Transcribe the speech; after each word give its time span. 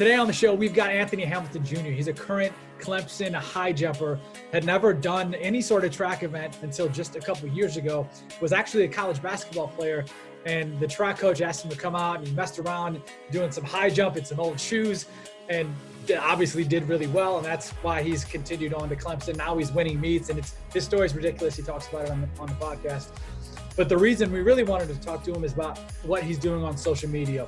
Today 0.00 0.14
on 0.14 0.26
the 0.26 0.32
show, 0.32 0.54
we've 0.54 0.72
got 0.72 0.88
Anthony 0.88 1.26
Hamilton 1.26 1.62
Jr. 1.62 1.90
He's 1.90 2.08
a 2.08 2.12
current 2.14 2.54
Clemson 2.78 3.34
high 3.34 3.70
jumper, 3.70 4.18
had 4.50 4.64
never 4.64 4.94
done 4.94 5.34
any 5.34 5.60
sort 5.60 5.84
of 5.84 5.92
track 5.92 6.22
event 6.22 6.56
until 6.62 6.88
just 6.88 7.16
a 7.16 7.20
couple 7.20 7.46
years 7.50 7.76
ago, 7.76 8.08
was 8.40 8.54
actually 8.54 8.84
a 8.84 8.88
college 8.88 9.20
basketball 9.20 9.68
player. 9.68 10.06
And 10.46 10.80
the 10.80 10.86
track 10.86 11.18
coach 11.18 11.42
asked 11.42 11.66
him 11.66 11.70
to 11.70 11.76
come 11.76 11.94
out 11.94 12.16
and 12.16 12.26
he 12.26 12.32
messed 12.32 12.58
around 12.58 13.02
doing 13.30 13.52
some 13.52 13.62
high 13.62 13.90
jump 13.90 14.16
in 14.16 14.24
some 14.24 14.40
old 14.40 14.58
shoes 14.58 15.04
and 15.50 15.70
obviously 16.18 16.64
did 16.64 16.88
really 16.88 17.08
well. 17.08 17.36
And 17.36 17.44
that's 17.44 17.68
why 17.82 18.02
he's 18.02 18.24
continued 18.24 18.72
on 18.72 18.88
to 18.88 18.96
Clemson. 18.96 19.36
Now 19.36 19.58
he's 19.58 19.70
winning 19.70 20.00
meets 20.00 20.30
and 20.30 20.38
it's 20.38 20.54
his 20.72 20.82
story 20.82 21.04
is 21.04 21.14
ridiculous. 21.14 21.56
He 21.56 21.62
talks 21.62 21.88
about 21.88 22.06
it 22.06 22.10
on 22.10 22.22
the, 22.22 22.40
on 22.40 22.46
the 22.46 22.54
podcast. 22.54 23.08
But 23.76 23.90
the 23.90 23.98
reason 23.98 24.32
we 24.32 24.40
really 24.40 24.64
wanted 24.64 24.88
to 24.88 24.98
talk 24.98 25.22
to 25.24 25.34
him 25.34 25.44
is 25.44 25.52
about 25.52 25.78
what 26.04 26.22
he's 26.22 26.38
doing 26.38 26.64
on 26.64 26.78
social 26.78 27.10
media. 27.10 27.46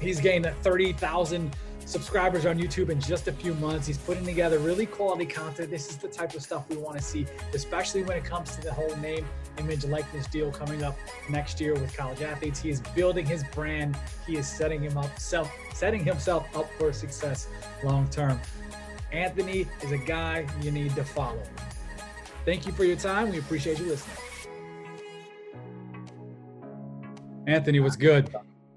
He's 0.00 0.20
gained 0.20 0.52
30,000 0.62 1.56
subscribers 1.86 2.46
on 2.46 2.58
YouTube 2.58 2.90
in 2.90 3.00
just 3.00 3.28
a 3.28 3.32
few 3.32 3.54
months. 3.54 3.86
He's 3.86 3.98
putting 3.98 4.24
together 4.24 4.58
really 4.58 4.86
quality 4.86 5.26
content. 5.26 5.70
This 5.70 5.90
is 5.90 5.96
the 5.96 6.08
type 6.08 6.34
of 6.34 6.42
stuff 6.42 6.68
we 6.68 6.76
want 6.76 6.96
to 6.96 7.02
see, 7.02 7.26
especially 7.54 8.02
when 8.02 8.16
it 8.16 8.24
comes 8.24 8.54
to 8.56 8.62
the 8.62 8.72
whole 8.72 8.94
name, 8.96 9.26
image, 9.58 9.84
likeness 9.84 10.26
deal 10.26 10.50
coming 10.50 10.82
up 10.82 10.96
next 11.28 11.60
year 11.60 11.74
with 11.74 11.96
college 11.96 12.22
athletes. 12.22 12.60
He 12.60 12.70
is 12.70 12.80
building 12.94 13.26
his 13.26 13.44
brand. 13.54 13.96
He 14.26 14.36
is 14.36 14.48
setting 14.48 14.82
him 14.82 14.96
up, 14.96 15.18
self, 15.18 15.50
setting 15.74 16.04
himself 16.04 16.46
up 16.56 16.70
for 16.78 16.92
success 16.92 17.48
long 17.82 18.08
term. 18.08 18.40
Anthony 19.12 19.66
is 19.82 19.92
a 19.92 19.98
guy 19.98 20.46
you 20.62 20.70
need 20.70 20.94
to 20.96 21.04
follow. 21.04 21.42
Thank 22.44 22.66
you 22.66 22.72
for 22.72 22.84
your 22.84 22.96
time. 22.96 23.30
We 23.30 23.38
appreciate 23.38 23.78
you 23.78 23.86
listening. 23.86 24.16
Anthony, 27.46 27.80
what's 27.80 27.96
good? 27.96 28.34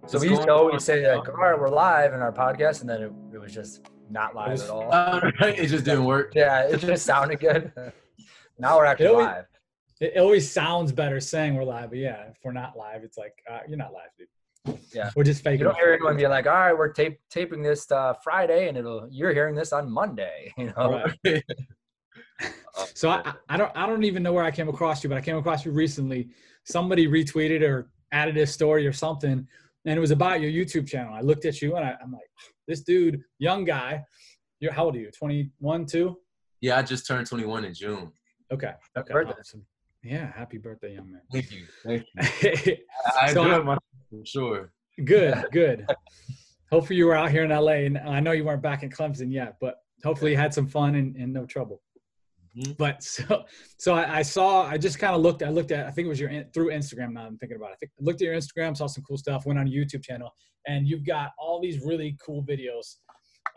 So 0.08 0.20
we 0.20 0.30
used 0.30 0.44
to 0.44 0.54
always 0.54 0.84
say 0.84 1.14
like, 1.16 1.28
"All 1.30 1.36
right, 1.36 1.60
we're 1.60 1.70
live 1.70 2.14
in 2.14 2.22
our 2.22 2.32
podcast," 2.32 2.82
and 2.82 2.90
then 2.90 3.02
it, 3.02 3.12
it 3.34 3.40
was 3.40 3.54
just 3.54 3.88
not 4.10 4.36
live 4.36 4.62
at 4.62 4.70
all. 4.70 4.90
Uh, 4.94 5.32
it 5.42 5.68
just 5.68 5.84
didn't 5.86 6.06
work. 6.16 6.34
Yeah, 6.36 6.68
it 6.68 6.78
just 6.80 7.06
sounded 7.06 7.40
good. 7.40 7.72
now 8.60 8.78
we're 8.78 8.86
actually 8.86 9.08
It 9.08 9.10
always- 9.12 9.26
live. 9.28 9.46
It 10.02 10.18
always 10.18 10.52
sounds 10.52 10.92
better 10.92 11.22
saying 11.22 11.56
we're 11.56 11.64
live, 11.64 11.90
but 11.90 12.00
yeah, 12.00 12.24
if 12.30 12.36
we're 12.44 12.52
not 12.52 12.76
live, 12.78 13.04
it's 13.06 13.18
like 13.18 13.34
uh, 13.50 13.60
you're 13.66 13.78
not 13.78 13.94
live, 13.94 14.10
dude. 14.18 14.78
Yeah. 14.94 15.10
we're 15.16 15.24
just 15.24 15.42
faking. 15.42 15.60
You 15.60 15.66
don't 15.68 15.76
it. 15.76 15.80
hear 15.80 15.94
anyone 15.94 16.18
be 16.18 16.28
like, 16.28 16.46
"All 16.48 16.54
right, 16.54 16.78
we're 16.78 16.92
tape 16.92 17.18
taping 17.30 17.64
this 17.64 17.90
uh, 17.92 18.14
Friday," 18.24 18.68
and 18.68 18.78
it'll 18.78 19.08
you're 19.10 19.34
hearing 19.34 19.56
this 19.56 19.72
on 19.74 19.90
Monday. 19.90 20.52
You 20.58 20.66
know, 20.78 21.02
Right. 21.24 21.44
So 22.94 23.10
I, 23.10 23.22
I- 23.26 23.34
I 23.50 23.58
don't 23.58 23.72
I 23.76 23.86
don't 23.88 24.04
even 24.04 24.22
know 24.22 24.34
where 24.34 24.44
I 24.44 24.52
came 24.52 24.68
across 24.70 25.02
you, 25.04 25.10
but 25.10 25.18
I 25.18 25.22
came 25.22 25.38
across 25.38 25.66
you 25.66 25.72
recently. 25.72 26.28
Somebody 26.66 27.08
retweeted 27.08 27.62
or 27.62 27.90
added 28.12 28.36
a 28.38 28.46
story 28.46 28.86
or 28.86 28.92
something, 28.94 29.48
and 29.86 29.96
it 29.98 30.00
was 30.00 30.12
about 30.12 30.42
your 30.42 30.52
YouTube 30.52 30.88
channel. 30.88 31.14
I 31.14 31.22
looked 31.22 31.46
at 31.46 31.62
you 31.62 31.76
and 31.76 31.86
I, 31.86 31.96
I'm 32.04 32.12
like, 32.12 32.22
this 32.68 32.82
dude, 32.82 33.22
young 33.40 33.64
guy. 33.66 34.04
You're 34.60 34.72
how 34.74 34.86
old 34.86 34.96
are 34.96 35.00
you? 35.00 35.12
21, 35.12 35.86
two? 35.86 36.18
Yeah, 36.62 36.78
I 36.78 36.82
just 36.82 37.06
turned 37.06 37.28
21 37.28 37.66
in 37.66 37.74
June. 37.74 38.12
Okay. 38.52 38.72
Okay. 38.98 39.14
awesome. 39.14 39.66
Yeah, 40.04 40.32
happy 40.34 40.58
birthday, 40.58 40.94
young 40.94 41.12
man. 41.12 41.22
Thank 41.32 41.52
you. 41.52 41.66
Thank 41.84 42.06
you. 42.66 42.78
I 43.22 43.34
So 43.34 43.44
do 43.44 43.52
I- 43.52 43.58
it 43.60 43.66
myself 43.66 43.84
for 44.10 44.26
sure. 44.26 44.72
good, 45.04 45.46
good. 45.52 45.86
Hopefully 46.72 46.98
you 46.98 47.06
were 47.06 47.16
out 47.16 47.32
here 47.32 47.44
in 47.44 47.52
LA, 47.52 47.86
and 47.86 47.98
I 47.98 48.20
know 48.20 48.32
you 48.32 48.44
weren't 48.44 48.62
back 48.62 48.82
in 48.84 48.90
Clemson 48.90 49.32
yet, 49.32 49.56
but 49.62 49.76
hopefully 50.04 50.32
you 50.32 50.38
had 50.38 50.54
some 50.54 50.68
fun 50.68 50.96
and, 50.96 51.16
and 51.16 51.32
no 51.34 51.46
trouble. 51.46 51.82
Mhm. 52.58 52.78
But 52.78 53.04
so, 53.04 53.46
so 53.78 53.94
I, 53.94 54.20
I 54.20 54.22
saw. 54.22 54.66
I 54.66 54.78
just 54.78 55.00
kind 55.00 55.16
of 55.16 55.22
looked. 55.22 55.44
I 55.44 55.50
looked 55.50 55.72
at. 55.72 55.86
I 55.88 55.92
think 55.92 56.06
it 56.06 56.10
was 56.10 56.20
your 56.20 56.32
through 56.54 56.72
Instagram. 56.72 57.14
Now 57.14 57.26
I'm 57.26 57.38
thinking 57.38 57.58
about. 57.58 57.72
It. 57.72 57.74
I 57.74 57.76
think 57.78 57.92
looked 58.00 58.22
at 58.22 58.26
your 58.26 58.36
Instagram, 58.36 58.76
saw 58.76 58.88
some 58.88 59.04
cool 59.04 59.18
stuff. 59.18 59.46
Went 59.46 59.60
on 59.60 59.68
a 59.68 59.70
YouTube 59.70 60.04
channel, 60.04 60.32
and 60.68 60.88
you've 60.88 61.06
got 61.06 61.32
all 61.38 61.62
these 61.62 61.84
really 61.84 62.18
cool 62.26 62.44
videos, 62.44 62.96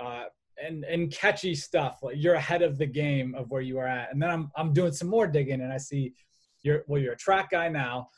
uh, 0.01 0.25
and 0.65 0.85
and 0.85 1.13
catchy 1.13 1.55
stuff. 1.55 1.99
Like 2.03 2.17
you're 2.19 2.35
ahead 2.35 2.63
of 2.63 2.79
the 2.79 2.87
game 2.87 3.35
of 3.35 3.51
where 3.51 3.63
you 3.63 3.79
are 3.79 3.87
at. 3.87 4.13
And 4.13 4.21
then 4.21 4.31
I'm 4.31 4.51
I'm 4.57 4.73
doing 4.73 4.93
some 4.93 5.09
more 5.09 5.27
digging, 5.27 5.61
and 5.61 5.73
I 5.73 5.79
see 5.79 6.12
you're 6.62 6.85
well. 6.89 7.01
You're 7.01 7.15
a 7.15 7.19
track 7.19 7.51
guy 7.51 7.69
now. 7.69 8.09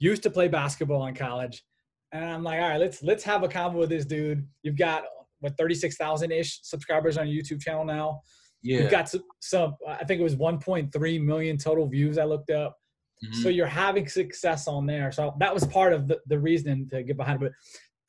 Used 0.00 0.22
to 0.22 0.30
play 0.30 0.46
basketball 0.46 1.06
in 1.06 1.14
college, 1.14 1.64
and 2.12 2.24
I'm 2.24 2.44
like, 2.44 2.60
all 2.60 2.68
right, 2.68 2.80
let's 2.80 3.02
let's 3.02 3.24
have 3.24 3.42
a 3.42 3.48
convo 3.48 3.74
with 3.74 3.88
this 3.88 4.04
dude. 4.04 4.46
You've 4.62 4.78
got 4.78 5.04
what 5.40 5.56
36,000 5.56 6.32
ish 6.32 6.60
subscribers 6.62 7.16
on 7.16 7.28
your 7.28 7.42
YouTube 7.42 7.60
channel 7.60 7.84
now. 7.84 8.22
Yeah. 8.62 8.82
You've 8.82 8.90
got 8.90 9.08
some, 9.08 9.22
some, 9.40 9.76
I 9.88 10.04
think 10.04 10.20
it 10.20 10.24
was 10.24 10.36
1.3 10.36 11.22
million 11.24 11.56
total 11.58 11.86
views 11.86 12.18
I 12.18 12.24
looked 12.24 12.50
up. 12.50 12.76
Mhm. 13.24 13.42
So 13.42 13.48
you're 13.48 13.66
having 13.66 14.08
success 14.08 14.68
on 14.68 14.86
there. 14.86 15.10
So 15.12 15.34
that 15.38 15.52
was 15.52 15.64
part 15.66 15.92
of 15.92 16.08
the, 16.08 16.18
the 16.26 16.38
reason 16.38 16.88
to 16.90 17.02
get 17.02 17.16
behind 17.16 17.42
it. 17.42 17.46
But 17.46 17.52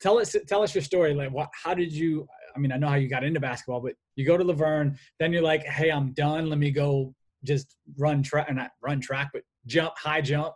tell 0.00 0.18
us, 0.18 0.34
tell 0.46 0.62
us 0.62 0.74
your 0.74 0.82
story. 0.82 1.14
Like 1.14 1.30
what, 1.32 1.48
how 1.52 1.74
did 1.74 1.92
you, 1.92 2.26
I 2.54 2.58
mean, 2.58 2.72
I 2.72 2.76
know 2.76 2.88
how 2.88 2.96
you 2.96 3.08
got 3.08 3.24
into 3.24 3.40
basketball, 3.40 3.80
but 3.80 3.94
you 4.16 4.26
go 4.26 4.36
to 4.36 4.44
Laverne, 4.44 4.96
then 5.18 5.32
you're 5.32 5.42
like, 5.42 5.64
Hey, 5.64 5.90
I'm 5.90 6.12
done. 6.12 6.48
Let 6.48 6.58
me 6.58 6.70
go 6.70 7.14
just 7.44 7.76
run 7.98 8.22
track, 8.22 8.52
not 8.52 8.70
run 8.82 9.00
track, 9.00 9.30
but 9.32 9.42
jump, 9.66 9.94
high 9.96 10.20
jump. 10.20 10.54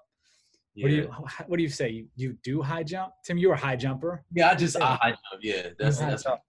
What 0.77 0.89
do 0.89 0.95
you, 0.97 1.13
what 1.47 1.57
do 1.57 1.63
you 1.63 1.69
say? 1.69 1.89
You, 1.89 2.07
you 2.17 2.37
do 2.43 2.61
high 2.61 2.83
jump? 2.83 3.13
Tim, 3.25 3.39
you 3.39 3.49
were 3.49 3.55
a 3.55 3.59
high 3.59 3.77
jumper. 3.77 4.25
Yeah, 4.35 4.51
I 4.51 4.55
just 4.57 4.77
I, 4.77 4.99
I 5.01 5.11
jump. 5.11 5.41
Yeah, 5.41 5.69
that's 5.79 6.01
High 6.01 6.11
that's. 6.11 6.25
jump. 6.25 6.41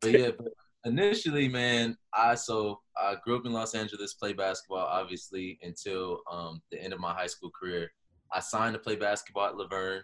But 0.00 0.10
yeah, 0.12 0.30
but 0.38 0.48
initially, 0.86 1.48
man, 1.48 1.96
I 2.14 2.34
so 2.36 2.80
I 2.96 3.16
grew 3.22 3.36
up 3.36 3.44
in 3.44 3.52
Los 3.52 3.74
Angeles, 3.74 4.14
played 4.14 4.36
basketball, 4.36 4.86
obviously, 4.86 5.58
until 5.62 6.20
um, 6.30 6.62
the 6.70 6.80
end 6.82 6.92
of 6.92 7.00
my 7.00 7.12
high 7.12 7.26
school 7.26 7.50
career. 7.50 7.90
I 8.32 8.40
signed 8.40 8.74
to 8.74 8.78
play 8.78 8.96
basketball 8.96 9.46
at 9.46 9.56
Laverne. 9.56 10.02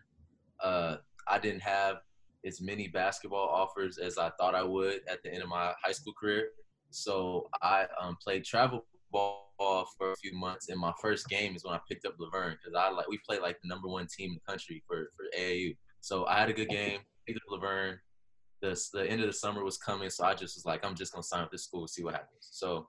Uh, 0.63 0.97
I 1.29 1.39
didn't 1.39 1.63
have 1.63 1.97
as 2.45 2.61
many 2.61 2.89
basketball 2.89 3.49
offers 3.49 3.99
as 3.99 4.19
I 4.19 4.31
thought 4.39 4.55
I 4.55 4.63
would 4.63 5.01
at 5.09 5.23
the 5.23 5.33
end 5.33 5.43
of 5.43 5.49
my 5.49 5.73
high 5.83 5.93
school 5.93 6.13
career. 6.21 6.49
So 6.91 7.49
I 7.63 7.87
um, 8.01 8.17
played 8.23 8.45
travel 8.45 8.85
ball 9.11 9.87
for 9.97 10.13
a 10.13 10.17
few 10.17 10.35
months, 10.35 10.69
and 10.69 10.79
my 10.79 10.93
first 11.01 11.29
game 11.29 11.55
is 11.57 11.65
when 11.65 11.75
I 11.75 11.81
picked 11.89 12.05
up 12.05 12.15
Laverne 12.19 12.57
because 12.63 12.79
I 12.79 12.91
like 12.91 13.09
we 13.09 13.19
played 13.27 13.41
like 13.41 13.57
the 13.63 13.69
number 13.69 13.89
one 13.89 14.07
team 14.07 14.31
in 14.31 14.35
the 14.35 14.53
country 14.53 14.83
for 14.87 15.11
for 15.17 15.25
AAU. 15.39 15.77
So 16.01 16.27
I 16.27 16.41
had 16.41 16.51
a 16.51 16.53
good 16.53 16.69
game, 16.69 17.01
picked 17.27 17.39
up 17.39 17.43
Laverne. 17.49 17.99
The 18.63 18.81
the 18.93 19.07
end 19.07 19.21
of 19.21 19.27
the 19.27 19.33
summer 19.33 19.65
was 19.65 19.77
coming, 19.77 20.09
so 20.09 20.25
I 20.25 20.35
just 20.35 20.57
was 20.57 20.65
like, 20.65 20.85
I'm 20.85 20.95
just 20.95 21.13
gonna 21.13 21.23
sign 21.23 21.43
up 21.43 21.51
this 21.51 21.65
school, 21.65 21.87
see 21.87 22.05
what 22.05 22.15
happens. 22.15 22.49
So 22.53 22.87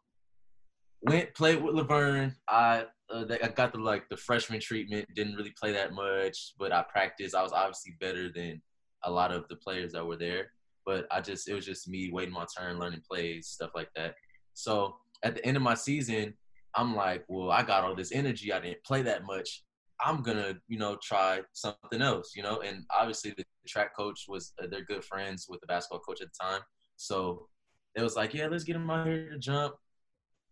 went 1.04 1.34
played 1.34 1.62
with 1.62 1.76
Laverne. 1.76 2.36
I 2.48 2.86
uh, 3.12 3.26
I 3.44 3.48
got 3.50 3.74
the 3.74 3.80
like 3.80 4.08
the 4.10 4.18
freshman 4.18 4.60
treatment. 4.60 5.08
Didn't 5.16 5.36
really 5.36 5.54
play 5.60 5.72
that 5.74 5.94
much, 5.94 6.54
but 6.58 6.72
I 6.72 6.84
practiced. 6.84 7.36
I 7.36 7.44
was 7.44 7.52
obviously 7.52 7.96
better 8.00 8.32
than 8.32 8.62
a 9.04 9.12
lot 9.12 9.32
of 9.32 9.48
the 9.50 9.56
players 9.58 9.92
that 9.94 10.06
were 10.06 10.18
there. 10.18 10.52
But 10.86 11.08
I 11.12 11.22
just 11.22 11.48
it 11.48 11.54
was 11.54 11.66
just 11.66 11.88
me 11.88 12.10
waiting 12.12 12.34
my 12.34 12.46
turn, 12.58 12.80
learning 12.80 13.04
plays, 13.10 13.48
stuff 13.48 13.72
like 13.76 13.90
that. 13.96 14.16
So 14.54 14.96
at 15.24 15.36
the 15.36 15.46
end 15.46 15.58
of 15.58 15.64
my 15.64 15.76
season, 15.76 16.34
I'm 16.76 16.96
like, 16.96 17.24
well, 17.28 17.52
I 17.52 17.64
got 17.64 17.84
all 17.84 17.96
this 17.96 18.12
energy. 18.12 18.52
I 18.52 18.60
didn't 18.60 18.84
play 18.84 19.02
that 19.04 19.26
much. 19.26 19.64
I'm 20.04 20.22
gonna, 20.22 20.56
you 20.68 20.78
know, 20.78 20.98
try 21.02 21.42
something 21.54 22.02
else, 22.02 22.34
you 22.36 22.44
know. 22.44 22.62
And 22.62 22.84
obviously, 22.90 23.34
the 23.38 23.46
track 23.68 23.96
coach 23.96 24.26
was 24.28 24.54
uh, 24.62 24.68
they're 24.70 24.84
good 24.84 25.04
friends 25.04 25.48
with 25.50 25.62
the 25.62 25.68
basketball 25.68 26.00
coach 26.00 26.22
at 26.22 26.28
the 26.28 26.44
time, 26.44 26.62
so 26.96 27.48
it 27.96 28.02
was 28.02 28.16
like, 28.16 28.34
yeah, 28.34 28.48
let's 28.48 28.64
get 28.64 28.76
him 28.76 28.90
out 28.90 29.08
here 29.08 29.30
to 29.30 29.38
jump. 29.38 29.76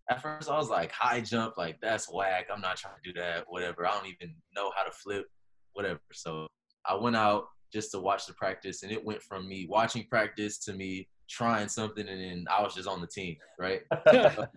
At 0.10 0.22
first, 0.22 0.50
I 0.50 0.58
was 0.58 0.70
like, 0.70 0.92
high 0.92 1.22
jump, 1.22 1.58
like 1.58 1.78
that's 1.82 2.12
whack. 2.12 2.48
I'm 2.54 2.62
not 2.62 2.78
trying 2.78 2.96
to 3.02 3.14
do 3.14 3.20
that. 3.20 3.46
Whatever. 3.48 3.88
I 3.88 3.92
don't 3.92 4.08
even 4.08 4.36
know 4.56 4.72
how 4.76 4.84
to 4.84 4.92
flip. 4.92 5.26
Whatever. 5.74 6.02
So 6.12 6.48
I 6.86 6.96
went 6.96 7.16
out 7.16 7.46
just 7.72 7.92
to 7.92 8.00
watch 8.00 8.26
the 8.26 8.34
practice, 8.34 8.84
and 8.84 8.92
it 8.92 9.04
went 9.04 9.22
from 9.22 9.48
me 9.48 9.68
watching 9.70 10.06
practice 10.10 10.58
to 10.60 10.74
me 10.74 11.08
trying 11.30 11.70
something, 11.70 12.08
and 12.08 12.22
then 12.22 12.46
I 12.52 12.62
was 12.62 12.76
just 12.76 12.88
on 12.88 13.02
the 13.02 13.08
team, 13.08 13.38
right? 13.58 13.82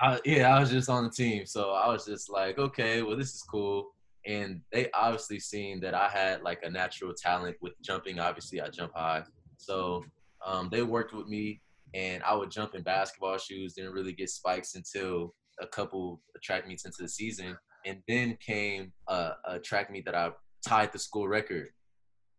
I, 0.00 0.20
yeah, 0.24 0.54
I 0.54 0.60
was 0.60 0.70
just 0.70 0.90
on 0.90 1.04
the 1.04 1.10
team, 1.10 1.46
so 1.46 1.70
I 1.70 1.88
was 1.88 2.04
just 2.04 2.28
like, 2.28 2.58
okay, 2.58 3.02
well, 3.02 3.16
this 3.16 3.34
is 3.34 3.42
cool. 3.42 3.94
And 4.26 4.60
they 4.72 4.90
obviously 4.92 5.38
seen 5.38 5.80
that 5.80 5.94
I 5.94 6.08
had 6.08 6.42
like 6.42 6.62
a 6.64 6.70
natural 6.70 7.14
talent 7.14 7.56
with 7.60 7.74
jumping. 7.80 8.18
Obviously, 8.18 8.60
I 8.60 8.68
jump 8.68 8.92
high, 8.94 9.22
so 9.56 10.04
um, 10.44 10.68
they 10.70 10.82
worked 10.82 11.14
with 11.14 11.28
me, 11.28 11.60
and 11.94 12.22
I 12.24 12.34
would 12.34 12.50
jump 12.50 12.74
in 12.74 12.82
basketball 12.82 13.38
shoes. 13.38 13.74
Didn't 13.74 13.92
really 13.92 14.12
get 14.12 14.30
spikes 14.30 14.74
until 14.74 15.34
a 15.60 15.66
couple 15.66 16.20
track 16.42 16.66
meets 16.66 16.84
into 16.84 17.02
the 17.02 17.08
season, 17.08 17.56
and 17.84 18.02
then 18.08 18.36
came 18.44 18.92
a, 19.08 19.32
a 19.44 19.58
track 19.60 19.90
meet 19.90 20.04
that 20.06 20.14
I 20.14 20.30
tied 20.66 20.92
the 20.92 20.98
school 20.98 21.28
record. 21.28 21.68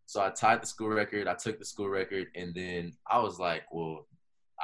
So 0.05 0.21
I 0.21 0.29
tied 0.29 0.61
the 0.61 0.67
school 0.67 0.89
record. 0.89 1.27
I 1.27 1.35
took 1.35 1.59
the 1.59 1.65
school 1.65 1.89
record, 1.89 2.27
and 2.35 2.53
then 2.53 2.93
I 3.09 3.19
was 3.19 3.39
like, 3.39 3.63
well, 3.71 4.07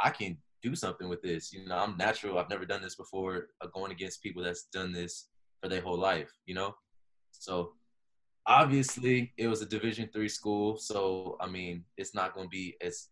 I 0.02 0.10
can 0.10 0.38
do 0.62 0.76
something 0.76 1.10
with 1.10 1.22
this. 1.22 1.54
You 1.54 1.66
know, 1.66 1.78
I'm 1.78 1.98
natural. 1.98 2.40
I've 2.40 2.50
never 2.50 2.66
done 2.66 2.82
this 2.82 2.96
before. 2.96 3.48
Uh, 3.62 3.68
going 3.74 3.92
against 3.92 4.24
people 4.24 4.44
that's 4.44 4.68
done 4.74 4.92
this 4.92 5.30
for 5.62 5.70
their 5.70 5.82
whole 5.82 6.00
life. 6.00 6.32
You 6.46 6.56
know, 6.56 6.76
so 7.44 7.74
obviously 8.46 9.34
it 9.38 9.48
was 9.48 9.62
a 9.62 9.66
Division 9.66 10.10
three 10.14 10.30
school. 10.30 10.78
So 10.78 11.38
I 11.42 11.48
mean, 11.48 11.84
it's 11.98 12.16
not 12.16 12.34
going 12.34 12.46
to 12.46 12.50
be 12.50 12.76
as 12.82 13.10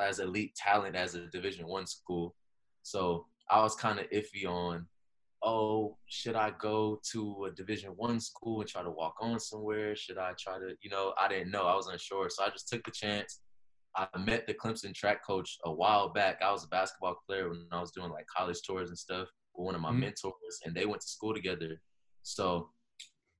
as 0.00 0.20
elite 0.20 0.54
talent 0.54 0.96
as 0.96 1.14
a 1.14 1.26
Division 1.26 1.66
one 1.66 1.86
school. 1.86 2.34
So 2.82 3.26
I 3.50 3.60
was 3.62 3.74
kind 3.74 3.98
of 3.98 4.08
iffy 4.10 4.46
on, 4.46 4.86
oh, 5.42 5.98
should 6.06 6.34
I 6.34 6.52
go 6.58 7.00
to 7.12 7.44
a 7.44 7.50
Division 7.50 7.90
one 7.90 8.20
school 8.20 8.60
and 8.60 8.68
try 8.68 8.82
to 8.82 8.90
walk 8.90 9.16
on 9.20 9.38
somewhere? 9.38 9.94
Should 9.94 10.16
I 10.16 10.32
try 10.38 10.58
to, 10.58 10.74
you 10.80 10.90
know, 10.90 11.12
I 11.20 11.28
didn't 11.28 11.50
know. 11.50 11.66
I 11.66 11.74
was 11.74 11.88
unsure. 11.88 12.30
So 12.30 12.44
I 12.44 12.48
just 12.48 12.68
took 12.68 12.82
the 12.84 12.90
chance. 12.90 13.40
I 13.96 14.08
met 14.18 14.46
the 14.46 14.54
Clemson 14.54 14.94
track 14.94 15.24
coach 15.26 15.58
a 15.64 15.72
while 15.72 16.08
back. 16.08 16.40
I 16.42 16.50
was 16.50 16.64
a 16.64 16.68
basketball 16.68 17.16
player 17.26 17.50
when 17.50 17.66
I 17.70 17.80
was 17.80 17.92
doing 17.92 18.10
like 18.10 18.26
college 18.34 18.60
tours 18.66 18.88
and 18.88 18.98
stuff 18.98 19.28
with 19.54 19.66
one 19.66 19.74
of 19.74 19.82
my 19.82 19.90
mm-hmm. 19.90 20.00
mentors, 20.00 20.56
and 20.64 20.74
they 20.74 20.86
went 20.86 21.02
to 21.02 21.08
school 21.08 21.34
together. 21.34 21.80
So 22.22 22.70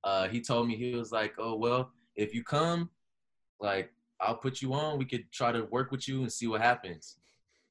uh, 0.05 0.27
he 0.27 0.39
told 0.39 0.67
me 0.67 0.77
he 0.77 0.95
was 0.95 1.11
like, 1.11 1.33
"Oh 1.39 1.55
well, 1.55 1.91
if 2.15 2.33
you 2.33 2.43
come, 2.43 2.89
like 3.59 3.89
I'll 4.21 4.37
put 4.37 4.61
you 4.61 4.73
on. 4.73 4.97
We 4.97 5.05
could 5.05 5.29
try 5.33 5.51
to 5.51 5.63
work 5.65 5.91
with 5.91 6.07
you 6.07 6.21
and 6.21 6.31
see 6.31 6.47
what 6.47 6.61
happens." 6.61 7.17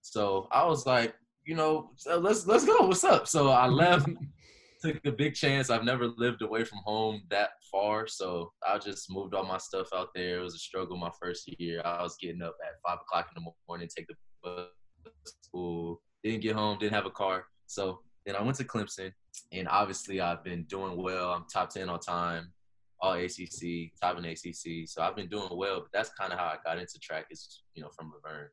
So 0.03 0.49
I 0.53 0.67
was 0.67 0.85
like, 0.85 1.15
you 1.47 1.55
know, 1.55 1.91
let's 2.07 2.47
let's 2.47 2.67
go. 2.67 2.87
What's 2.87 3.05
up? 3.05 3.29
So 3.29 3.49
I 3.49 3.69
left, 3.69 4.09
took 4.83 5.05
a 5.07 5.13
big 5.13 5.35
chance. 5.35 5.71
I've 5.71 5.85
never 5.85 6.09
lived 6.09 6.43
away 6.43 6.65
from 6.65 6.81
home 6.85 7.23
that 7.31 7.51
far, 7.71 8.09
so 8.09 8.53
I 8.69 8.79
just 8.79 9.11
moved 9.11 9.35
all 9.35 9.47
my 9.47 9.59
stuff 9.59 9.89
out 9.95 10.09
there. 10.15 10.41
It 10.41 10.43
was 10.43 10.55
a 10.55 10.59
struggle 10.59 10.97
my 10.97 11.13
first 11.23 11.49
year. 11.59 11.81
I 11.85 12.03
was 12.03 12.17
getting 12.21 12.43
up 12.43 12.57
at 12.67 12.81
five 12.87 12.99
o'clock 13.01 13.29
in 13.35 13.43
the 13.43 13.51
morning, 13.69 13.89
take 13.95 14.09
the 14.09 14.15
bus 14.43 14.67
to 15.05 15.33
school. 15.45 16.03
Didn't 16.25 16.41
get 16.41 16.57
home, 16.57 16.79
didn't 16.79 16.95
have 16.95 17.07
a 17.07 17.11
car. 17.11 17.45
So 17.67 18.01
then 18.25 18.37
I 18.37 18.43
went 18.43 18.57
to 18.57 18.65
Clemson, 18.65 19.13
and 19.53 19.69
obviously 19.69 20.21
I've 20.21 20.43
been 20.43 20.65
doing 20.65 20.97
well. 20.97 21.33
I'm 21.33 21.45
top 21.53 21.71
ten 21.71 21.89
all 21.89 21.99
time, 21.99 22.53
all 23.01 23.15
ACC, 23.15 23.93
top 24.01 24.19
in 24.19 24.25
ACC. 24.25 24.89
So 24.89 25.03
I've 25.03 25.17
been 25.17 25.29
doing 25.29 25.49
well. 25.53 25.81
But 25.81 25.91
that's 25.93 26.11
kind 26.11 26.33
of 26.33 26.39
how 26.39 26.47
I 26.47 26.57
got 26.65 26.79
into 26.79 26.99
track 26.99 27.27
is 27.31 27.63
you 27.75 27.83
know 27.83 27.91
from 27.91 28.13
La 28.13 28.31
Verne. 28.31 28.49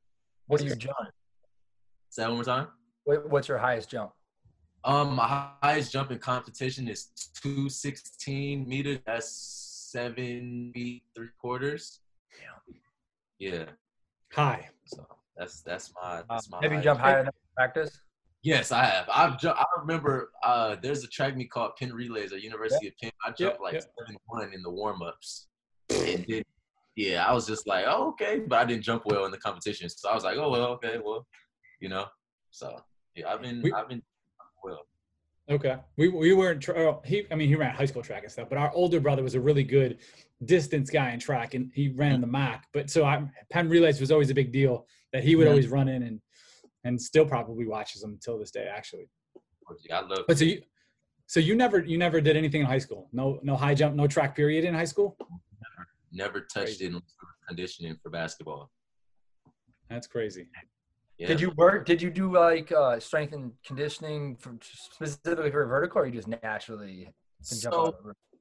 What 0.47 0.61
are 0.61 0.65
you 0.65 0.75
jump? 0.75 0.97
Say 2.09 2.23
that 2.23 2.27
one 2.27 2.37
more 2.37 2.43
time. 2.43 2.67
What's 3.05 3.47
your 3.47 3.57
highest 3.57 3.89
jump? 3.89 4.11
Um, 4.83 5.15
my 5.15 5.51
highest 5.61 5.91
jump 5.91 6.11
in 6.11 6.19
competition 6.19 6.87
is 6.87 7.09
216 7.41 8.67
meters. 8.67 8.99
That's 9.05 9.29
seven 9.91 10.71
feet 10.73 11.03
three 11.15 11.29
quarters. 11.39 11.99
Yeah. 13.39 13.51
Yeah. 13.51 13.65
High. 14.33 14.69
So 14.85 15.05
that's 15.37 15.61
that's 15.61 15.93
my 16.01 16.23
that's 16.29 16.49
my. 16.49 16.59
have 16.61 16.73
you 16.73 16.81
jumped 16.81 17.01
higher 17.01 17.23
than 17.23 17.33
practice? 17.55 18.01
Yes, 18.43 18.71
I 18.71 18.83
have. 18.85 19.07
I've 19.13 19.39
ju- 19.39 19.49
I 19.49 19.65
remember 19.79 20.31
uh, 20.43 20.75
there's 20.81 21.03
a 21.03 21.07
track 21.07 21.35
meet 21.35 21.51
called 21.51 21.75
Penn 21.77 21.93
Relays 21.93 22.33
at 22.33 22.41
University 22.41 22.85
yep. 22.85 22.93
of 22.93 22.99
Penn. 22.99 23.11
I 23.23 23.27
jumped 23.29 23.39
yep, 23.39 23.59
like 23.61 23.73
yep. 23.73 23.83
seven 23.99 24.17
one 24.25 24.51
in 24.53 24.63
the 24.63 24.69
warm 24.69 25.03
ups, 25.03 25.47
and 25.91 26.25
then 26.27 26.43
yeah, 26.95 27.25
I 27.25 27.33
was 27.33 27.45
just 27.45 27.67
like, 27.67 27.85
oh 27.87 28.09
okay, 28.09 28.39
but 28.39 28.57
I 28.57 28.65
didn't 28.65 28.83
jump 28.83 29.03
well 29.05 29.25
in 29.25 29.31
the 29.31 29.37
competition, 29.37 29.89
so 29.89 30.09
I 30.09 30.15
was 30.15 30.23
like, 30.23 30.37
oh 30.37 30.49
well, 30.49 30.67
okay, 30.73 30.97
well, 31.03 31.27
you 31.79 31.89
know, 31.89 32.05
so 32.49 32.79
yeah, 33.15 33.31
I've 33.31 33.41
been 33.41 33.61
we, 33.61 33.71
I've 33.73 33.87
been 33.87 34.01
well. 34.63 34.81
Okay, 35.49 35.77
we 35.97 36.09
we 36.09 36.33
weren't. 36.33 36.67
Oh, 36.69 37.01
he, 37.05 37.27
I 37.29 37.35
mean, 37.35 37.47
he 37.47 37.55
ran 37.55 37.75
high 37.75 37.85
school 37.85 38.01
track 38.01 38.23
and 38.23 38.31
stuff, 38.31 38.49
but 38.49 38.57
our 38.57 38.71
older 38.73 38.99
brother 38.99 39.21
was 39.21 39.35
a 39.35 39.39
really 39.39 39.63
good 39.63 39.99
distance 40.45 40.89
guy 40.89 41.11
in 41.11 41.19
track, 41.19 41.53
and 41.53 41.71
he 41.75 41.89
ran 41.89 42.13
in 42.13 42.21
the 42.21 42.27
MAC. 42.27 42.65
But 42.73 42.89
so 42.89 43.05
I, 43.05 43.23
Penn 43.51 43.69
relays 43.69 43.99
was 43.99 44.11
always 44.11 44.31
a 44.31 44.35
big 44.35 44.51
deal 44.51 44.87
that 45.13 45.23
he 45.23 45.35
would 45.35 45.47
always 45.47 45.67
run 45.67 45.89
in 45.89 46.03
and 46.03 46.21
and 46.83 47.01
still 47.01 47.25
probably 47.25 47.65
watches 47.67 48.01
them 48.01 48.11
until 48.11 48.37
this 48.37 48.51
day, 48.51 48.67
actually. 48.73 49.09
Yeah, 49.87 49.99
I 49.99 50.01
love. 50.01 50.25
But 50.27 50.37
so 50.37 50.45
you, 50.45 50.61
so 51.27 51.39
you 51.39 51.55
never 51.55 51.79
you 51.79 51.97
never 51.97 52.19
did 52.19 52.35
anything 52.35 52.61
in 52.61 52.67
high 52.67 52.79
school? 52.79 53.09
No 53.13 53.39
no 53.41 53.55
high 53.55 53.73
jump, 53.73 53.95
no 53.95 54.07
track 54.07 54.35
period 54.35 54.65
in 54.65 54.73
high 54.73 54.85
school. 54.85 55.15
Never, 55.21 55.87
never 56.11 56.39
touched 56.41 56.79
crazy. 56.79 56.87
in 56.87 57.01
conditioning 57.47 57.95
for 58.03 58.09
basketball. 58.09 58.69
That's 59.89 60.07
crazy. 60.07 60.47
Yeah. 61.17 61.27
Did 61.27 61.39
you 61.39 61.51
work? 61.51 61.85
Did 61.85 62.01
you 62.01 62.09
do 62.09 62.33
like 62.33 62.71
uh, 62.71 62.99
strength 62.99 63.33
and 63.33 63.51
conditioning 63.65 64.35
for, 64.37 64.57
specifically 64.61 65.51
for 65.51 65.65
vertical, 65.65 66.01
or 66.01 66.05
you 66.05 66.13
just 66.13 66.27
naturally 66.27 67.13
so 67.41 67.95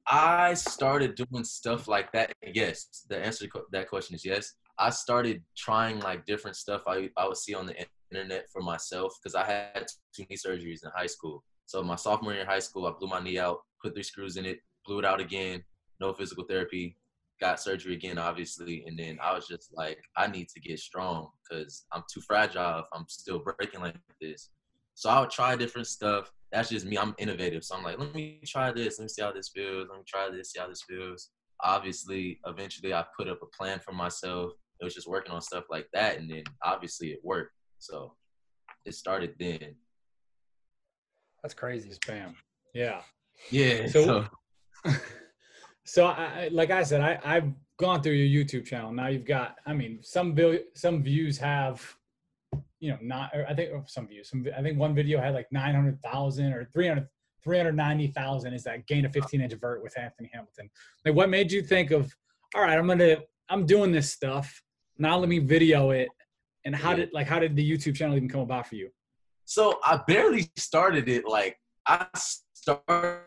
I 0.07 0.53
started 0.55 1.15
doing 1.15 1.43
stuff 1.43 1.87
like 1.87 2.11
that. 2.13 2.33
Yes, 2.53 3.05
the 3.07 3.17
answer 3.17 3.47
to 3.47 3.61
that 3.71 3.89
question 3.89 4.15
is 4.15 4.25
yes. 4.25 4.53
I 4.79 4.89
started 4.89 5.43
trying 5.55 5.99
like 5.99 6.25
different 6.25 6.55
stuff 6.57 6.83
I 6.87 7.09
I 7.17 7.27
would 7.27 7.37
see 7.37 7.53
on 7.53 7.65
the 7.65 7.75
internet 8.11 8.47
for 8.51 8.61
myself 8.61 9.17
because 9.21 9.35
I 9.35 9.45
had 9.45 9.87
two 10.15 10.25
knee 10.29 10.37
surgeries 10.37 10.83
in 10.83 10.91
high 10.95 11.07
school. 11.07 11.43
So 11.65 11.81
my 11.81 11.95
sophomore 11.95 12.33
year 12.33 12.41
in 12.41 12.47
high 12.47 12.59
school, 12.59 12.85
I 12.85 12.91
blew 12.97 13.07
my 13.07 13.21
knee 13.21 13.39
out, 13.39 13.59
put 13.81 13.93
three 13.93 14.03
screws 14.03 14.37
in 14.37 14.45
it, 14.45 14.59
blew 14.85 14.99
it 14.99 15.05
out 15.05 15.21
again, 15.21 15.63
no 15.99 16.13
physical 16.13 16.43
therapy, 16.43 16.97
got 17.39 17.59
surgery 17.59 17.95
again, 17.95 18.17
obviously. 18.17 18.83
And 18.85 18.97
then 18.97 19.17
I 19.21 19.33
was 19.33 19.47
just 19.47 19.69
like, 19.73 19.99
I 20.15 20.27
need 20.27 20.47
to 20.49 20.59
get 20.59 20.79
strong 20.79 21.29
because 21.49 21.85
I'm 21.91 22.03
too 22.13 22.21
fragile 22.21 22.79
if 22.79 22.85
I'm 22.93 23.05
still 23.07 23.39
breaking 23.39 23.81
like 23.81 23.95
this. 24.21 24.49
So 24.93 25.09
I 25.09 25.19
would 25.19 25.29
try 25.31 25.55
different 25.55 25.87
stuff. 25.87 26.31
That's 26.51 26.69
just 26.69 26.85
me. 26.85 26.97
I'm 26.97 27.15
innovative. 27.17 27.63
So 27.63 27.75
I'm 27.75 27.83
like, 27.83 27.97
let 27.97 28.13
me 28.13 28.41
try 28.45 28.71
this. 28.71 28.99
Let 28.99 29.05
me 29.05 29.09
see 29.09 29.21
how 29.21 29.31
this 29.31 29.49
feels. 29.49 29.87
Let 29.89 29.97
me 29.97 30.03
try 30.07 30.29
this, 30.29 30.51
see 30.51 30.59
how 30.59 30.67
this 30.67 30.83
feels. 30.83 31.29
Obviously, 31.63 32.39
eventually 32.45 32.93
I 32.93 33.05
put 33.17 33.27
up 33.27 33.39
a 33.41 33.45
plan 33.57 33.79
for 33.79 33.93
myself. 33.93 34.51
It 34.79 34.83
was 34.83 34.93
just 34.93 35.07
working 35.07 35.31
on 35.31 35.41
stuff 35.41 35.65
like 35.69 35.87
that. 35.93 36.17
And 36.17 36.29
then 36.29 36.43
obviously 36.63 37.09
it 37.09 37.19
worked. 37.23 37.53
So 37.81 38.13
it 38.85 38.95
started 38.95 39.35
then. 39.39 39.75
That's 41.43 41.53
crazy. 41.53 41.89
Spam. 41.89 42.35
Yeah. 42.73 43.01
Yeah. 43.49 43.87
So, 43.87 44.27
so 44.85 44.93
So 45.83 46.05
I, 46.05 46.49
like 46.51 46.71
I 46.71 46.83
said, 46.83 47.01
I, 47.01 47.19
I've 47.23 47.51
gone 47.77 48.01
through 48.01 48.13
your 48.13 48.45
YouTube 48.45 48.65
channel. 48.65 48.93
Now 48.93 49.07
you've 49.07 49.25
got, 49.25 49.55
I 49.65 49.73
mean, 49.73 49.99
some 50.01 50.33
bill, 50.33 50.57
some 50.75 51.03
views 51.03 51.37
have, 51.39 51.83
you 52.79 52.91
know, 52.91 52.97
not, 53.01 53.31
I 53.49 53.53
think 53.53 53.71
oh, 53.73 53.83
some 53.87 54.07
views, 54.07 54.29
some, 54.29 54.45
I 54.57 54.61
think 54.61 54.79
one 54.79 54.95
video 54.95 55.19
had 55.19 55.33
like 55.33 55.47
900,000 55.51 56.53
or 56.53 56.69
300, 56.71 57.07
390,000 57.43 58.53
is 58.53 58.63
that 58.63 58.85
gain 58.87 59.05
a 59.05 59.09
15 59.09 59.41
inch 59.41 59.53
vert 59.53 59.83
with 59.83 59.97
Anthony 59.97 60.29
Hamilton. 60.31 60.69
Like 61.03 61.15
what 61.15 61.29
made 61.29 61.51
you 61.51 61.61
think 61.61 61.91
of, 61.91 62.15
all 62.55 62.61
right, 62.61 62.77
I'm 62.77 62.85
going 62.85 62.99
to, 62.99 63.17
I'm 63.49 63.65
doing 63.65 63.91
this 63.91 64.11
stuff. 64.11 64.61
Now 64.97 65.17
let 65.17 65.29
me 65.29 65.39
video 65.39 65.89
it. 65.89 66.09
And 66.65 66.75
how 66.75 66.91
yeah. 66.91 66.97
did, 66.97 67.13
like, 67.13 67.27
how 67.27 67.39
did 67.39 67.55
the 67.55 67.69
YouTube 67.69 67.95
channel 67.95 68.15
even 68.15 68.29
come 68.29 68.41
about 68.41 68.67
for 68.67 68.75
you? 68.75 68.89
So 69.45 69.79
I 69.83 69.99
barely 70.07 70.49
started 70.55 71.09
it. 71.09 71.27
Like 71.27 71.57
I 71.85 72.07
started 72.53 73.23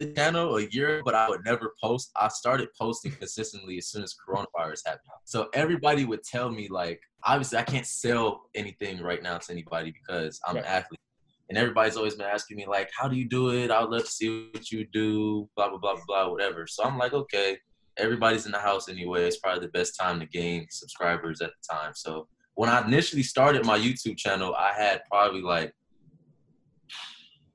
the 0.00 0.12
channel 0.12 0.56
a 0.56 0.66
year, 0.70 1.02
but 1.04 1.14
I 1.14 1.28
would 1.28 1.44
never 1.44 1.74
post. 1.80 2.10
I 2.16 2.28
started 2.28 2.68
posting 2.76 3.12
consistently 3.12 3.78
as 3.78 3.88
soon 3.88 4.02
as 4.02 4.12
coronavirus 4.28 4.80
happened. 4.86 5.12
So 5.24 5.48
everybody 5.54 6.04
would 6.04 6.24
tell 6.24 6.50
me 6.50 6.66
like, 6.68 7.00
obviously 7.22 7.58
I 7.58 7.62
can't 7.62 7.86
sell 7.86 8.50
anything 8.56 9.00
right 9.00 9.22
now 9.22 9.38
to 9.38 9.52
anybody 9.52 9.92
because 9.92 10.40
I'm 10.48 10.56
right. 10.56 10.64
an 10.64 10.70
athlete. 10.70 11.00
And 11.48 11.56
everybody's 11.56 11.96
always 11.96 12.16
been 12.16 12.26
asking 12.26 12.56
me 12.56 12.66
like, 12.66 12.90
how 12.96 13.06
do 13.06 13.16
you 13.16 13.28
do 13.28 13.50
it? 13.50 13.70
I 13.70 13.80
would 13.80 13.90
love 13.90 14.04
to 14.04 14.10
see 14.10 14.48
what 14.52 14.72
you 14.72 14.84
do, 14.92 15.48
blah, 15.56 15.68
blah, 15.68 15.78
blah, 15.78 15.94
blah, 16.08 16.28
whatever. 16.28 16.66
So 16.66 16.82
I'm 16.82 16.98
like, 16.98 17.12
okay, 17.12 17.56
everybody's 17.96 18.46
in 18.46 18.52
the 18.52 18.58
house 18.58 18.88
anyway. 18.88 19.26
It's 19.26 19.38
probably 19.38 19.60
the 19.60 19.72
best 19.72 19.96
time 19.96 20.18
to 20.18 20.26
gain 20.26 20.66
subscribers 20.70 21.40
at 21.40 21.50
the 21.50 21.74
time. 21.74 21.92
So 21.94 22.26
when 22.58 22.68
I 22.68 22.84
initially 22.84 23.22
started 23.22 23.64
my 23.64 23.78
YouTube 23.78 24.16
channel, 24.16 24.52
I 24.52 24.72
had 24.72 25.02
probably 25.08 25.42
like 25.42 25.72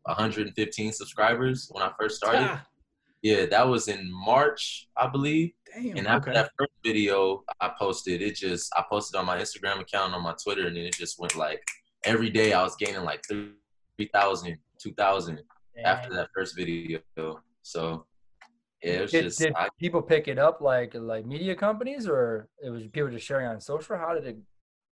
115 0.03 0.93
subscribers 0.93 1.67
when 1.73 1.83
I 1.83 1.91
first 1.99 2.15
started. 2.15 2.43
Ah. 2.43 2.65
Yeah, 3.21 3.45
that 3.47 3.67
was 3.67 3.89
in 3.89 4.09
March, 4.09 4.87
I 4.95 5.07
believe. 5.07 5.51
Damn. 5.75 5.97
And 5.97 6.07
after 6.07 6.29
okay. 6.29 6.39
that 6.39 6.51
first 6.57 6.71
video 6.85 7.43
I 7.59 7.73
posted, 7.77 8.21
it 8.21 8.35
just 8.35 8.71
I 8.77 8.83
posted 8.89 9.19
on 9.19 9.25
my 9.25 9.37
Instagram 9.37 9.81
account 9.81 10.13
on 10.13 10.23
my 10.23 10.35
Twitter, 10.41 10.67
and 10.67 10.77
then 10.77 10.85
it 10.85 10.93
just 10.93 11.19
went 11.19 11.35
like 11.35 11.61
every 12.05 12.29
day 12.29 12.53
I 12.53 12.63
was 12.63 12.77
gaining 12.77 13.03
like 13.03 13.25
3,000, 13.27 14.57
2,000 14.81 15.41
after 15.83 16.13
that 16.13 16.29
first 16.33 16.55
video. 16.55 16.99
So 17.61 18.05
yeah, 18.81 18.93
it 18.93 19.01
was 19.01 19.11
did, 19.11 19.23
just. 19.23 19.39
Did 19.39 19.53
I, 19.57 19.67
people 19.77 20.01
pick 20.01 20.29
it 20.29 20.39
up 20.39 20.61
like 20.61 20.93
like 20.93 21.25
media 21.25 21.55
companies, 21.55 22.07
or 22.07 22.47
it 22.63 22.69
was 22.69 22.83
people 22.87 23.09
just 23.09 23.25
sharing 23.25 23.47
on 23.47 23.59
social? 23.59 23.97
How 23.97 24.13
did 24.13 24.25
it 24.27 24.37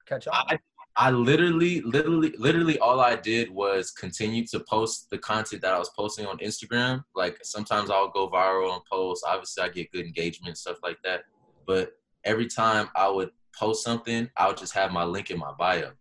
catch 0.07 0.27
on? 0.27 0.33
I, 0.49 0.59
I 0.99 1.11
literally, 1.11 1.81
literally, 1.81 2.33
literally 2.39 2.79
all 2.79 2.99
I 2.99 3.15
did 3.15 3.51
was 3.51 3.91
continue 3.91 4.47
to 4.47 4.59
post 4.61 5.11
the 5.11 5.19
content 5.19 5.61
that 5.61 5.75
I 5.75 5.77
was 5.77 5.91
posting 5.95 6.25
on 6.25 6.39
Instagram. 6.39 7.03
Like 7.15 7.37
sometimes 7.43 7.91
I'll 7.91 8.09
go 8.09 8.27
viral 8.27 8.73
and 8.73 8.81
post. 8.91 9.23
Obviously, 9.27 9.63
I 9.63 9.69
get 9.69 9.91
good 9.91 10.05
engagement, 10.05 10.57
stuff 10.57 10.77
like 10.81 10.97
that. 11.03 11.21
But 11.67 11.91
every 12.25 12.47
time 12.47 12.89
I 12.95 13.09
would 13.09 13.29
post 13.57 13.83
something, 13.83 14.27
I 14.37 14.47
would 14.47 14.57
just 14.57 14.73
have 14.73 14.91
my 14.91 15.03
link 15.03 15.29
in 15.29 15.37
my 15.37 15.51
bio. 15.59 15.91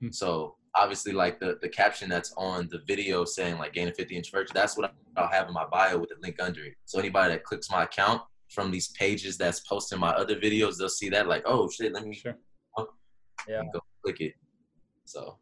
Hmm. 0.00 0.10
So 0.10 0.56
obviously, 0.74 1.12
like 1.12 1.38
the, 1.38 1.58
the 1.60 1.68
caption 1.68 2.08
that's 2.08 2.32
on 2.38 2.68
the 2.70 2.80
video 2.86 3.26
saying 3.26 3.58
like 3.58 3.74
gain 3.74 3.88
a 3.88 3.92
50 3.92 4.16
inch 4.16 4.32
virtue, 4.32 4.54
that's 4.54 4.74
what 4.74 4.94
I'll 5.18 5.28
have 5.28 5.48
in 5.48 5.54
my 5.54 5.66
bio 5.70 5.98
with 5.98 6.08
the 6.08 6.16
link 6.22 6.36
under 6.40 6.64
it. 6.64 6.76
So 6.86 6.98
anybody 6.98 7.34
that 7.34 7.44
clicks 7.44 7.70
my 7.70 7.84
account 7.84 8.22
from 8.48 8.70
these 8.70 8.88
pages 8.92 9.36
that's 9.36 9.60
posting 9.60 10.00
my 10.00 10.12
other 10.12 10.36
videos, 10.36 10.78
they'll 10.78 10.88
see 10.88 11.10
that 11.10 11.28
like, 11.28 11.42
oh 11.44 11.68
shit, 11.68 11.92
let 11.92 12.06
me 12.06 12.14
sure 12.14 12.38
yeah. 13.48 13.62
go 13.72 13.80
click 14.04 14.20
it. 14.20 14.34
So. 15.04 15.38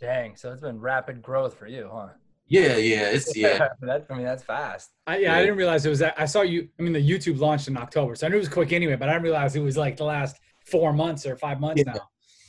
Dang. 0.00 0.36
So 0.36 0.52
it's 0.52 0.60
been 0.60 0.80
rapid 0.80 1.22
growth 1.22 1.54
for 1.58 1.66
you, 1.66 1.88
huh? 1.92 2.08
Yeah, 2.46 2.76
yeah, 2.76 3.08
it's 3.08 3.34
yeah. 3.36 3.68
that, 3.80 4.06
I 4.10 4.14
mean, 4.14 4.24
that's 4.24 4.42
fast. 4.42 4.90
I, 5.06 5.16
yeah, 5.16 5.22
yeah, 5.22 5.36
I 5.36 5.40
didn't 5.40 5.56
realize 5.56 5.86
it 5.86 5.90
was. 5.90 6.00
That. 6.00 6.14
I 6.18 6.26
saw 6.26 6.42
you. 6.42 6.68
I 6.78 6.82
mean, 6.82 6.92
the 6.92 7.08
YouTube 7.08 7.38
launched 7.38 7.68
in 7.68 7.76
October, 7.76 8.14
so 8.14 8.26
I 8.26 8.30
knew 8.30 8.36
it 8.36 8.40
was 8.40 8.48
quick 8.48 8.72
anyway. 8.72 8.96
But 8.96 9.08
I 9.08 9.12
didn't 9.12 9.24
realize 9.24 9.56
it 9.56 9.60
was 9.60 9.76
like 9.76 9.96
the 9.96 10.04
last 10.04 10.38
four 10.66 10.92
months 10.92 11.26
or 11.26 11.36
five 11.36 11.58
months 11.58 11.82
yeah. 11.84 11.94
now. 11.94 12.00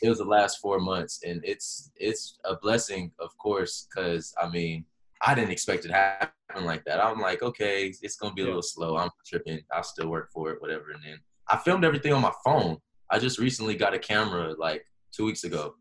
It 0.01 0.09
was 0.09 0.17
the 0.17 0.25
last 0.25 0.59
four 0.59 0.79
months, 0.79 1.21
and 1.25 1.41
it's 1.45 1.91
it's 1.95 2.37
a 2.43 2.57
blessing, 2.57 3.11
of 3.19 3.37
course, 3.37 3.87
because 3.89 4.33
I 4.41 4.49
mean, 4.49 4.85
I 5.25 5.33
didn't 5.33 5.51
expect 5.51 5.85
it 5.85 5.89
to 5.89 5.93
happen 5.93 6.65
like 6.65 6.83
that. 6.85 7.03
I'm 7.03 7.19
like, 7.19 7.41
okay, 7.41 7.93
it's 8.01 8.17
gonna 8.17 8.33
be 8.33 8.41
a 8.41 8.45
yeah. 8.45 8.49
little 8.49 8.61
slow. 8.61 8.97
I'm 8.97 9.09
tripping. 9.25 9.61
I'll 9.71 9.83
still 9.83 10.09
work 10.09 10.29
for 10.33 10.51
it, 10.51 10.61
whatever. 10.61 10.91
And 10.91 11.01
then 11.03 11.19
I 11.47 11.57
filmed 11.57 11.85
everything 11.85 12.11
on 12.11 12.21
my 12.21 12.33
phone, 12.43 12.77
I 13.11 13.19
just 13.19 13.39
recently 13.39 13.75
got 13.75 13.93
a 13.93 13.99
camera 13.99 14.53
like 14.57 14.85
two 15.15 15.25
weeks 15.25 15.43
ago, 15.43 15.75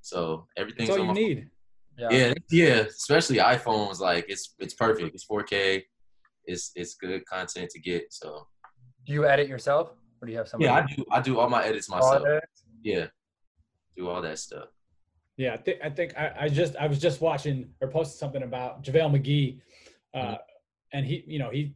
so 0.00 0.46
everything's 0.56 0.88
That's 0.90 0.98
all 1.00 1.08
on 1.08 1.16
you 1.16 1.22
my 1.22 1.28
need. 1.28 1.50
Yeah. 1.98 2.08
yeah, 2.10 2.32
yeah, 2.50 2.74
especially 2.88 3.36
iPhones. 3.38 4.00
Like 4.00 4.26
it's 4.28 4.54
it's 4.58 4.74
perfect. 4.74 5.14
It's 5.14 5.26
4K. 5.26 5.82
It's 6.46 6.72
it's 6.74 6.94
good 6.94 7.24
content 7.26 7.70
to 7.70 7.80
get. 7.80 8.12
So 8.12 8.46
Do 9.06 9.12
you 9.12 9.26
edit 9.26 9.48
yourself, 9.48 9.90
or 10.20 10.26
do 10.26 10.32
you 10.32 10.38
have 10.38 10.48
somebody? 10.48 10.72
yeah, 10.72 10.78
I 10.90 10.94
do 10.94 11.04
I 11.12 11.20
do 11.20 11.38
all 11.38 11.48
my 11.48 11.64
edits 11.64 11.88
myself. 11.88 12.22
edit? 12.26 12.44
Yeah, 12.82 13.06
do 13.96 14.08
all 14.08 14.20
that 14.22 14.38
stuff. 14.38 14.68
Yeah, 15.36 15.54
I 15.54 15.56
think 15.58 15.78
I 15.84 15.90
think 15.90 16.16
I, 16.16 16.32
I 16.40 16.48
just 16.48 16.76
I 16.76 16.86
was 16.86 16.98
just 16.98 17.20
watching 17.20 17.68
or 17.80 17.88
posted 17.88 18.18
something 18.18 18.42
about 18.42 18.82
JaVale 18.82 19.20
McGee, 19.20 19.60
uh, 20.14 20.18
Mhm. 20.18 20.38
and 20.94 21.06
he 21.06 21.24
you 21.26 21.38
know 21.38 21.50
he 21.50 21.74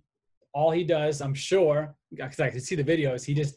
all 0.54 0.70
he 0.70 0.82
does 0.84 1.20
I'm 1.20 1.34
sure 1.34 1.94
because 2.10 2.40
I 2.40 2.50
can 2.50 2.60
see 2.60 2.74
the 2.74 2.84
videos 2.84 3.24
he 3.24 3.34
just 3.34 3.56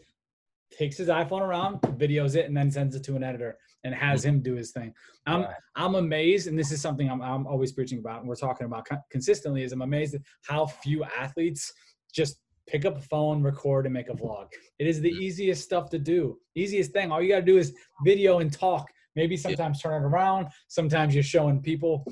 takes 0.71 0.97
his 0.97 1.09
iPhone 1.09 1.41
around, 1.41 1.81
videos 1.81 2.35
it, 2.35 2.45
and 2.45 2.55
then 2.55 2.71
sends 2.71 2.95
it 2.95 3.03
to 3.03 3.15
an 3.15 3.23
editor 3.23 3.57
and 3.83 3.93
has 3.93 4.23
him 4.23 4.41
do 4.41 4.55
his 4.55 4.71
thing. 4.71 4.93
I'm 5.25 5.41
Yeah. 5.41 5.53
I'm 5.75 5.95
amazed, 5.95 6.47
and 6.47 6.57
this 6.57 6.71
is 6.71 6.81
something 6.81 7.09
I'm 7.09 7.21
I'm 7.21 7.45
always 7.47 7.71
preaching 7.71 7.99
about, 7.99 8.19
and 8.19 8.29
we're 8.29 8.35
talking 8.35 8.65
about 8.65 8.87
consistently. 9.09 9.63
Is 9.63 9.71
I'm 9.71 9.81
amazed 9.81 10.15
at 10.15 10.21
how 10.47 10.65
few 10.65 11.03
athletes 11.03 11.73
just 12.13 12.41
pick 12.67 12.85
up 12.85 12.97
a 12.97 13.01
phone, 13.01 13.41
record, 13.41 13.85
and 13.85 13.93
make 13.93 14.09
a 14.09 14.13
vlog. 14.13 14.47
It 14.79 14.87
is 14.87 15.01
the 15.01 15.11
Mhm. 15.11 15.19
easiest 15.21 15.63
stuff 15.63 15.89
to 15.89 15.99
do. 15.99 16.39
Easiest 16.55 16.91
thing. 16.93 17.11
All 17.11 17.21
you 17.21 17.29
got 17.29 17.39
to 17.39 17.45
do 17.45 17.57
is 17.57 17.75
video 18.05 18.39
and 18.39 18.51
talk. 18.53 18.87
Maybe 19.15 19.35
sometimes 19.37 19.81
turn 19.81 20.01
it 20.01 20.05
around. 20.05 20.47
Sometimes 20.67 21.13
you're 21.13 21.23
showing 21.23 21.61
people 21.61 22.05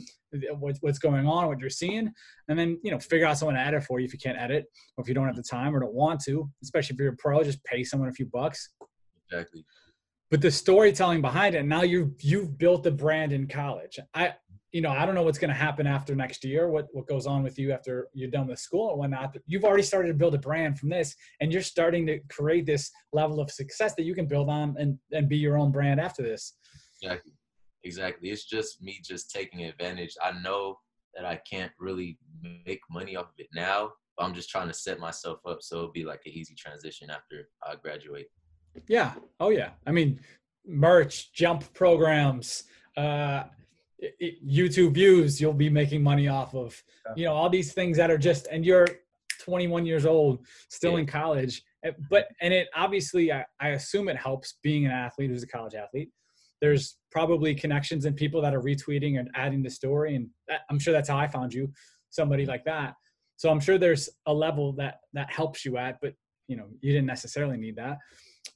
what, 0.60 0.78
what's 0.82 1.00
going 1.00 1.28
on, 1.28 1.48
what 1.48 1.60
you're 1.60 1.70
seeing, 1.70 2.12
and 2.50 2.60
then 2.60 2.80
you 2.84 2.92
know 2.92 3.00
figure 3.00 3.26
out 3.26 3.38
someone 3.38 3.56
to 3.56 3.62
edit 3.62 3.84
for 3.84 4.00
you 4.00 4.06
if 4.06 4.14
you 4.14 4.20
can't 4.20 4.38
edit, 4.38 4.66
or 4.98 5.02
if 5.02 5.08
you 5.08 5.14
don't 5.14 5.28
have 5.28 5.36
the 5.36 5.44
time 5.44 5.76
or 5.76 5.80
don't 5.80 5.94
want 5.94 6.20
to. 6.26 6.50
Especially 6.62 6.94
if 6.94 7.00
you're 7.00 7.14
a 7.14 7.18
pro, 7.18 7.44
just 7.44 7.64
pay 7.64 7.84
someone 7.84 8.10
a 8.10 8.14
few 8.14 8.26
bucks 8.28 8.70
Exactly. 9.32 9.64
but 10.32 10.42
the 10.42 10.50
storytelling 10.52 11.22
behind 11.22 11.56
it 11.56 11.64
now 11.64 11.84
you've 11.84 12.14
you've 12.22 12.58
built 12.58 12.84
the 12.84 12.92
brand 12.92 13.32
in 13.32 13.48
college 13.48 14.00
i 14.16 14.34
you 14.72 14.82
know 14.82 14.90
i 14.90 15.06
don't 15.06 15.14
know 15.16 15.22
what's 15.22 15.38
going 15.38 15.50
to 15.50 15.56
happen 15.56 15.86
after 15.86 16.16
next 16.16 16.44
year 16.44 16.70
what 16.70 16.88
what 16.94 17.08
goes 17.08 17.28
on 17.28 17.44
with 17.44 17.60
you 17.60 17.72
after 17.72 18.08
you're 18.14 18.30
done 18.32 18.48
with 18.48 18.58
school 18.60 18.90
and 18.90 18.98
whatnot 19.00 19.32
but 19.34 19.42
you've 19.46 19.64
already 19.64 19.84
started 19.84 20.08
to 20.08 20.14
build 20.16 20.34
a 20.34 20.40
brand 20.40 20.80
from 20.80 20.90
this 20.90 21.16
and 21.42 21.54
you're 21.54 21.62
starting 21.62 22.08
to 22.08 22.20
create 22.30 22.66
this 22.66 22.90
level 23.14 23.40
of 23.40 23.52
success 23.52 23.94
that 23.96 24.04
you 24.04 24.16
can 24.16 24.26
build 24.26 24.50
on 24.50 24.76
and 24.80 24.98
and 25.12 25.30
be 25.30 25.38
your 25.38 25.58
own 25.58 25.72
brand 25.72 26.00
after 26.00 26.24
this 26.24 26.56
Exactly. 27.02 27.34
Exactly. 27.84 28.30
It's 28.30 28.46
just 28.46 28.82
me 28.82 29.00
just 29.04 29.32
taking 29.32 29.64
advantage. 29.64 30.16
I 30.24 30.32
know 30.42 30.78
that 31.16 31.26
I 31.26 31.40
can't 31.50 31.72
really 31.80 32.18
make 32.66 32.82
money 32.90 33.16
off 33.16 33.26
of 33.28 33.34
it 33.38 33.48
now, 33.54 33.92
but 34.18 34.26
I'm 34.26 34.34
just 34.34 34.50
trying 34.50 34.68
to 34.68 34.74
set 34.74 35.00
myself 35.00 35.40
up 35.48 35.60
so 35.62 35.78
it'll 35.78 35.92
be 35.92 36.04
like 36.04 36.22
an 36.26 36.34
easy 36.34 36.56
transition 36.56 37.10
after 37.10 37.48
I 37.64 37.76
graduate. 37.76 38.28
yeah 38.88 39.14
oh 39.40 39.50
yeah 39.50 39.72
i 39.88 39.92
mean 39.92 40.20
merch 40.66 41.34
jump 41.34 41.62
programs 41.74 42.64
uh 42.98 43.44
youtube 44.48 44.94
views 44.94 45.42
you'll 45.42 45.54
be 45.66 45.70
making 45.70 46.02
money 46.04 46.28
off 46.28 46.54
of 46.54 46.82
you 47.16 47.26
know 47.26 47.34
all 47.34 47.50
these 47.50 47.74
things 47.74 47.98
that 47.98 48.12
are 48.12 48.18
just 48.18 48.48
and 48.52 48.64
you're 48.66 48.88
21 49.42 49.86
years 49.86 50.06
old 50.06 50.40
still 50.70 50.98
in 50.98 51.06
college 51.06 51.64
Uh, 51.86 51.92
but 52.10 52.28
and 52.42 52.54
it 52.54 52.68
obviously 52.76 53.32
I, 53.32 53.44
I 53.60 53.70
assume 53.70 54.08
it 54.10 54.18
helps 54.18 54.60
being 54.62 54.86
an 54.86 54.92
athlete 54.92 55.30
who's 55.32 55.44
a 55.44 55.48
college 55.48 55.76
athlete 55.76 56.12
there's 56.62 56.98
probably 57.12 57.56
connections 57.56 58.06
and 58.06 58.16
people 58.16 58.42
that 58.42 58.54
are 58.54 58.62
retweeting 58.62 59.20
and 59.20 59.30
adding 59.36 59.64
the 59.64 59.70
story 59.70 60.16
and 60.16 60.28
i'm 60.70 60.80
sure 60.80 60.94
that's 60.94 61.10
how 61.10 61.18
i 61.18 61.28
found 61.28 61.54
you 61.54 61.72
somebody 62.10 62.46
like 62.46 62.64
that 62.66 62.94
so 63.38 63.50
i'm 63.50 63.60
sure 63.60 63.78
there's 63.78 64.10
a 64.26 64.34
level 64.34 64.74
that 64.74 65.00
that 65.14 65.30
helps 65.32 65.66
you 65.66 65.78
at 65.78 65.98
but 66.02 66.14
you 66.48 66.56
know 66.56 66.68
you 66.82 66.92
didn't 66.92 67.08
necessarily 67.08 67.58
need 67.58 67.76
that 67.76 67.98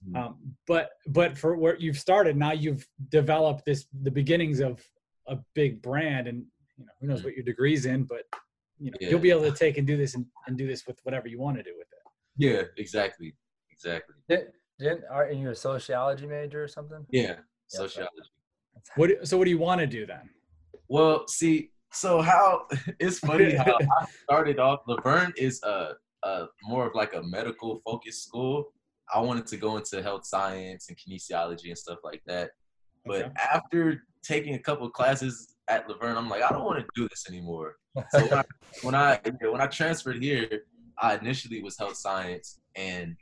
Mhm. 0.08 0.18
um, 0.18 0.56
but 0.68 0.92
but 1.08 1.38
for 1.38 1.56
where 1.56 1.78
you've 1.78 1.98
started 2.00 2.36
now 2.36 2.52
you've 2.52 2.86
developed 3.10 3.64
this 3.66 3.86
the 4.02 4.12
beginnings 4.12 4.60
of 4.60 4.82
a 5.28 5.38
big 5.54 5.82
brand 5.82 6.28
and 6.28 6.46
you 6.78 6.86
know 6.86 6.92
who 7.00 7.08
knows 7.08 7.22
Mhm. 7.22 7.26
what 7.26 7.36
your 7.36 7.46
degrees 7.46 7.86
in 7.86 8.04
but 8.04 8.24
you 8.80 8.92
know 8.92 8.98
Yeah. 9.00 9.10
you'll 9.12 9.20
be 9.20 9.30
able 9.30 9.50
to 9.50 9.58
take 9.58 9.78
and 9.78 9.88
do 9.88 9.96
this 9.96 10.16
and, 10.16 10.26
and 10.48 10.58
do 10.58 10.68
this 10.68 10.86
with 10.88 11.00
whatever 11.04 11.28
you 11.28 11.40
want 11.40 11.58
to 11.58 11.64
do 11.64 11.76
with 11.78 11.88
it 11.92 12.00
Yeah, 12.38 12.64
exactly. 12.78 13.36
Exactly. 13.72 14.16
Did, 14.28 14.52
didn't 14.80 15.04
are 15.10 15.32
you 15.32 15.50
a 15.52 15.56
sociology 15.56 16.26
major 16.26 16.64
or 16.64 16.68
something? 16.68 17.06
Yeah. 17.10 17.38
Sociology. 17.74 18.12
what 18.96 19.28
so 19.28 19.38
what 19.38 19.46
do 19.46 19.50
you 19.50 19.58
want 19.58 19.80
to 19.82 19.88
do 19.88 20.06
then 20.06 20.30
Well, 20.88 21.28
see, 21.28 21.72
so 21.92 22.22
how 22.22 22.68
it's 23.00 23.20
funny 23.20 23.56
how 23.66 23.78
I 23.78 24.06
started 24.24 24.60
off. 24.60 24.80
Laverne 24.88 25.34
is 25.38 25.62
a, 25.64 25.94
a 26.24 26.46
more 26.64 26.88
of 26.88 26.94
like 26.96 27.14
a 27.14 27.24
medical 27.24 27.82
focused 27.86 28.24
school. 28.26 28.74
I 29.14 29.20
wanted 29.20 29.46
to 29.48 29.58
go 29.58 29.78
into 29.78 30.02
health 30.02 30.26
science 30.26 30.88
and 30.90 30.98
kinesiology 30.98 31.68
and 31.68 31.78
stuff 31.78 32.00
like 32.04 32.22
that. 32.28 32.52
But 33.06 33.24
Okay. 33.26 33.32
after 33.54 34.04
taking 34.24 34.54
a 34.56 34.60
couple 34.60 34.90
classes 34.90 35.56
at 35.68 35.88
Laverne, 35.90 36.18
I'm 36.18 36.30
like, 36.30 36.42
I 36.42 36.50
don't 36.50 36.64
want 36.64 36.80
to 36.80 36.86
do 36.96 37.08
this 37.10 37.26
anymore. 37.30 37.76
So 38.10 38.26
when 38.28 38.40
I, 38.40 38.44
when 38.82 38.96
I 38.96 39.20
when 39.52 39.62
I 39.62 39.68
transferred 39.68 40.22
here, 40.22 40.64
I 41.00 41.16
initially 41.16 41.62
was 41.62 41.78
health 41.78 41.96
science, 41.96 42.60
and 42.76 43.16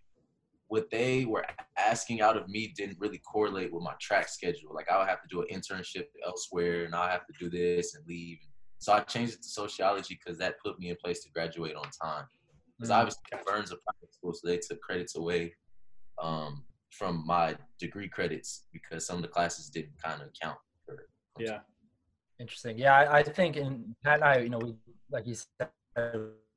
what 0.72 0.90
they 0.90 1.26
were 1.26 1.46
asking 1.78 2.22
out 2.22 2.38
of 2.38 2.48
me 2.48 2.74
didn't 2.78 2.98
really 2.98 3.18
correlate 3.30 3.74
with 3.74 3.84
my 3.84 3.94
track 4.00 4.30
schedule. 4.30 4.74
Like 4.74 4.90
I 4.90 4.98
would 4.98 5.10
have 5.10 5.22
to 5.22 5.28
do 5.30 5.42
an 5.42 5.48
internship 5.52 6.06
elsewhere, 6.26 6.86
and 6.86 6.96
I 6.96 7.12
have 7.12 7.26
to 7.28 7.34
do 7.38 7.50
this 7.50 7.94
and 7.94 8.06
leave. 8.08 8.38
So 8.78 8.94
I 8.94 9.02
changed 9.02 9.34
it 9.34 9.42
to 9.44 9.50
sociology 9.50 10.18
because 10.18 10.40
that 10.40 10.56
put 10.64 10.80
me 10.80 10.90
in 10.90 10.96
place 11.04 11.24
to 11.24 11.32
graduate 11.32 11.76
on 11.76 11.84
time. 12.02 12.26
Because 12.80 12.90
Mm, 12.90 12.96
obviously 12.96 13.22
Laverne 13.34 13.66
a 13.66 13.68
private 13.68 14.14
school, 14.14 14.34
so 14.34 14.48
they 14.48 14.60
took 14.60 14.80
credits 14.82 15.18
away 15.18 15.54
um, 16.24 16.64
from 16.90 17.22
my 17.28 17.58
degree 17.78 18.08
credits 18.08 18.64
because 18.72 19.06
some 19.06 19.18
of 19.18 19.24
the 19.24 19.28
classes 19.28 19.70
didn't 19.70 20.02
kind 20.02 20.22
of 20.22 20.30
count 20.42 20.58
for. 20.86 21.06
yeah 21.38 21.60
Interesting. 22.40 22.78
Yeah, 22.78 22.96
I, 22.98 23.18
I 23.18 23.24
think 23.24 23.58
in 23.58 23.94
Pat 24.06 24.16
and 24.16 24.24
I, 24.24 24.38
you 24.40 24.50
know, 24.50 24.58
we 24.58 24.74
like 25.12 25.28
you 25.28 25.36
said, 25.36 25.70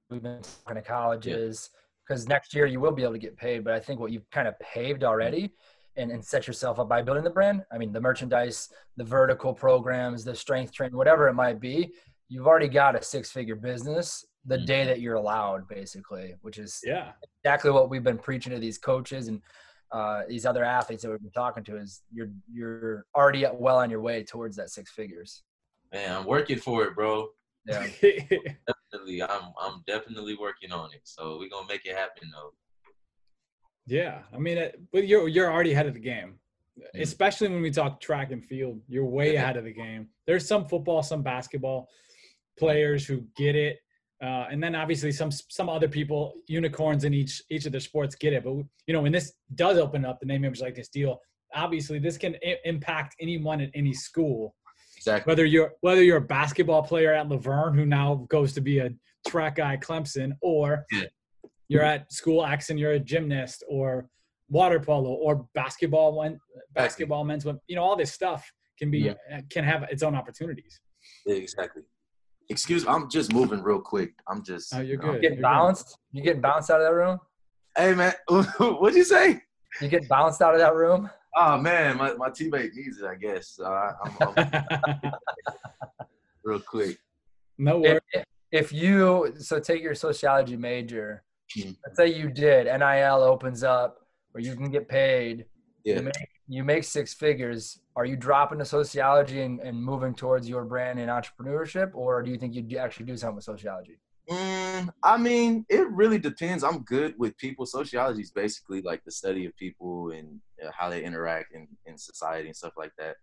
we've 0.08 0.22
been 0.22 0.40
talking 0.64 0.80
to 0.80 0.88
colleges 0.88 1.70
because 2.06 2.28
next 2.28 2.54
year 2.54 2.66
you 2.66 2.80
will 2.80 2.92
be 2.92 3.02
able 3.02 3.12
to 3.12 3.18
get 3.18 3.36
paid. 3.36 3.64
But 3.64 3.74
I 3.74 3.80
think 3.80 4.00
what 4.00 4.12
you've 4.12 4.28
kind 4.30 4.48
of 4.48 4.58
paved 4.58 5.04
already 5.04 5.52
and, 5.96 6.10
and 6.10 6.24
set 6.24 6.46
yourself 6.46 6.78
up 6.78 6.88
by 6.88 7.02
building 7.02 7.24
the 7.24 7.30
brand. 7.30 7.64
I 7.72 7.78
mean, 7.78 7.92
the 7.92 8.00
merchandise, 8.00 8.68
the 8.96 9.04
vertical 9.04 9.54
programs, 9.54 10.24
the 10.24 10.34
strength 10.34 10.72
training, 10.72 10.96
whatever 10.96 11.28
it 11.28 11.34
might 11.34 11.60
be, 11.60 11.92
you've 12.28 12.46
already 12.46 12.68
got 12.68 12.96
a 12.96 13.02
six 13.02 13.30
figure 13.30 13.56
business 13.56 14.24
the 14.46 14.58
day 14.58 14.84
that 14.84 15.00
you're 15.00 15.14
allowed, 15.14 15.66
basically, 15.68 16.34
which 16.42 16.58
is 16.58 16.80
yeah 16.84 17.12
exactly 17.42 17.70
what 17.70 17.88
we've 17.88 18.02
been 18.02 18.18
preaching 18.18 18.52
to 18.52 18.58
these 18.58 18.78
coaches 18.78 19.28
and 19.28 19.40
uh, 19.92 20.22
these 20.28 20.44
other 20.44 20.64
athletes 20.64 21.02
that 21.02 21.10
we've 21.10 21.22
been 21.22 21.30
talking 21.30 21.62
to 21.64 21.76
is 21.76 22.02
you're 22.12 22.30
you're 22.52 23.06
already 23.14 23.46
well 23.54 23.78
on 23.78 23.90
your 23.90 24.00
way 24.00 24.24
towards 24.24 24.56
that 24.56 24.70
six 24.70 24.90
figures. 24.90 25.42
Man, 25.92 26.16
I'm 26.16 26.26
working 26.26 26.58
for 26.58 26.84
it, 26.84 26.94
bro. 26.94 27.28
Yeah. 27.66 27.86
Definitely, 28.94 29.22
I'm 29.22 29.52
I'm 29.60 29.82
definitely 29.86 30.36
working 30.36 30.70
on 30.72 30.90
it. 30.92 31.00
So 31.04 31.36
we're 31.38 31.48
gonna 31.48 31.66
make 31.68 31.84
it 31.84 31.96
happen 31.96 32.30
though. 32.32 32.52
yeah 33.86 34.20
i 34.32 34.38
mean 34.38 34.58
but 34.92 35.06
you're 35.06 35.28
you're 35.28 35.50
already 35.52 35.72
ahead 35.72 35.86
of 35.86 35.94
the 35.94 36.00
game 36.00 36.38
Mm. 36.76 37.02
especially 37.02 37.46
when 37.48 37.62
we 37.62 37.70
talk 37.70 38.00
track 38.00 38.32
and 38.32 38.44
field 38.44 38.80
you're 38.88 39.04
way 39.04 39.36
ahead 39.36 39.56
of 39.56 39.62
the 39.62 39.72
game 39.72 40.08
there's 40.26 40.44
some 40.52 40.66
football 40.66 41.04
some 41.04 41.22
basketball 41.22 41.86
players 42.58 43.06
who 43.06 43.22
get 43.36 43.54
it 43.54 43.76
uh, 44.20 44.46
and 44.50 44.60
then 44.60 44.74
obviously 44.74 45.12
some 45.12 45.30
some 45.30 45.68
other 45.68 45.86
people 45.86 46.32
unicorns 46.48 47.04
in 47.04 47.14
each 47.14 47.40
each 47.54 47.64
of 47.66 47.70
their 47.70 47.80
sports 47.80 48.16
get 48.16 48.32
it 48.32 48.42
but 48.42 48.54
you 48.88 48.92
know 48.94 49.02
when 49.02 49.12
this 49.12 49.34
does 49.54 49.78
open 49.78 50.04
up 50.04 50.18
the 50.18 50.26
name 50.26 50.44
image 50.44 50.60
like 50.60 50.74
this 50.74 50.88
deal 50.88 51.20
obviously 51.54 52.00
this 52.00 52.18
can 52.18 52.34
I- 52.44 52.58
impact 52.64 53.14
anyone 53.20 53.60
at 53.60 53.70
any 53.74 53.94
school 53.94 54.56
Exactly. 55.06 55.30
whether 55.30 55.44
you're 55.44 55.72
whether 55.82 56.02
you're 56.02 56.16
a 56.16 56.20
basketball 56.20 56.82
player 56.82 57.12
at 57.12 57.28
Laverne 57.28 57.76
who 57.76 57.84
now 57.84 58.26
goes 58.30 58.54
to 58.54 58.60
be 58.62 58.78
a 58.78 58.90
track 59.28 59.56
guy 59.56 59.74
at 59.74 59.82
Clemson, 59.82 60.32
or 60.40 60.86
Yeah. 60.90 61.04
you're 61.68 61.82
at 61.82 62.10
school 62.10 62.44
X 62.44 62.70
and 62.70 62.78
you're 62.80 62.92
a 62.92 62.98
gymnast 62.98 63.62
or 63.68 64.08
water 64.48 64.80
polo 64.80 65.10
or 65.12 65.46
basketball 65.54 66.14
one 66.14 66.38
basketball 66.74 67.24
men's 67.24 67.44
one 67.44 67.58
you 67.66 67.76
know 67.76 67.82
all 67.82 67.96
this 67.96 68.12
stuff 68.12 68.50
can 68.78 68.90
be 68.90 68.98
Yeah. 68.98 69.14
uh, 69.32 69.40
can 69.50 69.64
have 69.64 69.82
its 69.84 70.02
own 70.02 70.14
opportunities 70.14 70.80
Yeah, 71.26 71.36
exactly. 71.36 71.82
Excuse 72.50 72.84
me, 72.84 72.90
I'm 72.90 73.08
just 73.10 73.32
moving 73.32 73.62
real 73.62 73.80
quick. 73.80 74.12
I'm 74.28 74.42
just. 74.44 74.74
Oh, 74.74 74.78
you're 74.80 74.84
you 74.84 74.96
know, 74.98 75.12
good. 75.12 75.22
Getting 75.22 75.38
You're 75.38 75.48
good. 75.48 75.56
bounced? 75.56 75.98
You 76.12 76.22
getting 76.22 76.42
bounced 76.42 76.70
out 76.70 76.80
of 76.80 76.86
that 76.86 76.94
room? 76.94 77.18
Hey 77.76 77.94
man, 77.94 78.12
what'd 78.58 78.96
you 78.96 79.04
say? 79.04 79.40
You 79.80 79.88
get 79.88 80.06
bounced 80.08 80.40
out 80.42 80.54
of 80.54 80.60
that 80.60 80.74
room? 80.74 81.08
Oh 81.36 81.58
man, 81.58 81.96
my, 81.96 82.14
my 82.14 82.30
teammate 82.30 82.74
needs 82.74 82.98
it, 83.00 83.06
I 83.06 83.14
guess. 83.16 83.48
So 83.48 83.64
I, 83.64 83.92
I'm, 84.04 84.34
I'm 84.36 85.12
real 86.44 86.60
quick. 86.60 86.98
no 87.58 87.78
worries. 87.80 88.00
If, 88.12 88.24
if 88.52 88.72
you 88.72 89.34
so 89.38 89.58
take 89.58 89.82
your 89.82 89.94
sociology 89.94 90.56
major, 90.56 91.22
Mhm. 91.56 91.76
let's 91.84 91.96
say 91.96 92.06
you 92.12 92.30
did, 92.30 92.66
NIL 92.66 93.22
opens 93.22 93.62
up 93.62 94.06
where 94.32 94.42
you 94.42 94.56
can 94.56 94.70
get 94.70 94.88
paid. 94.88 95.44
Yeah. 95.84 95.96
You 95.96 96.02
make, 96.02 96.14
you 96.48 96.64
make 96.64 96.84
six 96.84 97.12
figures. 97.14 97.80
Are 97.96 98.04
you 98.04 98.16
dropping 98.16 98.58
to 98.60 98.64
sociology 98.64 99.42
and, 99.42 99.60
and 99.60 99.76
moving 99.80 100.14
towards 100.14 100.48
your 100.48 100.64
brand 100.64 100.98
and 100.98 101.10
entrepreneurship, 101.10 101.90
or 101.94 102.22
do 102.22 102.30
you 102.30 102.38
think 102.38 102.54
you'd 102.54 102.74
actually 102.76 103.06
do 103.06 103.16
something 103.16 103.36
with 103.36 103.44
sociology? 103.44 103.98
Mm, 104.30 104.88
I 105.02 105.16
mean, 105.18 105.66
it 105.68 105.86
really 105.90 106.18
depends. 106.18 106.64
I'm 106.64 106.82
good 106.82 107.14
with 107.18 107.36
people. 107.36 107.66
Sociology 107.66 108.22
is 108.22 108.30
basically 108.30 108.80
like 108.80 109.04
the 109.04 109.10
study 109.10 109.44
of 109.44 109.56
people 109.56 110.10
and 110.10 110.40
uh, 110.64 110.70
how 110.76 110.88
they 110.88 111.04
interact 111.04 111.54
in, 111.54 111.68
in 111.86 111.98
society 111.98 112.48
and 112.48 112.56
stuff 112.56 112.72
like 112.76 112.92
that. 112.98 113.16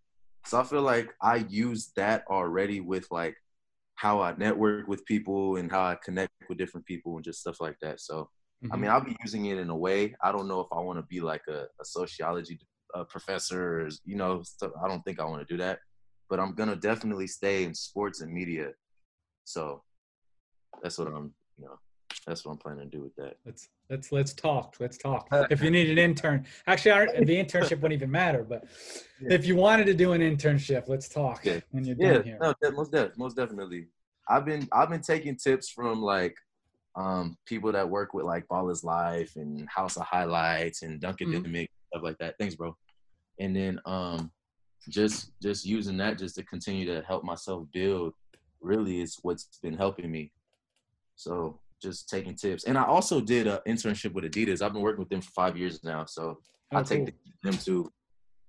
So 0.46 0.60
I 0.60 0.64
feel 0.64 0.82
like 0.82 1.14
I 1.22 1.46
use 1.50 1.92
that 1.96 2.24
already 2.30 2.82
with 2.82 3.08
like 3.12 3.36
how 3.96 4.22
I 4.22 4.36
network 4.38 4.88
with 4.88 5.06
people 5.06 5.58
and 5.58 5.72
how 5.72 5.82
I 5.82 5.98
connect 6.04 6.32
with 6.50 6.58
different 6.58 6.86
people 6.86 7.16
and 7.16 7.24
just 7.24 7.42
stuff 7.42 7.62
like 7.62 7.78
that. 7.82 8.00
So, 8.00 8.30
mm-hmm. 8.64 8.74
I 8.74 8.78
mean, 8.78 8.92
I'll 8.92 9.04
be 9.04 9.16
using 9.24 9.46
it 9.48 9.58
in 9.58 9.70
a 9.70 9.76
way. 9.78 10.16
I 10.24 10.32
don't 10.32 10.48
know 10.48 10.60
if 10.60 10.68
I 10.72 10.80
want 10.80 11.00
to 11.00 11.04
be 11.04 11.20
like 11.20 11.44
a, 11.48 11.66
a 11.80 11.86
sociology 11.86 12.60
uh, 12.94 13.04
professor, 13.06 13.82
or, 13.82 13.90
you 14.04 14.16
know, 14.16 14.42
stuff. 14.44 14.72
I 14.84 14.88
don't 14.88 15.02
think 15.02 15.20
I 15.20 15.26
want 15.26 15.48
to 15.48 15.54
do 15.54 15.58
that. 15.58 15.80
But 16.30 16.40
I'm 16.40 16.54
gonna 16.56 16.76
definitely 16.76 17.28
stay 17.28 17.64
in 17.64 17.76
sports 17.76 18.22
and 18.22 18.34
media. 18.34 18.72
So 19.44 19.84
that's 20.82 20.98
what 20.98 21.08
I'm, 21.08 21.34
you 21.58 21.66
know, 21.66 21.80
that's 22.26 22.46
what 22.46 22.52
I'm 22.52 22.58
planning 22.58 22.90
to 22.90 22.98
do 22.98 23.04
with 23.04 23.16
that. 23.16 23.38
Let's 23.46 23.70
let's 23.90 24.12
let's 24.12 24.34
talk. 24.34 24.76
Let's 24.80 24.98
talk. 24.98 25.28
If 25.50 25.62
you 25.62 25.72
need 25.72 25.90
an 25.90 25.98
intern, 25.98 26.46
actually, 26.68 26.92
our, 26.92 27.08
the 27.08 27.36
internship 27.36 27.82
wouldn't 27.82 27.94
even 27.94 28.12
matter. 28.12 28.44
But 28.44 28.66
yeah. 29.22 29.34
if 29.34 29.46
you 29.46 29.56
wanted 29.56 29.86
to 29.88 29.94
do 29.94 30.14
an 30.14 30.22
internship, 30.22 30.88
let's 30.88 31.10
talk 31.10 31.40
okay. 31.40 31.64
when 31.72 31.84
you're 31.84 31.96
yeah, 32.00 32.14
done 32.14 32.24
here. 32.24 32.38
No, 32.42 32.54
most 32.72 32.92
def- 32.92 33.18
most 33.18 33.36
definitely. 33.36 33.88
I've 34.30 34.46
been 34.46 34.68
I've 34.72 34.90
been 34.90 35.02
taking 35.02 35.36
tips 35.36 35.70
from 35.70 36.02
like 36.02 36.36
um 36.96 37.38
people 37.46 37.72
that 37.72 37.90
work 37.90 38.14
with 38.14 38.26
like 38.26 38.48
Ballislife 38.48 39.36
and 39.36 39.68
House 39.70 39.98
of 39.98 40.04
Highlights 40.04 40.84
and 40.84 41.00
Dunkin' 41.00 41.30
mm-hmm. 41.30 41.64
stuff 41.88 42.04
like 42.04 42.18
that. 42.20 42.36
Thanks, 42.40 42.56
bro. 42.56 42.76
And 43.40 43.56
then 43.56 43.80
um 43.86 44.32
just 44.90 45.32
just 45.42 45.66
using 45.66 45.98
that 45.98 46.18
just 46.18 46.36
to 46.36 46.44
continue 46.44 46.86
to 46.86 47.02
help 47.08 47.24
myself 47.24 47.66
build 47.74 48.14
really 48.62 49.02
is 49.02 49.18
what's 49.22 49.48
been 49.62 49.78
helping 49.78 50.12
me 50.12 50.32
so 51.22 51.60
just 51.82 52.10
taking 52.10 52.36
tips. 52.36 52.64
And 52.64 52.78
I 52.78 52.84
also 52.84 53.22
did 53.22 53.46
an 53.48 53.60
internship 53.68 54.14
with 54.14 54.24
Adidas. 54.24 54.62
I've 54.62 54.74
been 54.74 54.82
working 54.82 55.00
with 55.00 55.10
them 55.10 55.22
for 55.22 55.32
five 55.32 55.56
years 55.56 55.84
now. 55.84 56.06
So 56.06 56.40
oh, 56.74 56.78
I 56.78 56.84
take 56.84 57.14
them 57.44 57.54
too. 57.54 57.92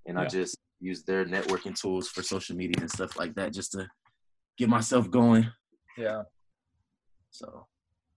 And 0.06 0.16
yeah. 0.16 0.24
I 0.24 0.26
just 0.26 0.56
use 0.80 1.02
their 1.04 1.24
networking 1.24 1.78
tools 1.78 2.08
for 2.08 2.22
social 2.22 2.56
media 2.56 2.76
and 2.80 2.90
stuff 2.90 3.18
like 3.18 3.34
that 3.34 3.52
just 3.52 3.72
to 3.72 3.86
get 4.56 4.68
myself 4.68 5.10
going. 5.10 5.46
Yeah. 5.98 6.22
So 7.30 7.66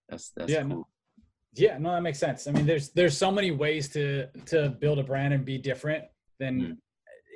that's 0.08 0.32
that's 0.36 0.52
yeah, 0.52 0.62
cool. 0.62 0.70
No, 0.70 0.88
yeah, 1.56 1.78
no, 1.78 1.92
that 1.92 2.02
makes 2.02 2.20
sense. 2.20 2.48
I 2.48 2.52
mean, 2.52 2.66
there's 2.66 2.90
there's 2.90 3.18
so 3.18 3.32
many 3.32 3.52
ways 3.52 3.90
to 3.90 4.28
to 4.48 4.70
build 4.70 5.00
a 5.00 5.04
brand 5.04 5.34
and 5.34 5.46
be 5.46 5.58
different 5.58 6.06
than 6.40 6.62
mm 6.62 6.78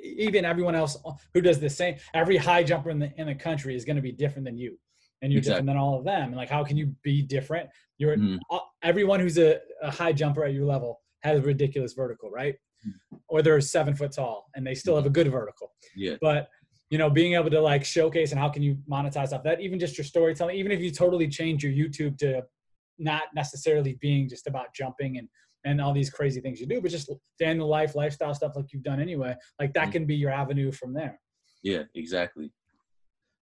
even 0.02 0.46
everyone 0.46 0.74
else 0.74 0.96
who 1.34 1.42
does 1.42 1.60
the 1.60 1.68
same. 1.68 1.94
Every 2.14 2.38
high 2.38 2.62
jumper 2.62 2.88
in 2.88 2.98
the 2.98 3.12
in 3.20 3.26
the 3.26 3.34
country 3.34 3.76
is 3.76 3.84
going 3.84 3.96
to 3.96 4.02
be 4.02 4.12
different 4.12 4.46
than 4.46 4.56
you 4.56 4.78
and 5.22 5.32
you're 5.32 5.38
exactly. 5.38 5.62
different 5.62 5.66
than 5.66 5.76
all 5.76 5.98
of 5.98 6.04
them. 6.04 6.28
And 6.28 6.36
like, 6.36 6.48
how 6.48 6.64
can 6.64 6.76
you 6.76 6.94
be 7.02 7.22
different? 7.22 7.68
You're 7.98 8.16
mm. 8.16 8.38
everyone 8.82 9.20
who's 9.20 9.38
a, 9.38 9.58
a, 9.82 9.90
high 9.90 10.12
jumper 10.12 10.44
at 10.44 10.54
your 10.54 10.64
level 10.64 11.00
has 11.20 11.38
a 11.38 11.42
ridiculous 11.42 11.92
vertical, 11.92 12.30
right? 12.30 12.54
Mm. 12.86 13.18
Or 13.28 13.42
they're 13.42 13.60
seven 13.60 13.94
foot 13.94 14.12
tall 14.12 14.46
and 14.54 14.66
they 14.66 14.74
still 14.74 14.96
have 14.96 15.06
a 15.06 15.10
good 15.10 15.30
vertical. 15.30 15.72
Yeah. 15.94 16.16
But 16.20 16.48
you 16.88 16.98
know, 16.98 17.08
being 17.08 17.34
able 17.34 17.50
to 17.50 17.60
like 17.60 17.84
showcase 17.84 18.32
and 18.32 18.40
how 18.40 18.48
can 18.48 18.62
you 18.62 18.78
monetize 18.90 19.32
off 19.32 19.44
that? 19.44 19.60
Even 19.60 19.78
just 19.78 19.96
your 19.96 20.04
storytelling, 20.04 20.56
even 20.56 20.72
if 20.72 20.80
you 20.80 20.90
totally 20.90 21.28
change 21.28 21.62
your 21.62 21.72
YouTube 21.72 22.18
to 22.18 22.42
not 22.98 23.24
necessarily 23.34 23.96
being 24.00 24.28
just 24.28 24.46
about 24.46 24.74
jumping 24.74 25.18
and 25.18 25.28
and 25.64 25.78
all 25.78 25.92
these 25.92 26.08
crazy 26.08 26.40
things 26.40 26.58
you 26.58 26.66
do, 26.66 26.80
but 26.80 26.90
just 26.90 27.12
day 27.38 27.50
in 27.50 27.58
the 27.58 27.66
life, 27.66 27.94
lifestyle 27.94 28.32
stuff 28.32 28.52
like 28.56 28.72
you've 28.72 28.82
done 28.82 28.98
anyway. 28.98 29.36
Like 29.58 29.74
that 29.74 29.88
mm. 29.88 29.92
can 29.92 30.06
be 30.06 30.16
your 30.16 30.30
avenue 30.30 30.72
from 30.72 30.94
there. 30.94 31.20
Yeah, 31.62 31.82
exactly 31.94 32.50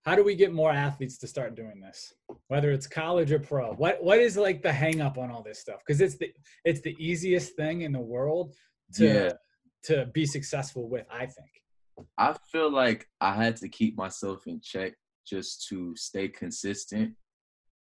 how 0.09 0.15
do 0.15 0.25
we 0.25 0.35
get 0.35 0.55
more 0.55 0.73
athletes 0.73 1.19
to 1.19 1.27
start 1.27 1.55
doing 1.55 1.81
this? 1.81 2.15
Whether 2.47 2.71
it's 2.73 2.87
college 2.87 3.31
or 3.31 3.39
pro. 3.39 3.75
What 3.75 4.03
what 4.03 4.19
is 4.19 4.39
like 4.39 4.63
the 4.63 4.73
hang 4.73 5.03
up 5.03 5.19
on 5.19 5.31
all 5.31 5.43
this 5.43 5.59
stuff? 5.59 5.81
Because 5.87 6.01
it's 6.01 6.17
the 6.17 6.33
it's 6.65 6.81
the 6.81 6.97
easiest 6.99 7.57
thing 7.57 7.83
in 7.83 7.93
the 7.93 8.01
world 8.01 8.55
to 8.95 9.07
yeah. 9.07 9.33
to 9.85 10.07
be 10.07 10.25
successful 10.25 10.89
with 10.89 11.05
i 11.11 11.27
think. 11.27 11.51
I 12.17 12.35
feel 12.51 12.71
like 12.73 13.07
i 13.21 13.35
had 13.35 13.57
to 13.57 13.69
keep 13.69 13.97
myself 13.99 14.47
in 14.47 14.61
check 14.63 14.95
just 15.27 15.67
to 15.69 15.95
stay 15.97 16.29
consistent 16.29 17.11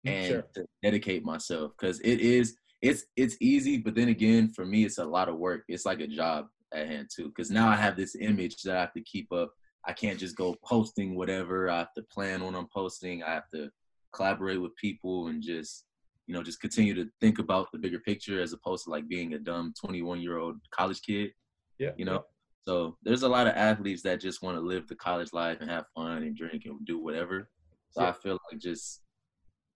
mm, 0.07 0.11
and 0.11 0.27
sure. 0.27 0.47
to 0.55 0.65
dedicate 0.81 1.23
myself 1.23 1.73
because 1.77 1.99
it 1.99 2.19
is 2.21 2.57
it's 2.81 3.05
it's 3.15 3.37
easy 3.39 3.77
but 3.77 3.93
then 3.93 4.09
again 4.09 4.49
for 4.49 4.65
me 4.65 4.83
it's 4.83 4.97
a 4.97 5.05
lot 5.05 5.29
of 5.29 5.37
work. 5.37 5.63
It's 5.67 5.85
like 5.85 5.99
a 5.99 6.07
job 6.07 6.47
at 6.73 6.87
hand 6.87 7.09
too 7.15 7.27
because 7.27 7.51
now 7.51 7.69
i 7.69 7.75
have 7.75 7.95
this 7.95 8.15
image 8.19 8.55
that 8.63 8.75
i 8.75 8.81
have 8.81 8.93
to 8.93 9.01
keep 9.01 9.31
up 9.31 9.51
I 9.87 9.93
can't 9.93 10.19
just 10.19 10.35
go 10.35 10.55
posting 10.63 11.15
whatever. 11.15 11.69
I 11.69 11.79
have 11.79 11.93
to 11.93 12.03
plan 12.03 12.43
when 12.43 12.55
I'm 12.55 12.67
posting. 12.73 13.23
I 13.23 13.31
have 13.31 13.49
to 13.53 13.69
collaborate 14.13 14.61
with 14.61 14.75
people 14.77 15.27
and 15.27 15.41
just, 15.41 15.85
you 16.27 16.33
know, 16.33 16.41
just 16.41 16.61
continue 16.61 16.93
to 16.95 17.09
think 17.21 17.39
about 17.39 17.71
the 17.71 17.77
bigger 17.77 17.99
picture 17.99 18.41
as 18.41 18.53
opposed 18.53 18.85
to 18.85 18.89
like 18.89 19.07
being 19.07 19.33
a 19.33 19.39
dumb 19.39 19.73
21 19.79 20.21
year 20.21 20.37
old 20.37 20.57
college 20.71 21.01
kid. 21.01 21.31
Yeah. 21.77 21.91
You 21.97 22.05
know, 22.05 22.23
so 22.61 22.97
there's 23.03 23.23
a 23.23 23.29
lot 23.29 23.47
of 23.47 23.55
athletes 23.55 24.01
that 24.03 24.19
just 24.19 24.41
want 24.41 24.57
to 24.57 24.61
live 24.61 24.87
the 24.87 24.95
college 24.95 25.33
life 25.33 25.59
and 25.61 25.69
have 25.69 25.85
fun 25.93 26.23
and 26.23 26.35
drink 26.35 26.63
and 26.65 26.83
do 26.85 26.99
whatever. 26.99 27.49
So 27.91 28.01
yeah. 28.01 28.09
I 28.09 28.11
feel 28.13 28.39
like 28.51 28.59
just 28.59 29.01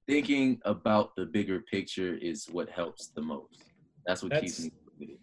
thinking 0.07 0.59
about 0.65 1.15
the 1.15 1.25
bigger 1.25 1.61
picture 1.71 2.15
is 2.15 2.47
what 2.51 2.69
helps 2.69 3.09
the 3.09 3.21
most. 3.21 3.63
That's 4.07 4.23
what 4.23 4.31
that's, 4.31 4.59
keeps 4.59 4.71
me. 4.99 5.17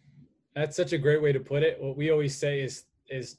That's 0.55 0.77
such 0.77 0.93
a 0.93 0.99
great 0.99 1.21
way 1.21 1.33
to 1.33 1.41
put 1.41 1.65
it. 1.65 1.83
What 1.83 1.97
we 1.97 2.11
always 2.11 2.37
say 2.37 2.61
is 2.61 2.85
is 3.09 3.37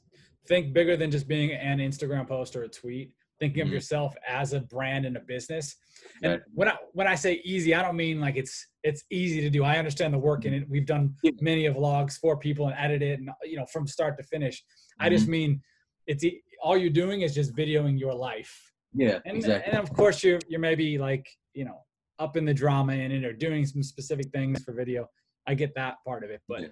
think 0.48 0.72
bigger 0.72 0.96
than 0.96 1.10
just 1.10 1.28
being 1.28 1.52
an 1.52 1.78
Instagram 1.78 2.26
post 2.26 2.56
or 2.56 2.64
a 2.64 2.68
tweet. 2.68 3.12
Thinking 3.38 3.60
mm-hmm. 3.60 3.68
of 3.68 3.72
yourself 3.72 4.16
as 4.26 4.52
a 4.52 4.60
brand 4.62 5.06
and 5.06 5.16
a 5.16 5.20
business. 5.20 5.76
And 6.24 6.32
yeah. 6.32 6.38
when 6.54 6.68
I 6.68 6.76
when 6.92 7.06
I 7.06 7.14
say 7.14 7.40
easy, 7.44 7.72
I 7.72 7.82
don't 7.82 7.94
mean 7.94 8.20
like 8.20 8.36
it's 8.36 8.66
it's 8.82 9.04
easy 9.12 9.40
to 9.42 9.48
do. 9.48 9.62
I 9.62 9.78
understand 9.78 10.12
the 10.12 10.18
work 10.18 10.44
in 10.44 10.54
it. 10.54 10.68
We've 10.68 10.84
done 10.84 11.14
many 11.40 11.66
of 11.66 11.76
vlogs 11.76 12.18
for 12.18 12.36
people 12.36 12.66
and 12.66 12.74
edit 12.76 13.00
it, 13.00 13.20
and 13.20 13.30
you 13.44 13.56
know 13.56 13.66
from 13.66 13.86
start 13.86 14.16
to 14.18 14.24
finish. 14.24 14.58
Mm-hmm. 14.58 15.06
I 15.06 15.08
just 15.08 15.26
mm-hmm. 15.26 15.30
mean 15.30 15.62
it's 16.08 16.24
all 16.60 16.76
you're 16.76 16.90
doing 16.90 17.20
is 17.20 17.32
just 17.32 17.54
videoing 17.54 17.96
your 17.96 18.12
life. 18.12 18.72
Yeah, 18.92 19.20
and, 19.24 19.36
exactly. 19.36 19.70
And 19.70 19.80
of 19.80 19.94
course, 19.94 20.24
you're 20.24 20.40
you're 20.48 20.58
maybe 20.58 20.98
like 20.98 21.28
you 21.54 21.64
know 21.64 21.84
up 22.18 22.36
in 22.36 22.44
the 22.44 22.54
drama 22.54 22.94
in 22.94 23.12
it 23.12 23.24
or 23.24 23.32
doing 23.32 23.64
some 23.66 23.84
specific 23.84 24.32
things 24.32 24.64
for 24.64 24.72
video. 24.72 25.08
I 25.46 25.54
get 25.54 25.76
that 25.76 25.98
part 26.04 26.24
of 26.24 26.30
it, 26.30 26.40
but. 26.48 26.62
Yeah 26.62 26.68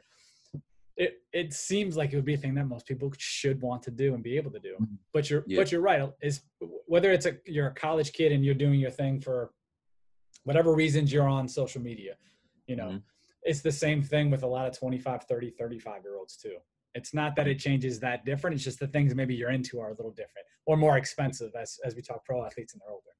it 0.96 1.22
it 1.32 1.52
seems 1.52 1.96
like 1.96 2.12
it 2.12 2.16
would 2.16 2.24
be 2.24 2.34
a 2.34 2.38
thing 2.38 2.54
that 2.54 2.66
most 2.66 2.86
people 2.86 3.12
should 3.18 3.60
want 3.60 3.82
to 3.82 3.90
do 3.90 4.14
and 4.14 4.22
be 4.22 4.36
able 4.36 4.50
to 4.50 4.58
do. 4.58 4.74
Mm-hmm. 4.74 4.94
But 5.12 5.28
you're 5.28 5.44
yeah. 5.46 5.58
but 5.58 5.70
you're 5.70 5.80
right. 5.82 6.08
Is 6.22 6.40
whether 6.86 7.12
it's 7.12 7.26
a 7.26 7.36
you're 7.44 7.68
a 7.68 7.74
college 7.74 8.12
kid 8.12 8.32
and 8.32 8.44
you're 8.44 8.54
doing 8.54 8.80
your 8.80 8.90
thing 8.90 9.20
for 9.20 9.50
whatever 10.44 10.74
reasons 10.74 11.12
you're 11.12 11.28
on 11.28 11.48
social 11.48 11.82
media, 11.82 12.14
you 12.66 12.76
know, 12.76 12.88
mm-hmm. 12.88 12.98
it's 13.42 13.62
the 13.62 13.72
same 13.72 14.02
thing 14.02 14.30
with 14.30 14.44
a 14.44 14.46
lot 14.46 14.66
of 14.66 14.78
25, 14.78 15.24
30, 15.24 15.50
35 15.50 16.02
year 16.04 16.16
olds 16.16 16.36
too. 16.36 16.56
It's 16.94 17.12
not 17.12 17.34
that 17.36 17.48
it 17.48 17.58
changes 17.58 17.98
that 18.00 18.24
different. 18.24 18.54
It's 18.54 18.64
just 18.64 18.78
the 18.78 18.86
things 18.86 19.14
maybe 19.14 19.34
you're 19.34 19.50
into 19.50 19.80
are 19.80 19.88
a 19.88 19.94
little 19.94 20.12
different 20.12 20.46
or 20.64 20.76
more 20.76 20.96
expensive 20.96 21.52
as 21.60 21.78
as 21.84 21.94
we 21.94 22.02
talk 22.02 22.24
pro 22.24 22.44
athletes 22.44 22.72
and 22.72 22.80
they're 22.80 22.92
older. 22.92 23.14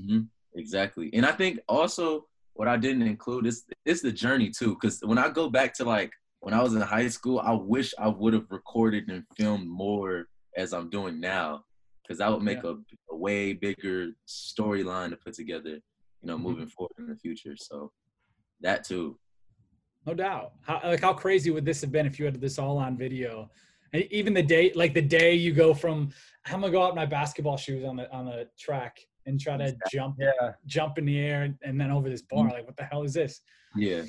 Mm-hmm. 0.00 0.58
Exactly. 0.58 1.10
And 1.12 1.24
I 1.24 1.32
think 1.32 1.60
also 1.68 2.26
what 2.54 2.68
I 2.68 2.76
didn't 2.76 3.02
include 3.02 3.46
is 3.46 3.64
it's 3.86 4.02
the 4.02 4.12
journey 4.12 4.50
too. 4.50 4.76
Cause 4.76 5.00
when 5.02 5.18
I 5.18 5.28
go 5.28 5.48
back 5.48 5.72
to 5.74 5.84
like 5.84 6.12
when 6.42 6.54
I 6.54 6.62
was 6.62 6.74
in 6.74 6.80
high 6.80 7.06
school, 7.06 7.38
I 7.38 7.52
wish 7.52 7.94
I 7.98 8.08
would 8.08 8.34
have 8.34 8.50
recorded 8.50 9.08
and 9.08 9.22
filmed 9.36 9.68
more 9.68 10.26
as 10.56 10.72
I'm 10.72 10.90
doing 10.90 11.20
now, 11.20 11.62
because 12.02 12.18
that 12.18 12.32
would 12.32 12.42
make 12.42 12.64
yeah. 12.64 12.70
a, 12.70 13.14
a, 13.14 13.16
way 13.16 13.52
bigger 13.52 14.08
storyline 14.26 15.10
to 15.10 15.16
put 15.16 15.34
together, 15.34 15.70
you 15.70 15.80
know, 16.24 16.34
mm-hmm. 16.34 16.42
moving 16.42 16.66
forward 16.66 16.96
in 16.98 17.06
the 17.06 17.14
future. 17.14 17.54
So 17.56 17.92
that 18.60 18.82
too. 18.82 19.20
No 20.04 20.14
doubt. 20.14 20.54
How 20.62 20.80
like 20.82 21.00
how 21.00 21.12
crazy 21.12 21.52
would 21.52 21.64
this 21.64 21.80
have 21.80 21.92
been 21.92 22.06
if 22.06 22.18
you 22.18 22.24
had 22.24 22.40
this 22.40 22.58
all 22.58 22.76
on 22.76 22.98
video? 22.98 23.48
And 23.92 24.02
even 24.10 24.34
the 24.34 24.42
day, 24.42 24.72
like 24.74 24.94
the 24.94 25.00
day 25.00 25.34
you 25.34 25.52
go 25.52 25.72
from, 25.72 26.10
I'm 26.46 26.60
gonna 26.60 26.72
go 26.72 26.82
out 26.82 26.90
in 26.90 26.96
my 26.96 27.06
basketball 27.06 27.56
shoes 27.56 27.84
on 27.84 27.94
the 27.94 28.12
on 28.12 28.26
the 28.26 28.48
track 28.58 28.98
and 29.26 29.40
try 29.40 29.56
to 29.56 29.74
jump, 29.90 30.16
yeah. 30.18 30.52
jump 30.66 30.98
in 30.98 31.06
the 31.06 31.18
air 31.18 31.42
and, 31.42 31.56
and 31.62 31.80
then 31.80 31.90
over 31.90 32.08
this 32.08 32.22
bar. 32.22 32.48
Like, 32.48 32.66
what 32.66 32.76
the 32.76 32.84
hell 32.84 33.02
is 33.02 33.14
this? 33.14 33.40
Yeah. 33.76 34.02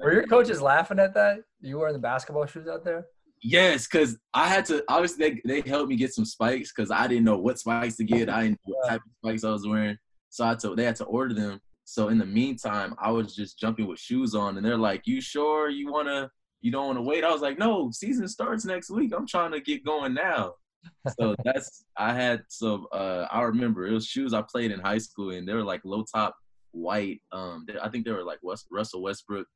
Were 0.00 0.12
your 0.12 0.26
coaches 0.26 0.62
laughing 0.62 0.98
at 0.98 1.14
that? 1.14 1.40
You 1.60 1.78
wearing 1.78 1.92
the 1.92 1.98
basketball 1.98 2.46
shoes 2.46 2.68
out 2.68 2.84
there? 2.84 3.06
Yes, 3.42 3.88
because 3.88 4.16
I 4.32 4.48
had 4.48 4.64
to. 4.66 4.84
Obviously, 4.88 5.40
they, 5.44 5.60
they 5.60 5.68
helped 5.68 5.88
me 5.88 5.96
get 5.96 6.14
some 6.14 6.24
spikes 6.24 6.72
because 6.74 6.90
I 6.92 7.08
didn't 7.08 7.24
know 7.24 7.36
what 7.36 7.58
spikes 7.58 7.96
to 7.96 8.04
get. 8.04 8.28
I 8.28 8.44
didn't 8.44 8.60
know 8.66 8.74
what 8.76 8.88
type 8.88 9.00
of 9.04 9.10
spikes 9.18 9.44
I 9.44 9.50
was 9.50 9.66
wearing, 9.66 9.96
so 10.30 10.46
I 10.46 10.54
told 10.54 10.78
they 10.78 10.84
had 10.84 10.96
to 10.96 11.04
order 11.04 11.34
them. 11.34 11.60
So 11.84 12.08
in 12.08 12.18
the 12.18 12.26
meantime, 12.26 12.94
I 13.02 13.10
was 13.10 13.34
just 13.34 13.58
jumping 13.58 13.88
with 13.88 13.98
shoes 13.98 14.36
on, 14.36 14.56
and 14.56 14.64
they're 14.64 14.78
like, 14.78 15.02
"You 15.06 15.20
sure 15.20 15.68
you 15.68 15.90
wanna? 15.90 16.30
You 16.60 16.70
don't 16.70 16.86
want 16.86 16.98
to 16.98 17.02
wait?" 17.02 17.24
I 17.24 17.32
was 17.32 17.42
like, 17.42 17.58
"No, 17.58 17.90
season 17.90 18.28
starts 18.28 18.64
next 18.64 18.90
week. 18.90 19.12
I'm 19.12 19.26
trying 19.26 19.50
to 19.50 19.60
get 19.60 19.84
going 19.84 20.14
now." 20.14 20.54
So 21.18 21.34
that's 21.44 21.84
I 21.96 22.12
had 22.12 22.42
some. 22.48 22.86
Uh, 22.92 23.26
I 23.30 23.42
remember 23.42 23.86
it 23.86 23.92
was 23.92 24.06
shoes 24.06 24.34
I 24.34 24.42
played 24.42 24.70
in 24.70 24.80
high 24.80 24.98
school, 24.98 25.30
and 25.30 25.46
they 25.46 25.54
were 25.54 25.64
like 25.64 25.80
low 25.84 26.04
top 26.12 26.34
white. 26.72 27.20
Um, 27.32 27.66
I 27.80 27.88
think 27.88 28.04
they 28.04 28.12
were 28.12 28.24
like 28.24 28.38
West, 28.42 28.66
Russell 28.70 29.02
Westbrook 29.02 29.46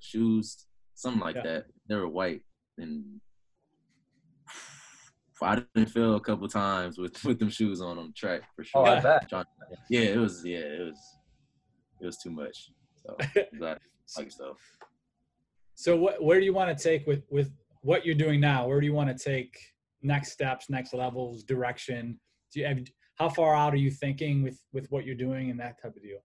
shoes, 0.00 0.66
something 0.94 1.20
like 1.20 1.36
yeah. 1.36 1.42
that. 1.42 1.64
They 1.88 1.96
were 1.96 2.08
white, 2.08 2.42
and 2.78 3.20
I 5.42 5.62
didn't 5.74 5.90
feel 5.90 6.16
a 6.16 6.20
couple 6.20 6.48
times 6.48 6.98
with 6.98 7.22
with 7.24 7.38
them 7.38 7.50
shoes 7.50 7.80
on 7.80 7.98
on 7.98 8.12
track 8.16 8.42
for 8.54 8.64
sure. 8.64 8.82
Oh, 8.82 8.84
I 8.84 9.00
bet. 9.00 9.30
Yeah, 9.90 10.00
it 10.00 10.18
was. 10.18 10.44
Yeah, 10.44 10.58
it 10.58 10.84
was. 10.86 10.98
it 12.00 12.06
was 12.06 12.18
too 12.18 12.30
much. 12.30 12.70
So 13.04 13.16
that 13.60 13.80
like 14.16 14.30
so. 14.30 14.56
So 15.74 15.96
what 15.96 16.22
where 16.22 16.40
do 16.40 16.46
you 16.46 16.54
want 16.54 16.76
to 16.76 16.82
take 16.82 17.06
with 17.06 17.24
with 17.30 17.50
what 17.82 18.06
you're 18.06 18.14
doing 18.14 18.40
now? 18.40 18.66
Where 18.66 18.80
do 18.80 18.86
you 18.86 18.94
want 18.94 19.16
to 19.16 19.24
take 19.24 19.56
next 20.06 20.32
steps, 20.32 20.70
next 20.70 20.94
levels, 20.94 21.42
direction? 21.42 22.18
Do 22.52 22.60
you 22.60 22.66
have, 22.66 22.80
how 23.16 23.28
far 23.28 23.54
out 23.54 23.74
are 23.74 23.78
you 23.78 23.90
thinking 23.90 24.42
with 24.42 24.58
with 24.72 24.86
what 24.90 25.04
you're 25.04 25.14
doing 25.14 25.50
and 25.50 25.60
that 25.60 25.80
type 25.82 25.96
of 25.96 26.02
deal? 26.02 26.20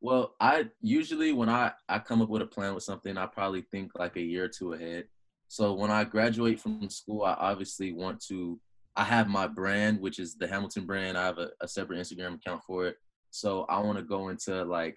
Well, 0.00 0.34
I 0.40 0.68
usually 0.80 1.32
when 1.32 1.48
I 1.48 1.72
I 1.88 1.98
come 1.98 2.22
up 2.22 2.28
with 2.28 2.42
a 2.42 2.46
plan 2.46 2.74
with 2.74 2.84
something, 2.84 3.16
I 3.16 3.26
probably 3.26 3.62
think 3.70 3.92
like 3.96 4.16
a 4.16 4.22
year 4.22 4.44
or 4.44 4.48
two 4.48 4.72
ahead. 4.72 5.04
So 5.48 5.74
when 5.74 5.90
I 5.90 6.04
graduate 6.04 6.58
from 6.58 6.88
school, 6.88 7.22
I 7.22 7.34
obviously 7.34 7.92
want 7.92 8.20
to. 8.28 8.58
I 8.96 9.04
have 9.04 9.28
my 9.28 9.46
brand, 9.46 10.00
which 10.00 10.18
is 10.18 10.34
the 10.34 10.46
Hamilton 10.46 10.86
brand. 10.86 11.16
I 11.16 11.24
have 11.24 11.38
a, 11.38 11.50
a 11.60 11.68
separate 11.68 11.98
Instagram 11.98 12.34
account 12.34 12.62
for 12.66 12.86
it. 12.86 12.96
So 13.30 13.64
I 13.70 13.78
want 13.78 13.96
to 13.96 14.04
go 14.04 14.28
into 14.28 14.64
like, 14.64 14.96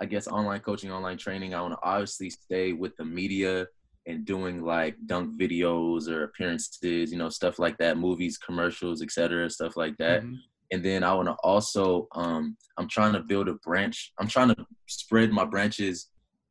I 0.00 0.04
guess 0.06 0.28
online 0.28 0.60
coaching, 0.60 0.92
online 0.92 1.18
training. 1.18 1.52
I 1.52 1.60
want 1.60 1.74
to 1.74 1.80
obviously 1.82 2.30
stay 2.30 2.72
with 2.72 2.96
the 2.96 3.04
media 3.04 3.66
and 4.06 4.24
doing 4.24 4.62
like 4.62 4.96
dunk 5.06 5.40
videos 5.40 6.08
or 6.08 6.24
appearances, 6.24 7.12
you 7.12 7.18
know, 7.18 7.28
stuff 7.28 7.58
like 7.58 7.78
that, 7.78 7.98
movies, 7.98 8.38
commercials, 8.38 9.02
etc., 9.02 9.48
stuff 9.50 9.76
like 9.76 9.96
that. 9.98 10.22
Mm-hmm. 10.22 10.34
And 10.72 10.82
then 10.82 11.04
I 11.04 11.12
want 11.12 11.28
to 11.28 11.34
also, 11.44 12.08
um, 12.14 12.56
I'm 12.78 12.88
trying 12.88 13.12
to 13.12 13.20
build 13.20 13.48
a 13.48 13.54
branch. 13.54 14.12
I'm 14.18 14.26
trying 14.26 14.48
to 14.48 14.56
spread 14.86 15.30
my 15.30 15.44
branches 15.44 16.08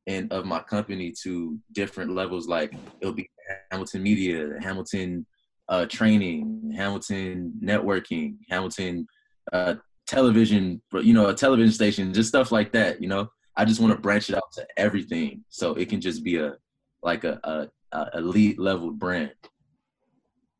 and 0.07 0.31
of 0.31 0.45
my 0.45 0.59
company 0.59 1.13
to 1.23 1.59
different 1.73 2.11
levels. 2.11 2.47
Like 2.47 2.73
it'll 3.01 3.13
be 3.13 3.29
Hamilton 3.71 4.03
Media, 4.03 4.49
Hamilton 4.61 5.25
uh, 5.69 5.85
Training, 5.85 6.73
Hamilton 6.75 7.53
Networking, 7.63 8.37
Hamilton 8.49 9.07
uh, 9.51 9.75
Television, 10.07 10.81
you 10.93 11.13
know, 11.13 11.27
a 11.27 11.33
television 11.33 11.73
station, 11.73 12.13
just 12.13 12.29
stuff 12.29 12.51
like 12.51 12.71
that. 12.73 13.01
You 13.01 13.07
know, 13.07 13.29
I 13.55 13.65
just 13.65 13.79
want 13.79 13.93
to 13.93 13.99
branch 13.99 14.29
it 14.29 14.35
out 14.35 14.51
to 14.53 14.67
everything, 14.77 15.43
so 15.49 15.73
it 15.73 15.89
can 15.89 16.01
just 16.01 16.23
be 16.23 16.37
a 16.37 16.55
like 17.03 17.23
a, 17.23 17.39
a, 17.43 17.67
a 17.97 18.17
elite 18.17 18.59
level 18.59 18.91
brand. 18.91 19.33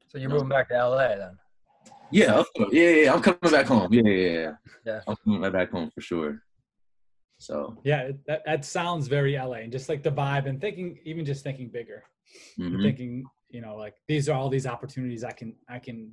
So 0.08 0.17
you're 0.17 0.30
moving 0.30 0.49
back 0.49 0.69
to 0.69 0.75
LA 0.75 1.15
then? 1.15 1.38
Yeah, 2.12 2.43
yeah, 2.71 2.89
yeah. 2.89 3.13
I'm 3.13 3.21
coming 3.21 3.39
back 3.51 3.67
home. 3.67 3.93
Yeah, 3.93 4.01
yeah, 4.04 4.30
yeah. 4.30 4.51
Yeah, 4.86 4.99
I'm 5.08 5.15
coming 5.23 5.51
back 5.51 5.71
home 5.71 5.89
for 5.93 6.01
sure. 6.01 6.43
So 7.38 7.77
yeah, 7.84 8.12
that, 8.27 8.43
that 8.45 8.65
sounds 8.65 9.08
very 9.08 9.36
LA, 9.36 9.63
and 9.63 9.71
just 9.71 9.89
like 9.89 10.04
the 10.04 10.12
vibe, 10.12 10.47
and 10.47 10.62
thinking, 10.62 10.99
even 11.06 11.25
just 11.25 11.43
thinking 11.43 11.69
bigger, 11.69 12.04
mm-hmm. 12.60 12.82
thinking, 12.84 13.23
you 13.49 13.62
know, 13.62 13.75
like 13.75 13.95
these 14.08 14.30
are 14.30 14.38
all 14.38 14.49
these 14.49 14.67
opportunities 14.67 15.23
I 15.23 15.32
can, 15.32 15.56
I 15.67 15.80
can, 15.80 16.12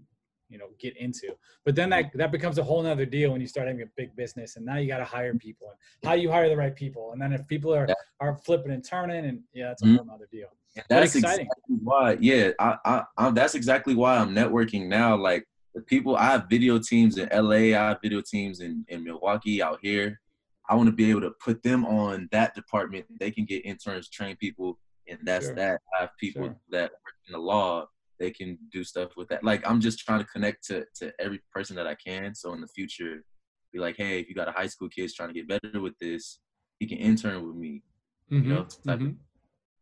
you 0.48 0.58
know, 0.58 0.66
get 0.78 0.96
into. 0.96 1.34
But 1.64 1.74
then 1.74 1.90
that 1.90 2.10
that 2.14 2.32
becomes 2.32 2.58
a 2.58 2.62
whole 2.62 2.82
nother 2.82 3.06
deal 3.06 3.32
when 3.32 3.40
you 3.40 3.46
start 3.46 3.66
having 3.66 3.82
a 3.82 3.86
big 3.96 4.14
business, 4.16 4.56
and 4.56 4.64
now 4.64 4.76
you 4.76 4.88
got 4.88 4.98
to 4.98 5.04
hire 5.04 5.34
people, 5.34 5.68
and 5.70 6.08
how 6.08 6.16
do 6.16 6.22
you 6.22 6.30
hire 6.30 6.48
the 6.48 6.56
right 6.56 6.74
people, 6.74 7.12
and 7.12 7.20
then 7.20 7.32
if 7.32 7.46
people 7.46 7.74
are 7.74 7.86
yeah. 7.88 7.94
are 8.20 8.36
flipping 8.36 8.72
and 8.72 8.84
turning, 8.84 9.24
and 9.24 9.40
yeah, 9.52 9.68
that's 9.68 9.82
a 9.82 9.86
mm-hmm. 9.86 9.96
whole 9.96 10.06
nother 10.06 10.28
deal. 10.30 10.48
that's 10.88 11.14
exciting. 11.14 11.46
Exactly 11.46 11.76
why, 11.82 12.16
yeah, 12.20 12.50
I, 12.58 12.76
I, 12.84 13.04
I, 13.16 13.30
that's 13.30 13.54
exactly 13.54 13.94
why 13.94 14.16
I'm 14.16 14.34
networking 14.34 14.86
now. 14.86 15.16
Like 15.16 15.46
the 15.74 15.82
people, 15.82 16.16
I 16.16 16.26
have 16.26 16.46
video 16.48 16.78
teams 16.78 17.18
in 17.18 17.28
LA, 17.32 17.76
I 17.76 17.88
have 17.88 17.98
video 18.02 18.20
teams 18.20 18.60
in 18.60 18.84
in 18.88 19.04
Milwaukee, 19.04 19.62
out 19.62 19.78
here 19.82 20.20
I 20.68 20.74
want 20.74 20.88
to 20.88 20.94
be 20.94 21.10
able 21.10 21.22
to 21.22 21.30
put 21.30 21.62
them 21.62 21.86
on 21.86 22.28
that 22.30 22.54
department. 22.54 23.06
They 23.18 23.30
can 23.30 23.46
get 23.46 23.64
interns, 23.64 24.08
train 24.08 24.36
people, 24.36 24.78
and 25.08 25.18
that's 25.22 25.46
sure. 25.46 25.54
that. 25.54 25.80
I 25.96 26.02
have 26.02 26.10
people 26.20 26.44
sure. 26.44 26.56
that 26.70 26.90
work 26.90 27.14
in 27.26 27.32
the 27.32 27.38
law. 27.38 27.86
They 28.18 28.30
can 28.30 28.58
do 28.72 28.84
stuff 28.84 29.16
with 29.16 29.28
that. 29.28 29.44
Like 29.44 29.68
I'm 29.68 29.80
just 29.80 30.00
trying 30.00 30.20
to 30.20 30.26
connect 30.26 30.66
to 30.68 30.84
to 30.96 31.12
every 31.18 31.40
person 31.52 31.76
that 31.76 31.86
I 31.86 31.94
can. 31.94 32.34
So 32.34 32.52
in 32.52 32.60
the 32.60 32.68
future, 32.68 33.24
be 33.72 33.78
like, 33.78 33.96
hey, 33.96 34.20
if 34.20 34.28
you 34.28 34.34
got 34.34 34.48
a 34.48 34.52
high 34.52 34.66
school 34.66 34.88
kid 34.88 35.10
trying 35.14 35.28
to 35.28 35.34
get 35.34 35.48
better 35.48 35.80
with 35.80 35.98
this, 36.00 36.40
he 36.78 36.86
can 36.86 36.98
intern 36.98 37.46
with 37.46 37.56
me. 37.56 37.82
Mm-hmm. 38.30 38.48
You 38.48 38.54
know, 38.54 38.66
mm-hmm. 38.86 39.10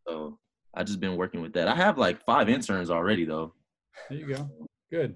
so 0.07 0.39
I 0.73 0.83
just 0.83 0.99
been 0.99 1.15
working 1.15 1.41
with 1.41 1.53
that. 1.53 1.67
I 1.67 1.75
have 1.75 1.97
like 1.97 2.23
five 2.25 2.49
interns 2.49 2.89
already 2.89 3.25
though. 3.25 3.53
There 4.09 4.19
you 4.19 4.27
go. 4.27 4.49
Good. 4.91 5.15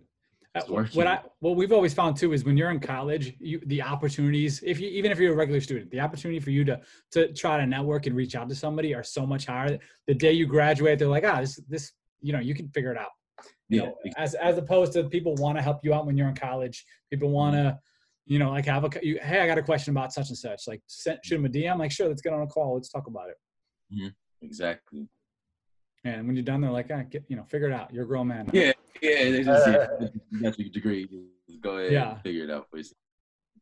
Uh, 0.53 0.61
what 0.65 1.07
I 1.07 1.21
what 1.39 1.55
we've 1.55 1.71
always 1.71 1.93
found 1.93 2.17
too 2.17 2.33
is 2.33 2.43
when 2.43 2.57
you're 2.57 2.71
in 2.71 2.81
college, 2.81 3.35
you, 3.39 3.61
the 3.67 3.81
opportunities, 3.81 4.61
if 4.65 4.81
you 4.81 4.89
even 4.89 5.09
if 5.09 5.17
you're 5.17 5.31
a 5.31 5.35
regular 5.35 5.61
student, 5.61 5.89
the 5.91 6.01
opportunity 6.01 6.41
for 6.41 6.49
you 6.49 6.65
to 6.65 6.81
to 7.11 7.31
try 7.31 7.57
to 7.57 7.65
network 7.65 8.05
and 8.05 8.15
reach 8.17 8.35
out 8.35 8.49
to 8.49 8.55
somebody 8.55 8.93
are 8.93 9.03
so 9.03 9.25
much 9.25 9.45
higher. 9.45 9.79
The 10.07 10.13
day 10.13 10.33
you 10.33 10.45
graduate, 10.45 10.99
they're 10.99 11.07
like, 11.07 11.23
ah, 11.23 11.39
this 11.39 11.55
this 11.69 11.93
you 12.21 12.33
know 12.33 12.39
you 12.39 12.55
can 12.55 12.69
figure 12.69 12.91
it 12.91 12.97
out. 12.97 13.09
You 13.69 13.79
yeah. 13.79 13.85
know, 13.85 13.95
as 14.17 14.33
as 14.35 14.57
opposed 14.57 14.93
to 14.93 15.03
people 15.05 15.35
want 15.35 15.57
to 15.57 15.61
help 15.61 15.79
you 15.83 15.93
out 15.93 16.05
when 16.05 16.17
you're 16.17 16.27
in 16.27 16.35
college. 16.35 16.85
People 17.09 17.29
want 17.29 17.55
to, 17.55 17.77
you 18.25 18.39
know, 18.39 18.49
like 18.49 18.65
have 18.65 18.83
a 18.83 18.89
you, 19.01 19.19
hey, 19.21 19.39
I 19.39 19.47
got 19.47 19.57
a 19.57 19.63
question 19.63 19.91
about 19.91 20.13
such 20.13 20.29
and 20.29 20.37
such. 20.37 20.67
Like 20.67 20.81
send, 20.87 21.19
shoot 21.23 21.35
them 21.35 21.45
a 21.45 21.49
DM. 21.49 21.79
Like 21.79 21.91
sure, 21.91 22.07
let's 22.07 22.21
get 22.21 22.33
on 22.33 22.41
a 22.41 22.47
call. 22.47 22.75
Let's 22.75 22.89
talk 22.89 23.07
about 23.07 23.29
it. 23.29 23.37
Mm-hmm. 23.93 24.45
Exactly. 24.45 25.07
And 26.03 26.25
when 26.25 26.35
you're 26.35 26.43
done, 26.43 26.61
they're 26.61 26.71
like, 26.71 26.89
ah, 26.91 27.03
get, 27.09 27.23
you 27.27 27.35
know, 27.35 27.43
figure 27.43 27.67
it 27.67 27.73
out. 27.73 27.93
You're 27.93 28.05
a 28.05 28.07
grown 28.07 28.27
man. 28.27 28.49
Yeah, 28.51 28.71
yeah. 29.01 29.23
They 29.31 29.43
just 29.43 29.67
uh, 29.67 29.87
got 30.41 30.57
your 30.57 30.69
degree. 30.69 31.07
Just 31.47 31.61
go 31.61 31.77
ahead 31.77 31.91
yeah. 31.91 32.11
and 32.13 32.21
figure 32.21 32.43
it 32.43 32.49
out 32.49 32.67
for 32.69 32.77
yourself. 32.77 32.97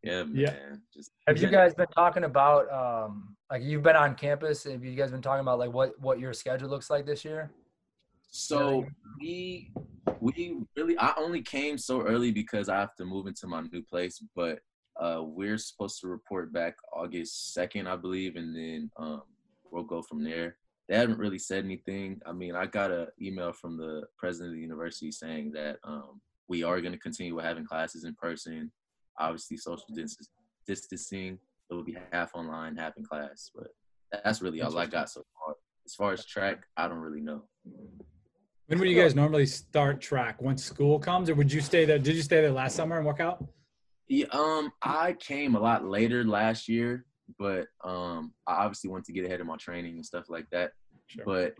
Yeah, 0.03 0.23
man. 0.23 0.35
Yeah. 0.35 0.53
Just, 0.93 1.11
have 1.27 1.37
you 1.37 1.49
guys 1.49 1.73
been 1.73 1.87
talking 1.87 2.23
about 2.23 2.71
um 2.71 3.35
like 3.51 3.61
you've 3.61 3.83
been 3.83 3.97
on 3.97 4.15
campus? 4.15 4.63
Have 4.63 4.83
you 4.83 4.95
guys 4.95 5.11
been 5.11 5.21
talking 5.21 5.41
about 5.41 5.59
like 5.59 5.73
what 5.73 5.99
what 5.99 6.19
your 6.19 6.33
schedule 6.33 6.69
looks 6.69 6.89
like 6.89 7.05
this 7.05 7.25
year? 7.25 7.51
So 8.29 8.85
we 9.19 9.71
we 10.19 10.57
really 10.75 10.97
I 10.97 11.13
only 11.17 11.41
came 11.41 11.77
so 11.77 12.01
early 12.01 12.31
because 12.31 12.69
I 12.69 12.79
have 12.79 12.95
to 12.95 13.05
move 13.05 13.27
into 13.27 13.47
my 13.47 13.61
new 13.61 13.83
place, 13.83 14.23
but 14.35 14.59
uh 14.99 15.21
we're 15.23 15.57
supposed 15.57 15.99
to 16.01 16.07
report 16.07 16.51
back 16.53 16.75
August 16.93 17.53
second, 17.53 17.87
I 17.87 17.95
believe, 17.95 18.35
and 18.35 18.55
then 18.55 18.91
um 18.97 19.23
we'll 19.71 19.83
go 19.83 20.01
from 20.01 20.23
there 20.23 20.57
they 20.89 20.97
haven't 20.97 21.19
really 21.19 21.37
said 21.37 21.63
anything. 21.63 22.19
I 22.25 22.31
mean, 22.31 22.55
I 22.55 22.65
got 22.65 22.89
an 22.89 23.07
email 23.21 23.53
from 23.53 23.77
the 23.77 24.01
president 24.17 24.49
of 24.49 24.55
the 24.55 24.61
university 24.61 25.11
saying 25.11 25.51
that 25.51 25.77
um, 25.83 26.19
we 26.47 26.63
are 26.63 26.81
going 26.81 26.93
to 26.93 26.99
continue 26.99 27.35
with 27.35 27.45
having 27.45 27.65
classes 27.65 28.05
in 28.05 28.15
person. 28.15 28.71
Obviously, 29.19 29.57
social 29.57 29.85
distancing. 30.65 31.37
It 31.69 31.73
will 31.73 31.83
be 31.83 31.95
half 32.11 32.31
online, 32.33 32.75
half 32.75 32.97
in 32.97 33.05
class. 33.05 33.51
But 33.53 33.67
that's 34.23 34.41
really 34.41 34.63
all 34.63 34.75
I 34.79 34.87
got 34.87 35.11
so 35.11 35.21
far. 35.37 35.55
As 35.85 35.93
far 35.93 36.11
as 36.11 36.25
track, 36.25 36.63
I 36.75 36.87
don't 36.87 36.97
really 36.97 37.21
know. 37.21 37.43
When 38.69 38.79
would 38.79 38.89
you 38.89 39.01
guys 39.01 39.15
normally 39.15 39.45
start 39.45 39.99
track? 39.99 40.41
Once 40.41 40.63
school 40.63 40.99
comes, 40.99 41.29
or 41.29 41.35
would 41.35 41.51
you 41.51 41.59
stay 41.59 41.85
there? 41.85 41.99
Did 41.99 42.15
you 42.15 42.21
stay 42.21 42.41
there 42.41 42.51
last 42.51 42.75
summer 42.75 42.97
and 42.97 43.05
work 43.05 43.19
out? 43.19 43.43
Yeah, 44.07 44.27
um, 44.31 44.71
I 44.81 45.13
came 45.13 45.55
a 45.55 45.59
lot 45.59 45.85
later 45.85 46.23
last 46.23 46.67
year 46.67 47.05
but 47.37 47.67
um, 47.83 48.33
I 48.47 48.53
obviously 48.63 48.89
want 48.89 49.05
to 49.05 49.13
get 49.13 49.25
ahead 49.25 49.41
of 49.41 49.47
my 49.47 49.57
training 49.57 49.95
and 49.95 50.05
stuff 50.05 50.25
like 50.29 50.47
that. 50.51 50.71
Sure. 51.07 51.25
But 51.25 51.55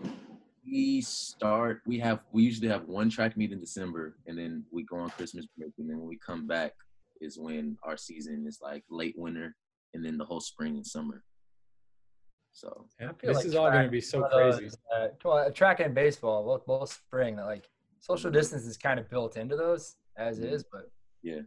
we 0.65 1.01
start. 1.01 1.81
We 1.85 1.99
have. 1.99 2.21
We 2.31 2.43
usually 2.43 2.69
have 2.69 2.87
one 2.87 3.09
track 3.09 3.37
meet 3.37 3.51
in 3.51 3.59
December, 3.59 4.15
and 4.25 4.37
then 4.37 4.63
we 4.71 4.83
go 4.83 4.97
on 4.97 5.09
Christmas 5.11 5.45
break, 5.57 5.73
and 5.77 5.89
then 5.89 5.99
when 5.99 6.07
we 6.07 6.17
come 6.17 6.47
back 6.47 6.73
is 7.21 7.37
when 7.37 7.77
our 7.83 7.97
season 7.97 8.45
is 8.47 8.59
like 8.61 8.83
late 8.89 9.15
winter, 9.17 9.55
and 9.93 10.05
then 10.05 10.17
the 10.17 10.25
whole 10.25 10.41
spring 10.41 10.75
and 10.75 10.87
summer. 10.87 11.23
So 12.51 12.85
yeah, 12.99 13.11
this 13.21 13.37
like 13.37 13.45
is 13.45 13.55
all 13.55 13.71
going 13.71 13.85
to 13.85 13.91
be 13.91 14.01
so 14.01 14.23
crazy. 14.23 14.69
Uh, 14.93 15.49
track 15.51 15.79
and 15.79 15.93
baseball, 15.93 16.43
both 16.43 16.65
both 16.65 16.91
spring. 16.91 17.37
Like 17.37 17.69
social 17.99 18.31
distance 18.31 18.65
is 18.65 18.77
kind 18.77 18.99
of 18.99 19.09
built 19.09 19.37
into 19.37 19.55
those 19.55 19.95
as 20.17 20.39
mm-hmm. 20.39 20.53
is, 20.53 20.63
but 20.63 20.91
yeah, 21.21 21.41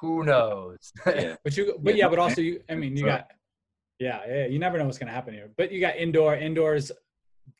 who 0.00 0.24
knows? 0.24 0.92
yeah, 1.06 1.36
but 1.42 1.56
you, 1.56 1.78
but 1.80 1.96
yeah, 1.96 2.08
but 2.08 2.18
also 2.18 2.40
you. 2.40 2.60
I 2.68 2.74
mean, 2.74 2.96
you 2.96 3.04
got 3.06 3.30
yeah, 3.98 4.20
yeah. 4.28 4.46
You 4.46 4.58
never 4.58 4.78
know 4.78 4.84
what's 4.84 4.98
going 4.98 5.08
to 5.08 5.12
happen 5.12 5.34
here. 5.34 5.50
But 5.56 5.72
you 5.72 5.80
got 5.80 5.96
indoor, 5.96 6.36
indoors. 6.36 6.92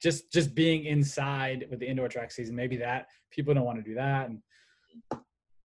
Just 0.03 0.31
just 0.31 0.55
being 0.55 0.85
inside 0.85 1.67
with 1.71 1.81
the 1.81 1.89
indoor 1.89 2.09
track 2.09 2.31
season, 2.31 2.55
maybe 2.55 2.77
that 2.77 3.07
people 3.31 3.55
don't 3.55 3.65
want 3.65 3.79
to 3.79 3.83
do 3.83 3.95
that. 3.95 4.29
And 4.29 4.43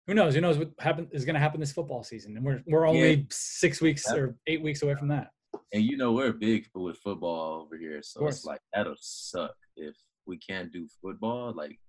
who 0.05 0.13
knows? 0.13 0.35
Who 0.35 0.41
knows 0.41 0.57
what 0.57 0.71
happen 0.79 1.07
is 1.11 1.25
going 1.25 1.33
to 1.33 1.39
happen 1.39 1.59
this 1.59 1.71
football 1.71 2.03
season? 2.03 2.37
And 2.37 2.45
we're 2.45 2.61
we're 2.67 2.87
only 2.87 3.13
yeah. 3.13 3.23
six 3.31 3.81
weeks 3.81 4.09
or 4.11 4.35
eight 4.47 4.61
weeks 4.61 4.83
away 4.83 4.95
from 4.95 5.07
that. 5.09 5.31
And 5.73 5.83
you 5.83 5.95
know 5.97 6.11
we're 6.11 6.33
big 6.33 6.67
with 6.75 6.97
football 6.97 7.61
over 7.61 7.77
here, 7.77 8.01
so 8.03 8.27
it's 8.27 8.45
like 8.45 8.59
that'll 8.73 8.95
suck 8.99 9.55
if 9.77 9.95
we 10.25 10.37
can't 10.37 10.71
do 10.71 10.87
football. 11.01 11.53
Like 11.53 11.79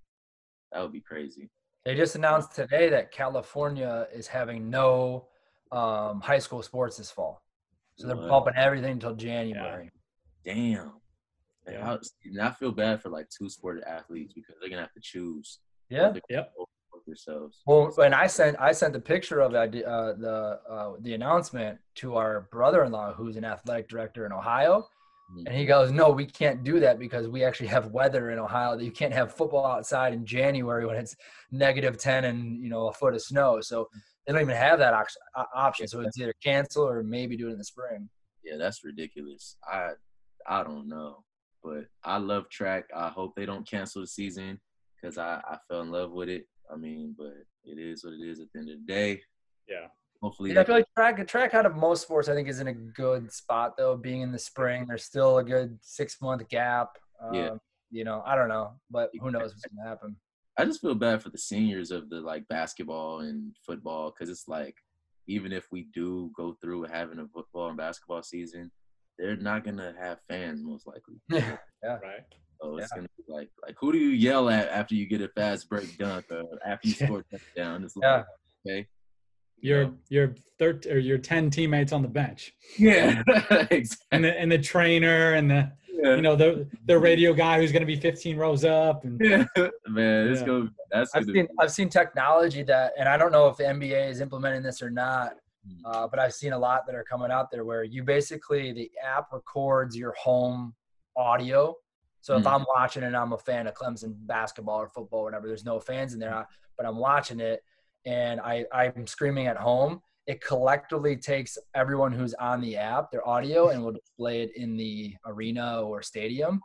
that 0.70 0.82
would 0.82 0.92
be 0.92 1.00
crazy. 1.00 1.50
They 1.84 1.96
just 1.96 2.14
announced 2.14 2.54
today 2.54 2.88
that 2.90 3.10
California 3.10 4.06
is 4.14 4.28
having 4.28 4.70
no 4.70 5.26
um, 5.72 6.20
high 6.20 6.38
school 6.38 6.62
sports 6.62 6.96
this 6.96 7.10
fall. 7.10 7.42
So 7.96 8.06
they're 8.06 8.16
bumping 8.16 8.54
everything 8.56 8.92
until 8.92 9.14
January. 9.14 9.90
Yeah. 10.44 10.54
Damn. 10.54 10.92
Yeah. 11.68 11.96
I, 12.40 12.46
I 12.46 12.50
feel 12.52 12.72
bad 12.72 13.02
for 13.02 13.08
like 13.08 13.28
two 13.36 13.48
sport 13.48 13.82
athletes 13.86 14.32
because 14.32 14.54
they're 14.60 14.70
gonna 14.70 14.82
have 14.82 14.92
to 14.92 15.00
choose. 15.00 15.58
Yeah. 15.88 16.14
Yep. 16.30 16.52
Themselves. 17.12 17.62
Well, 17.66 17.92
and 17.98 18.14
I 18.14 18.26
sent 18.26 18.56
I 18.58 18.72
sent 18.72 18.92
the 18.92 19.00
picture 19.00 19.40
of 19.40 19.54
uh, 19.54 19.66
the 19.66 19.86
uh, 19.86 20.92
the 21.00 21.14
announcement 21.14 21.78
to 21.96 22.16
our 22.16 22.48
brother-in-law, 22.50 23.14
who's 23.14 23.36
an 23.36 23.44
athletic 23.44 23.88
director 23.88 24.24
in 24.24 24.32
Ohio, 24.32 24.88
mm-hmm. 25.30 25.46
and 25.46 25.56
he 25.56 25.66
goes, 25.66 25.92
"No, 25.92 26.10
we 26.10 26.24
can't 26.24 26.64
do 26.64 26.80
that 26.80 26.98
because 26.98 27.28
we 27.28 27.44
actually 27.44 27.66
have 27.68 27.88
weather 27.88 28.30
in 28.30 28.38
Ohio 28.38 28.76
that 28.76 28.84
you 28.84 28.90
can't 28.90 29.12
have 29.12 29.34
football 29.34 29.66
outside 29.66 30.14
in 30.14 30.24
January 30.24 30.86
when 30.86 30.96
it's 30.96 31.14
negative 31.50 31.98
ten 31.98 32.24
and 32.24 32.62
you 32.62 32.70
know 32.70 32.88
a 32.88 32.92
foot 32.92 33.14
of 33.14 33.22
snow." 33.22 33.60
So 33.60 33.88
they 34.26 34.32
don't 34.32 34.42
even 34.42 34.56
have 34.56 34.78
that 34.78 34.94
option. 35.54 35.88
So 35.88 36.00
it's 36.00 36.18
either 36.18 36.34
cancel 36.42 36.88
or 36.88 37.02
maybe 37.02 37.36
do 37.36 37.48
it 37.48 37.52
in 37.52 37.58
the 37.58 37.64
spring. 37.64 38.08
Yeah, 38.44 38.56
that's 38.58 38.84
ridiculous. 38.84 39.56
I 39.70 39.90
I 40.46 40.62
don't 40.62 40.88
know, 40.88 41.24
but 41.62 41.84
I 42.04 42.18
love 42.18 42.48
track. 42.48 42.84
I 42.94 43.08
hope 43.08 43.34
they 43.36 43.46
don't 43.46 43.68
cancel 43.68 44.00
the 44.00 44.06
season 44.06 44.60
because 44.96 45.18
I 45.18 45.40
I 45.46 45.58
fell 45.68 45.82
in 45.82 45.90
love 45.90 46.12
with 46.12 46.28
it. 46.28 46.46
I 46.72 46.76
mean, 46.76 47.14
but 47.16 47.34
it 47.64 47.78
is 47.78 48.04
what 48.04 48.14
it 48.14 48.20
is 48.20 48.40
at 48.40 48.46
the 48.52 48.60
end 48.60 48.70
of 48.70 48.76
the 48.78 48.92
day. 48.92 49.20
Yeah. 49.68 49.86
Hopefully, 50.22 50.52
Yeah, 50.52 50.60
I 50.60 50.64
feel 50.64 50.76
like 50.76 50.86
track 50.96 51.26
track 51.26 51.54
out 51.54 51.66
of 51.66 51.74
most 51.76 52.02
sports, 52.02 52.28
I 52.28 52.34
think, 52.34 52.48
is 52.48 52.60
in 52.60 52.68
a 52.68 52.72
good 52.72 53.32
spot 53.32 53.76
though. 53.76 53.96
Being 53.96 54.20
in 54.20 54.30
the 54.30 54.38
spring, 54.38 54.86
there's 54.86 55.04
still 55.04 55.38
a 55.38 55.44
good 55.44 55.78
six 55.80 56.20
month 56.22 56.48
gap. 56.48 56.90
Um, 57.20 57.34
Yeah. 57.34 57.50
You 57.90 58.04
know, 58.04 58.22
I 58.24 58.36
don't 58.36 58.48
know, 58.48 58.74
but 58.90 59.10
who 59.20 59.30
knows 59.30 59.52
what's 59.52 59.66
gonna 59.66 59.88
happen. 59.88 60.16
I 60.56 60.64
just 60.64 60.80
feel 60.80 60.94
bad 60.94 61.22
for 61.22 61.30
the 61.30 61.38
seniors 61.38 61.90
of 61.90 62.08
the 62.08 62.20
like 62.20 62.46
basketball 62.48 63.20
and 63.20 63.54
football 63.66 64.10
because 64.12 64.30
it's 64.30 64.48
like 64.48 64.76
even 65.26 65.52
if 65.52 65.66
we 65.72 65.88
do 65.92 66.30
go 66.36 66.56
through 66.60 66.84
having 66.84 67.18
a 67.18 67.26
football 67.28 67.68
and 67.68 67.76
basketball 67.76 68.22
season, 68.22 68.70
they're 69.18 69.36
not 69.36 69.64
gonna 69.64 69.92
have 70.00 70.20
fans 70.28 70.62
most 70.62 70.86
likely. 70.86 71.16
yeah. 71.30 71.56
Right. 71.82 72.24
So 72.62 72.76
it's 72.78 72.92
gonna 72.92 73.08
be 73.16 73.24
like 73.28 73.50
like 73.62 73.76
who 73.80 73.92
do 73.92 73.98
you 73.98 74.10
yell 74.10 74.48
at 74.48 74.68
after 74.68 74.94
you 74.94 75.06
get 75.06 75.20
a 75.20 75.28
fast 75.28 75.68
break 75.68 75.96
dunk 75.98 76.26
or 76.30 76.44
after 76.64 76.88
you 76.88 76.94
Yeah. 77.00 77.06
score 77.06 77.20
a 77.20 77.36
touchdown? 77.38 77.84
It's 77.84 77.94
Yeah. 78.00 78.22
okay. 78.66 78.86
Your 79.60 79.92
your 80.08 80.34
third 80.58 80.86
or 80.86 80.98
your 80.98 81.18
ten 81.18 81.50
teammates 81.50 81.92
on 81.92 82.02
the 82.02 82.08
bench, 82.08 82.52
Yeah, 82.78 83.22
exactly. 83.70 83.96
and 84.12 84.24
the 84.24 84.38
and 84.40 84.50
the 84.50 84.58
trainer 84.58 85.34
and 85.34 85.50
the 85.50 85.72
Yeah. 85.88 86.16
you 86.16 86.22
know 86.22 86.34
the 86.36 86.66
the 86.86 86.98
radio 86.98 87.32
guy 87.32 87.60
who's 87.60 87.70
going 87.70 87.82
to 87.82 87.86
be 87.86 87.94
15 87.96 88.36
rows 88.36 88.64
up 88.64 89.04
and 89.04 89.20
Yeah. 89.20 89.44
Man, 89.86 90.28
it's 90.28 90.40
Yeah. 90.40 90.46
gonna 90.46 90.70
that's 90.90 91.14
I've 91.14 91.26
gonna 91.26 91.38
seen 91.38 91.48
I've 91.60 91.70
seen 91.72 91.88
technology 91.88 92.62
that, 92.64 92.92
and 92.98 93.08
I 93.08 93.16
don't 93.16 93.30
know 93.32 93.48
if 93.48 93.56
the 93.56 93.64
NBA 93.64 94.10
is 94.10 94.20
implementing 94.20 94.62
this 94.62 94.82
or 94.82 94.90
not, 94.90 95.36
uh, 95.84 96.08
but 96.08 96.18
I've 96.18 96.34
seen 96.34 96.52
a 96.54 96.58
lot 96.58 96.84
that 96.86 96.94
are 96.96 97.04
coming 97.04 97.30
out 97.30 97.50
there 97.52 97.64
where 97.64 97.84
you 97.84 98.02
basically 98.02 98.72
the 98.72 98.90
app 99.04 99.32
records 99.32 99.96
your 99.96 100.12
home 100.20 100.74
audio. 101.16 101.74
So 102.22 102.36
if 102.36 102.44
Mm. 102.44 102.52
I'm 102.52 102.64
watching 102.68 103.02
and 103.02 103.16
I'm 103.16 103.32
a 103.32 103.38
fan 103.38 103.66
of 103.66 103.74
Clemson 103.74 104.14
basketball 104.26 104.80
or 104.80 104.88
football, 104.88 105.20
or 105.20 105.24
whatever, 105.24 105.46
there's 105.48 105.64
no 105.64 105.78
fans 105.80 106.14
in 106.14 106.20
there, 106.20 106.46
but 106.76 106.86
I'm 106.86 106.96
watching 106.96 107.40
it 107.40 107.62
and 108.06 108.40
I 108.40 108.64
I'm 108.72 109.06
screaming 109.06 109.46
at 109.48 109.56
home. 109.56 110.00
It 110.26 110.40
collectively 110.40 111.16
takes 111.16 111.58
everyone 111.74 112.12
who's 112.12 112.32
on 112.34 112.60
the 112.60 112.76
app, 112.76 113.10
their 113.10 113.26
audio, 113.28 113.68
and 113.70 113.84
will 113.84 113.92
display 113.92 114.42
it 114.42 114.56
in 114.56 114.76
the 114.76 115.16
arena 115.26 115.82
or 115.82 116.00
stadium, 116.00 116.62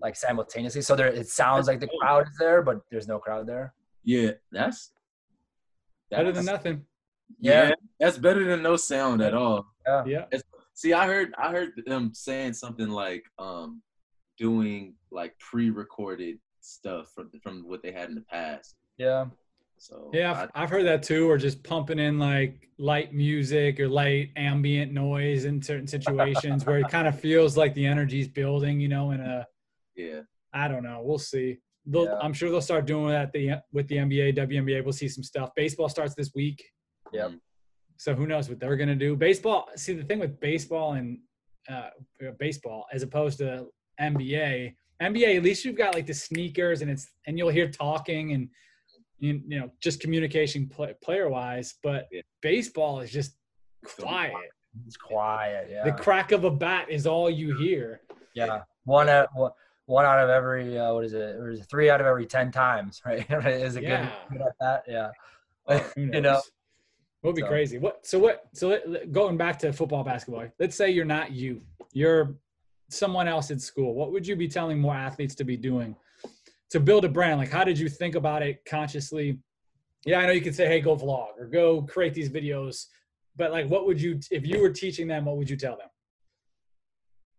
like 0.00 0.14
simultaneously. 0.16 0.82
So 0.82 0.94
there, 0.94 1.08
it 1.08 1.28
sounds 1.28 1.66
like 1.66 1.80
the 1.80 1.90
crowd 2.00 2.28
is 2.28 2.36
there, 2.38 2.62
but 2.62 2.80
there's 2.90 3.08
no 3.08 3.18
crowd 3.18 3.46
there. 3.46 3.74
yeah, 4.04 4.30
that's 4.52 4.92
better 6.10 6.30
than 6.30 6.44
nothing. 6.44 6.86
Yeah, 7.40 7.68
Yeah. 7.70 7.74
that's 7.98 8.18
better 8.18 8.44
than 8.44 8.62
no 8.62 8.76
sound 8.76 9.20
at 9.20 9.34
all. 9.34 9.66
Yeah. 10.06 10.26
See, 10.74 10.92
I 10.92 11.06
heard 11.08 11.34
I 11.36 11.50
heard 11.50 11.70
them 11.86 12.12
saying 12.14 12.52
something 12.52 12.88
like 12.88 13.24
um 13.38 13.82
doing 14.38 14.94
like 15.10 15.38
pre-recorded 15.38 16.38
stuff 16.60 17.10
from 17.14 17.30
from 17.42 17.68
what 17.68 17.82
they 17.82 17.92
had 17.92 18.08
in 18.08 18.14
the 18.14 18.22
past. 18.22 18.74
Yeah. 18.98 19.26
So 19.78 20.10
Yeah, 20.14 20.32
I've, 20.32 20.50
I've 20.54 20.70
heard 20.70 20.86
that 20.86 21.02
too. 21.02 21.28
Or 21.30 21.36
just 21.36 21.62
pumping 21.62 21.98
in 21.98 22.18
like 22.18 22.68
light 22.78 23.12
music 23.12 23.78
or 23.78 23.88
light 23.88 24.30
ambient 24.36 24.92
noise 24.92 25.44
in 25.44 25.60
certain 25.60 25.86
situations 25.86 26.64
where 26.64 26.78
it 26.78 26.88
kind 26.88 27.06
of 27.06 27.18
feels 27.18 27.56
like 27.56 27.74
the 27.74 27.86
energy's 27.86 28.28
building. 28.28 28.80
You 28.80 28.88
know, 28.88 29.10
in 29.10 29.20
a 29.20 29.46
yeah, 29.94 30.20
I 30.52 30.68
don't 30.68 30.82
know. 30.82 31.00
We'll 31.02 31.18
see. 31.18 31.58
They'll, 31.84 32.04
Yeah. 32.04 32.18
I'm 32.20 32.32
sure 32.32 32.50
they'll 32.50 32.60
start 32.60 32.86
doing 32.86 33.08
that 33.08 33.32
the 33.32 33.62
with 33.72 33.86
the 33.88 33.96
NBA, 33.96 34.36
WNBA. 34.36 34.82
We'll 34.82 34.92
see 34.92 35.08
some 35.08 35.22
stuff. 35.22 35.50
Baseball 35.54 35.88
starts 35.88 36.14
this 36.14 36.32
week, 36.34 36.64
Yep. 37.12 37.30
Mm. 37.30 37.40
so 37.96 38.14
who 38.14 38.26
knows 38.26 38.48
what 38.48 38.58
they're 38.58 38.76
gonna 38.76 38.96
do. 38.96 39.14
Baseball. 39.14 39.68
See, 39.76 39.92
the 39.92 40.04
thing 40.04 40.18
with 40.18 40.40
baseball 40.40 40.94
and 40.94 41.18
uh, 41.68 41.90
baseball 42.38 42.86
as 42.92 43.02
opposed 43.02 43.38
to 43.38 43.66
NBA. 44.00 44.74
NBA, 45.02 45.36
at 45.36 45.42
least 45.42 45.64
you've 45.64 45.76
got 45.76 45.94
like 45.94 46.06
the 46.06 46.14
sneakers 46.14 46.80
and 46.82 46.90
it's 46.90 47.08
and 47.26 47.36
you'll 47.38 47.50
hear 47.50 47.68
talking 47.68 48.32
and 48.32 48.48
you, 49.18 49.40
you 49.46 49.60
know 49.60 49.70
just 49.80 50.00
communication 50.00 50.66
play, 50.68 50.94
player 51.02 51.28
wise. 51.28 51.74
But 51.82 52.08
Yeah. 52.10 52.22
baseball 52.42 53.00
is 53.00 53.10
just 53.10 53.36
quiet. 53.98 54.32
It's 54.86 54.96
quiet. 54.96 55.68
Yeah. 55.70 55.84
The 55.84 55.92
crack 55.92 56.32
of 56.32 56.44
a 56.44 56.50
bat 56.50 56.90
is 56.90 57.06
all 57.06 57.30
you 57.30 57.56
hear. 57.56 58.00
yeah. 58.34 58.62
One 58.84 59.08
out, 59.08 59.28
one- 59.34 60.04
out 60.04 60.18
of 60.22 60.28
every, 60.30 60.76
uh, 60.78 60.92
what 60.94 61.04
is 61.04 61.12
it? 61.14 61.36
Or 61.36 61.50
is 61.50 61.60
it 61.60 61.66
three 61.70 61.88
out 61.90 62.00
of 62.00 62.06
every 62.06 62.26
10 62.26 62.50
times, 62.52 63.00
right? 63.06 63.24
is 63.46 63.76
it 63.76 63.82
Yeah. 63.84 64.10
good, 64.28 64.38
good 64.38 64.46
at 64.46 64.54
that? 64.60 64.84
Yeah. 64.86 65.10
Who 65.94 66.00
You 66.02 66.06
know, 66.08 66.20
knows? 66.20 66.50
Would 67.22 67.34
be 67.36 67.40
So- 67.42 67.48
crazy. 67.48 67.78
What? 67.78 68.06
So 68.06 68.18
what? 68.18 68.44
So 68.52 68.68
let- 68.68 69.12
going 69.12 69.36
back 69.36 69.58
to 69.60 69.72
football, 69.72 70.04
basketball. 70.04 70.46
Let's 70.58 70.76
say 70.76 70.90
you're 70.90 71.04
not 71.04 71.32
you. 71.32 71.62
You're 71.92 72.36
someone 72.90 73.28
else 73.28 73.50
at 73.50 73.60
school. 73.60 73.94
What 73.94 74.12
would 74.12 74.26
you 74.26 74.36
be 74.36 74.48
telling 74.48 74.78
more 74.78 74.94
athletes 74.94 75.34
to 75.36 75.44
be 75.44 75.56
doing 75.56 75.96
to 76.70 76.80
build 76.80 77.04
a 77.04 77.08
brand? 77.08 77.38
Like, 77.38 77.50
how 77.50 77.64
did 77.64 77.78
you 77.78 77.88
think 77.88 78.14
about 78.14 78.42
it 78.42 78.64
consciously? 78.64 79.38
Yeah, 80.04 80.20
I 80.20 80.26
know 80.26 80.32
you 80.32 80.40
could 80.40 80.54
say, 80.54 80.66
"Hey, 80.66 80.80
go 80.80 80.96
vlog" 80.96 81.38
or 81.38 81.46
"Go 81.46 81.82
create 81.82 82.14
these 82.14 82.28
videos," 82.30 82.86
but 83.34 83.50
like, 83.50 83.68
what 83.68 83.86
would 83.86 84.00
you 84.00 84.20
if 84.30 84.46
you 84.46 84.60
were 84.60 84.70
teaching 84.70 85.08
them? 85.08 85.24
What 85.24 85.36
would 85.36 85.50
you 85.50 85.56
tell 85.56 85.76
them? 85.76 85.88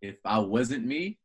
If 0.02 0.18
I 0.26 0.40
wasn't 0.40 0.86
me, 0.86 1.20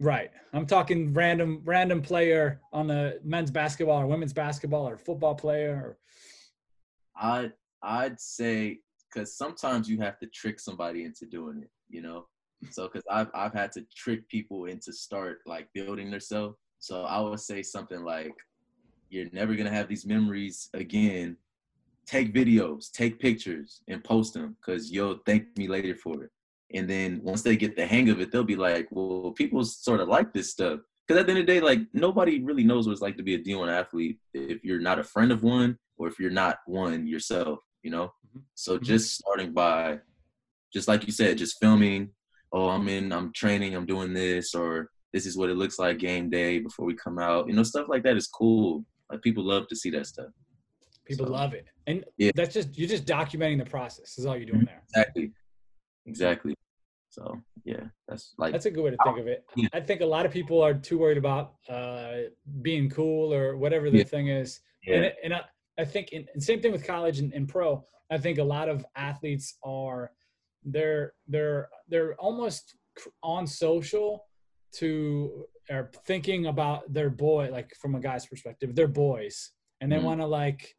Right. 0.00 0.30
I'm 0.54 0.64
talking 0.64 1.12
random 1.12 1.60
random 1.64 2.00
player 2.00 2.62
on 2.72 2.86
the 2.86 3.20
men's 3.22 3.50
basketball 3.50 4.00
or 4.00 4.06
women's 4.06 4.32
basketball 4.32 4.88
or 4.88 4.96
football 4.96 5.34
player. 5.34 5.74
Or, 5.74 5.98
I'd 7.16 7.52
I'd 7.82 8.18
say 8.18 8.80
because 9.12 9.36
sometimes 9.36 9.90
you 9.90 9.98
have 10.00 10.18
to 10.20 10.26
trick 10.28 10.58
somebody 10.58 11.04
into 11.04 11.26
doing 11.26 11.62
it, 11.62 11.70
you 11.88 12.00
know. 12.00 12.26
So 12.70 12.88
because 12.88 13.04
I've 13.10 13.30
I've 13.34 13.54
had 13.54 13.72
to 13.72 13.86
trick 13.96 14.28
people 14.28 14.66
into 14.66 14.92
start 14.92 15.38
like 15.46 15.68
building 15.74 16.10
themselves. 16.10 16.56
So 16.78 17.04
I 17.04 17.20
would 17.20 17.40
say 17.40 17.62
something 17.62 18.02
like, 18.02 18.34
"You're 19.10 19.30
never 19.32 19.54
gonna 19.56 19.70
have 19.70 19.88
these 19.88 20.06
memories 20.06 20.68
again. 20.74 21.36
Take 22.06 22.34
videos, 22.34 22.90
take 22.92 23.18
pictures, 23.20 23.82
and 23.88 24.02
post 24.04 24.34
them 24.34 24.56
because 24.60 24.90
you'll 24.90 25.20
thank 25.26 25.56
me 25.56 25.68
later 25.68 25.94
for 25.94 26.24
it." 26.24 26.30
And 26.74 26.88
then 26.88 27.20
once 27.22 27.42
they 27.42 27.56
get 27.56 27.76
the 27.76 27.86
hang 27.86 28.08
of 28.10 28.20
it, 28.20 28.30
they'll 28.30 28.44
be 28.44 28.56
like, 28.56 28.88
"Well, 28.90 29.32
people 29.32 29.64
sort 29.64 30.00
of 30.00 30.08
like 30.08 30.32
this 30.32 30.50
stuff." 30.50 30.80
Because 31.06 31.20
at 31.20 31.26
the 31.26 31.32
end 31.32 31.40
of 31.40 31.46
the 31.46 31.52
day, 31.54 31.60
like 31.60 31.80
nobody 31.92 32.40
really 32.42 32.64
knows 32.64 32.86
what 32.86 32.92
it's 32.92 33.02
like 33.02 33.16
to 33.16 33.22
be 33.24 33.34
a 33.34 33.38
D1 33.38 33.68
athlete 33.68 34.18
if 34.34 34.64
you're 34.64 34.80
not 34.80 34.98
a 35.00 35.04
friend 35.04 35.32
of 35.32 35.42
one 35.42 35.78
or 35.98 36.06
if 36.08 36.18
you're 36.20 36.30
not 36.30 36.58
one 36.66 37.06
yourself, 37.06 37.58
you 37.82 37.90
know? 37.90 38.12
Mhm. 38.36 38.42
So 38.54 38.78
Mhm. 38.78 38.82
just 38.84 39.16
starting 39.16 39.52
by, 39.52 40.00
just 40.72 40.88
like 40.88 41.06
you 41.06 41.12
said, 41.12 41.36
just 41.38 41.58
filming, 41.60 42.14
oh, 42.52 42.68
I'm 42.68 42.88
in, 42.88 43.12
I'm 43.12 43.32
training, 43.32 43.74
I'm 43.74 43.86
doing 43.86 44.12
this, 44.12 44.54
or 44.54 44.90
this 45.12 45.26
is 45.26 45.36
what 45.36 45.50
it 45.50 45.54
looks 45.56 45.78
like 45.78 45.98
game 45.98 46.30
day 46.30 46.58
before 46.58 46.84
we 46.86 46.94
come 46.94 47.18
out. 47.18 47.48
You 47.48 47.54
know, 47.54 47.62
stuff 47.62 47.86
like 47.88 48.02
that 48.04 48.16
is 48.16 48.26
cool. 48.26 48.84
Like 49.10 49.22
people 49.22 49.44
love 49.44 49.66
to 49.68 49.76
see 49.76 49.90
that 49.90 50.06
stuff. 50.06 50.28
People 51.04 51.26
So- 51.26 51.32
love 51.32 51.54
it, 51.54 51.66
and 51.86 52.04
Yeah. 52.18 52.30
that's 52.34 52.54
just 52.54 52.76
you're 52.78 52.88
just 52.88 53.04
documenting 53.06 53.58
the 53.58 53.68
process. 53.68 54.18
Is 54.18 54.26
all 54.26 54.36
you're 54.36 54.46
doing 54.46 54.64
there. 54.64 54.82
Exactly. 54.88 55.32
Exactly. 56.06 56.54
So 57.10 57.40
yeah, 57.64 57.84
that's 58.06 58.34
like 58.38 58.52
That's 58.52 58.66
a 58.66 58.70
good 58.70 58.84
way 58.84 58.90
to 58.90 58.96
think 59.04 59.18
of 59.18 59.26
it. 59.26 59.44
Yeah. 59.56 59.68
I 59.72 59.80
think 59.80 60.00
a 60.00 60.06
lot 60.06 60.24
of 60.26 60.32
people 60.32 60.62
are 60.62 60.72
too 60.74 60.98
worried 60.98 61.18
about 61.18 61.54
uh, 61.68 62.18
being 62.62 62.88
cool 62.88 63.34
or 63.34 63.56
whatever 63.56 63.90
the 63.90 63.98
Yeah. 63.98 64.04
thing 64.04 64.28
is. 64.28 64.60
yeah, 64.86 64.94
And, 64.96 65.12
and 65.24 65.34
I, 65.34 65.40
I 65.78 65.84
think, 65.84 66.12
in, 66.12 66.26
and 66.32 66.42
same 66.42 66.60
thing 66.62 66.70
with 66.72 66.86
college 66.86 67.18
and, 67.18 67.32
and 67.34 67.48
pro. 67.48 67.84
I 68.10 68.18
think 68.18 68.38
a 68.38 68.44
lot 68.44 68.68
of 68.68 68.84
athletes 68.96 69.58
are 69.64 70.12
they're 70.64 71.12
they're 71.26 71.68
they're 71.88 72.14
almost 72.16 72.76
on 73.22 73.46
social 73.46 74.26
to 74.72 75.46
are 75.70 75.90
thinking 76.06 76.46
about 76.46 76.92
their 76.92 77.10
boy 77.10 77.48
like 77.50 77.72
from 77.80 77.94
a 77.94 78.00
guy's 78.00 78.26
perspective 78.26 78.74
their 78.74 78.88
boys 78.88 79.52
and 79.80 79.90
they 79.90 79.96
Mhm. 79.96 80.02
want 80.02 80.20
to 80.20 80.26
like 80.26 80.76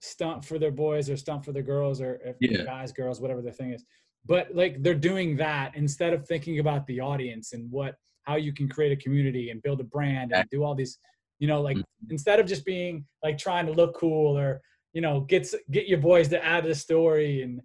stunt 0.00 0.44
for 0.44 0.58
their 0.58 0.70
boys 0.70 1.08
or 1.08 1.16
stunt 1.16 1.44
for 1.44 1.52
their 1.52 1.62
girls 1.62 2.00
or 2.00 2.20
if 2.24 2.36
Yeah. 2.40 2.64
guys 2.64 2.92
girls 2.92 3.20
whatever 3.20 3.40
the 3.42 3.52
thing 3.52 3.72
is 3.72 3.84
but 4.26 4.54
like 4.54 4.82
they're 4.82 4.94
doing 4.94 5.36
that 5.36 5.74
instead 5.76 6.12
of 6.12 6.26
thinking 6.26 6.58
about 6.58 6.86
the 6.86 7.00
audience 7.00 7.52
and 7.52 7.70
what 7.70 7.96
how 8.24 8.36
you 8.36 8.52
can 8.52 8.68
create 8.68 8.92
a 8.92 8.96
community 9.02 9.50
and 9.50 9.62
build 9.62 9.80
a 9.80 9.84
brand 9.84 10.32
and 10.32 10.48
do 10.50 10.62
all 10.64 10.74
these 10.74 10.98
you 11.38 11.48
know 11.48 11.60
like 11.62 11.78
instead 12.10 12.38
of 12.40 12.46
just 12.46 12.64
being 12.64 13.04
like 13.22 13.38
trying 13.38 13.66
to 13.66 13.72
look 13.72 13.94
cool 13.96 14.36
or 14.38 14.60
you 14.92 15.00
know 15.00 15.20
get 15.20 15.46
get 15.70 15.86
your 15.86 15.98
boys 15.98 16.28
to 16.28 16.44
add 16.44 16.64
the 16.64 16.74
story 16.74 17.42
and 17.42 17.60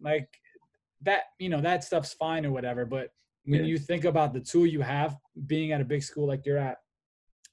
like 0.00 0.28
that 1.02 1.24
you 1.38 1.48
know 1.48 1.60
that 1.60 1.84
stuff's 1.84 2.12
fine 2.14 2.46
or 2.46 2.52
whatever 2.52 2.84
but 2.84 3.10
when 3.44 3.60
Yeah. 3.60 3.66
you 3.66 3.78
think 3.78 4.04
about 4.04 4.32
the 4.32 4.40
tool 4.40 4.66
you 4.66 4.80
have 4.80 5.16
being 5.46 5.72
at 5.72 5.80
a 5.80 5.84
big 5.84 6.02
school 6.02 6.26
like 6.26 6.44
you're 6.46 6.58
at 6.58 6.78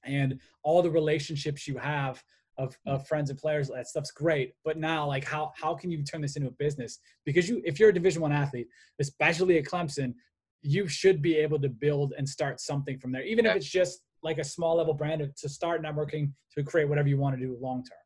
and 0.04 0.40
all 0.64 0.82
the 0.82 0.90
relationships 0.92 1.68
you 1.68 1.78
have 1.78 2.24
of, 2.58 2.72
mm. 2.88 2.94
of 2.94 3.08
friends 3.08 3.30
and 3.30 3.40
players 3.40 3.70
that 3.70 3.88
stuff's 3.88 4.12
great 4.12 4.54
but 4.64 4.78
now 4.78 5.06
like 5.08 5.26
how 5.26 5.52
how 5.56 5.74
can 5.74 5.92
you 5.92 6.04
turn 6.04 6.22
this 6.22 6.36
into 6.36 6.48
a 6.48 6.52
business 6.52 7.00
because 7.26 7.50
you 7.50 7.62
if 7.66 7.80
you're 7.80 7.90
a 7.90 7.94
division 7.94 8.22
one 8.22 8.32
athlete 8.32 8.68
especially 9.00 9.58
at 9.58 9.66
clemson 9.66 10.14
you 10.62 10.88
should 10.88 11.22
be 11.22 11.36
able 11.36 11.60
to 11.60 11.68
build 11.68 12.14
and 12.18 12.28
start 12.28 12.62
something 12.62 12.98
from 12.98 13.12
there 13.12 13.24
even 13.24 13.46
if 13.46 13.56
it's 13.56 13.70
just 13.70 14.02
like 14.22 14.38
a 14.38 14.44
small 14.44 14.78
level 14.78 14.94
brand 14.94 15.30
to 15.36 15.50
start 15.50 15.84
networking 15.84 16.32
to 16.56 16.64
create 16.64 16.88
whatever 16.88 17.10
you 17.10 17.18
want 17.18 17.36
to 17.36 17.42
do 17.46 17.58
long 17.60 17.84
term 17.84 17.98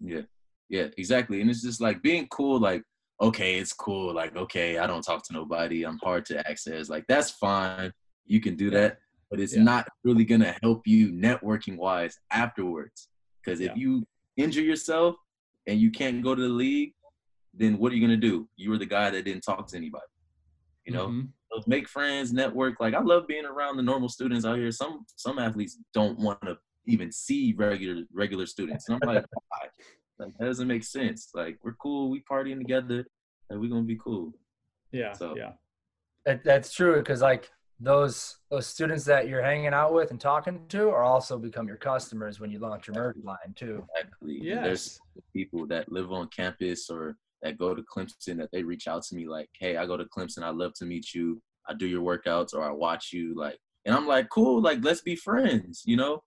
Yeah, 0.00 0.22
yeah, 0.68 0.88
exactly. 0.96 1.40
And 1.40 1.50
it's 1.50 1.62
just 1.62 1.80
like 1.80 2.02
being 2.02 2.26
cool. 2.28 2.58
Like, 2.58 2.82
okay, 3.20 3.56
it's 3.56 3.72
cool. 3.72 4.14
Like, 4.14 4.36
okay, 4.36 4.78
I 4.78 4.86
don't 4.86 5.02
talk 5.02 5.22
to 5.24 5.32
nobody. 5.32 5.84
I'm 5.84 5.98
hard 5.98 6.24
to 6.26 6.48
access. 6.48 6.88
Like, 6.88 7.04
that's 7.08 7.30
fine. 7.30 7.92
You 8.26 8.40
can 8.40 8.56
do 8.56 8.70
that, 8.70 8.98
but 9.30 9.40
it's 9.40 9.54
Yeah. 9.54 9.62
not 9.62 9.88
really 10.02 10.24
gonna 10.24 10.56
help 10.62 10.86
you 10.86 11.12
networking 11.12 11.76
wise 11.76 12.18
afterwards. 12.30 13.08
Because 13.42 13.60
if 13.60 13.68
Yeah. 13.68 13.76
you 13.76 14.06
injure 14.36 14.62
yourself 14.62 15.16
and 15.66 15.80
you 15.80 15.90
can't 15.90 16.22
go 16.22 16.34
to 16.34 16.42
the 16.42 16.48
league, 16.48 16.94
then 17.52 17.78
what 17.78 17.92
are 17.92 17.94
you 17.94 18.00
gonna 18.00 18.16
do? 18.16 18.48
You 18.56 18.70
were 18.70 18.78
the 18.78 18.86
guy 18.86 19.10
that 19.10 19.24
didn't 19.24 19.42
talk 19.42 19.66
to 19.68 19.76
anybody. 19.76 20.06
You 20.84 20.92
know, 20.92 21.08
Mhm. 21.08 21.32
So 21.52 21.62
make 21.68 21.88
friends, 21.88 22.32
network. 22.32 22.80
Like 22.80 22.94
I 22.94 23.00
love 23.00 23.28
being 23.28 23.44
around 23.44 23.76
the 23.76 23.82
normal 23.84 24.08
students 24.08 24.44
out 24.44 24.58
here. 24.58 24.72
Some 24.72 25.06
some 25.14 25.38
athletes 25.38 25.78
don't 25.92 26.18
want 26.18 26.40
to 26.42 26.58
even 26.86 27.12
see 27.12 27.52
regular 27.56 28.02
regular 28.12 28.44
students, 28.46 28.88
and 28.88 28.98
I'm 29.00 29.06
like, 29.06 29.24
why? 29.48 29.68
Like 30.18 30.32
that 30.38 30.44
doesn't 30.46 30.68
make 30.68 30.84
sense. 30.84 31.30
Like 31.34 31.58
we're 31.62 31.74
cool, 31.74 32.10
we 32.10 32.22
partying 32.30 32.58
together, 32.58 33.04
and 33.50 33.60
we're 33.60 33.70
gonna 33.70 33.82
be 33.82 33.98
cool. 34.02 34.32
Yeah. 34.92 35.12
So- 35.12 35.36
Yeah. 35.36 35.52
That, 36.26 36.42
that's 36.42 36.72
true 36.72 36.96
because 36.96 37.20
like 37.20 37.50
those 37.80 38.36
those 38.50 38.66
students 38.66 39.04
that 39.04 39.28
you're 39.28 39.42
hanging 39.42 39.74
out 39.74 39.92
with 39.92 40.10
and 40.10 40.18
talking 40.20 40.66
to 40.68 40.88
are 40.88 41.02
also 41.02 41.38
become 41.38 41.66
your 41.68 41.76
customers 41.76 42.40
when 42.40 42.50
you 42.50 42.58
launch 42.60 42.86
your 42.86 42.94
merch 42.94 43.16
line 43.22 43.52
too. 43.56 43.84
Exactly. 43.96 44.50
And 44.50 44.64
There's 44.64 44.98
people 45.34 45.66
that 45.66 45.92
live 45.92 46.10
on 46.12 46.28
campus 46.28 46.88
or 46.88 47.16
that 47.42 47.58
go 47.58 47.74
to 47.74 47.82
Clemson 47.82 48.38
that 48.38 48.50
they 48.52 48.62
reach 48.62 48.88
out 48.88 49.02
to 49.02 49.14
me 49.14 49.26
like, 49.28 49.50
hey, 49.58 49.76
I 49.76 49.84
go 49.84 49.98
to 49.98 50.04
Clemson. 50.06 50.42
I'd 50.44 50.54
love 50.54 50.72
to 50.74 50.86
meet 50.86 51.12
you. 51.12 51.42
I 51.68 51.74
do 51.74 51.86
your 51.86 52.00
workouts 52.00 52.54
or 52.54 52.62
I 52.62 52.70
watch 52.70 53.12
you. 53.12 53.34
Like, 53.34 53.58
and 53.84 53.94
I'm 53.94 54.06
like, 54.06 54.30
cool. 54.30 54.62
Like, 54.62 54.78
let's 54.82 55.02
be 55.02 55.16
friends. 55.16 55.82
You 55.84 55.98
know, 55.98 56.22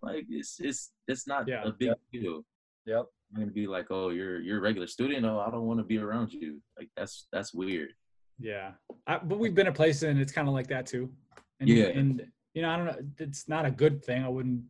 like 0.00 0.24
it's 0.30 0.60
it's 0.60 0.92
it's 1.08 1.26
not 1.26 1.46
Yeah. 1.46 1.64
a 1.64 1.72
big 1.72 1.92
deal. 2.10 2.42
Yep. 2.86 3.04
I'm 3.34 3.40
gonna 3.40 3.52
be 3.52 3.66
like, 3.66 3.86
oh, 3.90 4.10
you're 4.10 4.40
you're 4.40 4.58
a 4.58 4.60
regular 4.60 4.86
student. 4.86 5.24
Oh, 5.24 5.38
I 5.46 5.50
don't 5.50 5.66
want 5.66 5.80
to 5.80 5.84
be 5.84 5.98
around 5.98 6.32
you. 6.32 6.60
Like 6.78 6.90
that's 6.96 7.26
that's 7.32 7.54
weird. 7.54 7.90
Yeah, 8.38 8.72
I, 9.06 9.18
but 9.18 9.38
we've 9.38 9.54
been 9.54 9.66
at 9.66 9.74
places 9.74 10.02
and 10.04 10.20
it's 10.20 10.32
kind 10.32 10.48
of 10.48 10.54
like 10.54 10.66
that 10.68 10.86
too. 10.86 11.10
And, 11.60 11.68
Yeah. 11.68 11.86
and 11.86 12.26
you 12.54 12.62
know, 12.62 12.70
I 12.70 12.76
don't 12.76 12.86
know. 12.86 12.98
It's 13.18 13.48
not 13.48 13.64
a 13.64 13.70
good 13.70 14.04
thing. 14.04 14.22
I 14.24 14.28
wouldn't 14.28 14.62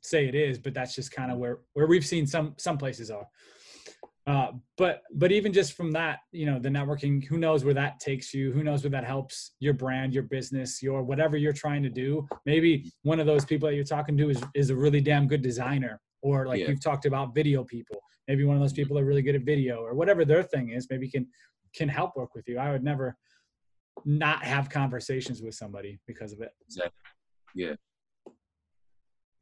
say 0.00 0.26
it 0.26 0.34
is, 0.34 0.58
but 0.58 0.74
that's 0.74 0.94
just 0.94 1.12
kind 1.12 1.30
of 1.30 1.38
where 1.38 1.58
where 1.74 1.86
we've 1.86 2.06
seen 2.06 2.26
some 2.26 2.54
some 2.58 2.78
places 2.78 3.10
are. 3.10 3.26
Uh, 4.26 4.52
but 4.76 5.02
but 5.14 5.32
even 5.32 5.52
just 5.52 5.72
from 5.74 5.90
that, 5.92 6.18
you 6.32 6.44
know, 6.46 6.58
the 6.58 6.68
networking. 6.68 7.24
Who 7.26 7.38
knows 7.38 7.64
where 7.64 7.74
that 7.74 7.98
takes 8.00 8.34
you? 8.34 8.52
Who 8.52 8.62
knows 8.62 8.82
where 8.82 8.90
that 8.90 9.04
helps 9.04 9.52
your 9.60 9.72
brand, 9.74 10.12
your 10.12 10.24
business, 10.24 10.82
your 10.82 11.02
whatever 11.02 11.36
you're 11.36 11.52
trying 11.52 11.82
to 11.84 11.88
do. 11.88 12.26
Maybe 12.44 12.92
one 13.02 13.20
of 13.20 13.26
those 13.26 13.44
people 13.44 13.68
that 13.68 13.74
you're 13.74 13.84
talking 13.84 14.16
to 14.18 14.28
is 14.30 14.42
is 14.54 14.70
a 14.70 14.76
really 14.76 15.00
damn 15.00 15.26
good 15.28 15.40
designer, 15.42 16.00
or 16.22 16.46
like 16.46 16.60
Yeah. 16.60 16.68
you've 16.68 16.82
talked 16.82 17.06
about 17.06 17.34
video 17.34 17.64
people. 17.64 18.00
Maybe 18.26 18.44
one 18.44 18.56
of 18.56 18.62
those 18.62 18.72
people 18.72 18.98
are 18.98 19.04
really 19.04 19.22
good 19.22 19.34
at 19.34 19.42
video, 19.42 19.78
or 19.80 19.94
whatever 19.94 20.24
their 20.24 20.42
thing 20.42 20.70
is. 20.70 20.86
Maybe 20.90 21.08
can 21.08 21.26
can 21.74 21.88
help 21.88 22.16
work 22.16 22.34
with 22.34 22.48
you. 22.48 22.58
I 22.58 22.70
would 22.72 22.82
never 22.82 23.16
not 24.04 24.42
have 24.44 24.68
conversations 24.70 25.42
with 25.42 25.54
somebody 25.54 25.98
because 26.06 26.32
of 26.32 26.40
it. 26.40 26.50
Exactly. 26.66 26.92
Yeah. 27.54 27.74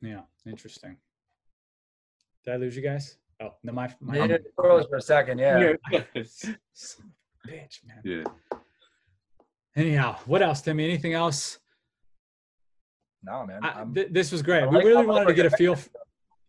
Yeah, 0.01 0.23
interesting. 0.47 0.97
Did 2.45 2.55
I 2.55 2.57
lose 2.57 2.77
you 2.77 2.83
guys? 2.83 3.19
Oh, 3.41 3.51
no, 3.63 3.73
my 3.73 3.93
my 4.01 4.17
Yeah, 4.17 4.25
it 4.25 4.47
froze 4.55 4.87
for 4.89 4.97
a 4.97 5.01
second. 5.01 5.39
Yeah. 5.39 5.73
Son 6.73 7.05
of 7.05 7.45
a 7.45 7.49
bitch, 7.49 7.85
man. 7.87 8.01
Yeah. 8.05 8.25
Anyhow, 9.75 10.17
what 10.27 10.43
else, 10.43 10.63
Timmy? 10.63 10.85
Anything 10.85 11.13
else? 11.13 11.59
No, 13.23 13.45
man. 13.47 13.63
I, 13.65 13.85
th- 13.93 14.09
this 14.11 14.31
was 14.33 14.43
great. 14.43 14.63
I 14.63 14.67
we 14.67 14.77
like- 14.77 14.85
really 14.85 14.97
I 14.99 15.01
like 15.01 15.09
wanted 15.09 15.27
to 15.27 15.35
get 15.35 15.47
a 15.47 15.51
feel. 15.51 15.73
f- 15.73 15.89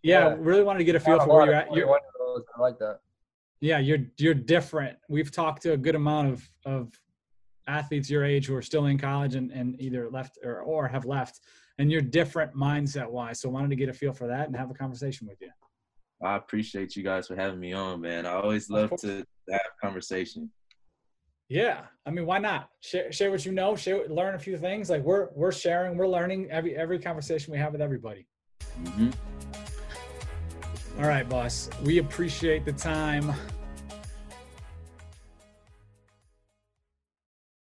yeah, 0.03 0.29
Yeah. 0.29 0.35
really 0.39 0.63
wanted 0.63 0.79
to 0.79 0.85
get 0.85 0.95
a 0.95 0.99
feel 0.99 1.19
for 1.19 1.27
where 1.27 1.45
you're 1.45 1.55
at. 1.55 1.67
You're, 1.73 1.85
21 1.85 1.99
year 2.01 2.27
olds. 2.27 2.45
I 2.55 2.61
like 2.61 2.77
that. 2.79 2.99
yeah, 3.61 3.79
you're 3.79 3.99
you're 4.17 4.33
different. 4.33 4.97
We've 5.09 5.31
talked 5.31 5.61
to 5.63 5.73
a 5.73 5.77
good 5.77 5.95
amount 5.95 6.29
of 6.33 6.49
of 6.65 6.91
athletes 7.67 8.09
your 8.09 8.23
age 8.23 8.45
who 8.47 8.55
are 8.55 8.61
still 8.61 8.85
in 8.85 8.97
college 8.97 9.35
and, 9.35 9.51
and 9.51 9.79
either 9.81 10.09
left 10.09 10.37
or, 10.43 10.61
or 10.61 10.87
have 10.87 11.05
left, 11.05 11.41
and 11.79 11.91
you're 11.91 12.01
different 12.01 12.53
mindset 12.55 13.09
wise. 13.09 13.41
So 13.41 13.49
wanted 13.49 13.69
to 13.71 13.75
get 13.75 13.89
a 13.89 13.93
feel 13.93 14.13
for 14.13 14.27
that 14.27 14.47
and 14.47 14.55
have 14.55 14.71
a 14.71 14.73
conversation 14.73 15.27
with 15.27 15.37
you. 15.41 15.49
I 16.23 16.35
appreciate 16.37 16.95
you 16.95 17.03
guys 17.03 17.27
for 17.27 17.35
having 17.35 17.59
me 17.59 17.73
on, 17.73 18.01
man. 18.01 18.25
I 18.25 18.33
always 18.33 18.69
love 18.69 18.91
to 19.01 19.23
have 19.51 19.61
conversation. 19.81 20.49
Yeah, 21.49 21.81
I 22.05 22.09
mean, 22.11 22.25
why 22.25 22.39
not 22.39 22.69
share 22.81 23.11
share 23.11 23.31
what 23.31 23.45
you 23.45 23.51
know, 23.51 23.75
share 23.75 24.07
learn 24.07 24.35
a 24.35 24.39
few 24.39 24.57
things. 24.57 24.89
Like 24.89 25.03
we're 25.03 25.29
we're 25.33 25.51
sharing, 25.51 25.97
we're 25.97 26.07
learning 26.07 26.49
every 26.51 26.75
every 26.75 26.99
conversation 26.99 27.51
we 27.53 27.59
have 27.59 27.71
with 27.71 27.81
everybody. 27.81 28.27
hmm 28.95 29.09
All 30.97 31.07
right, 31.07 31.29
boss. 31.29 31.69
We 31.83 31.99
appreciate 31.99 32.65
the 32.65 32.73
time. 32.73 33.31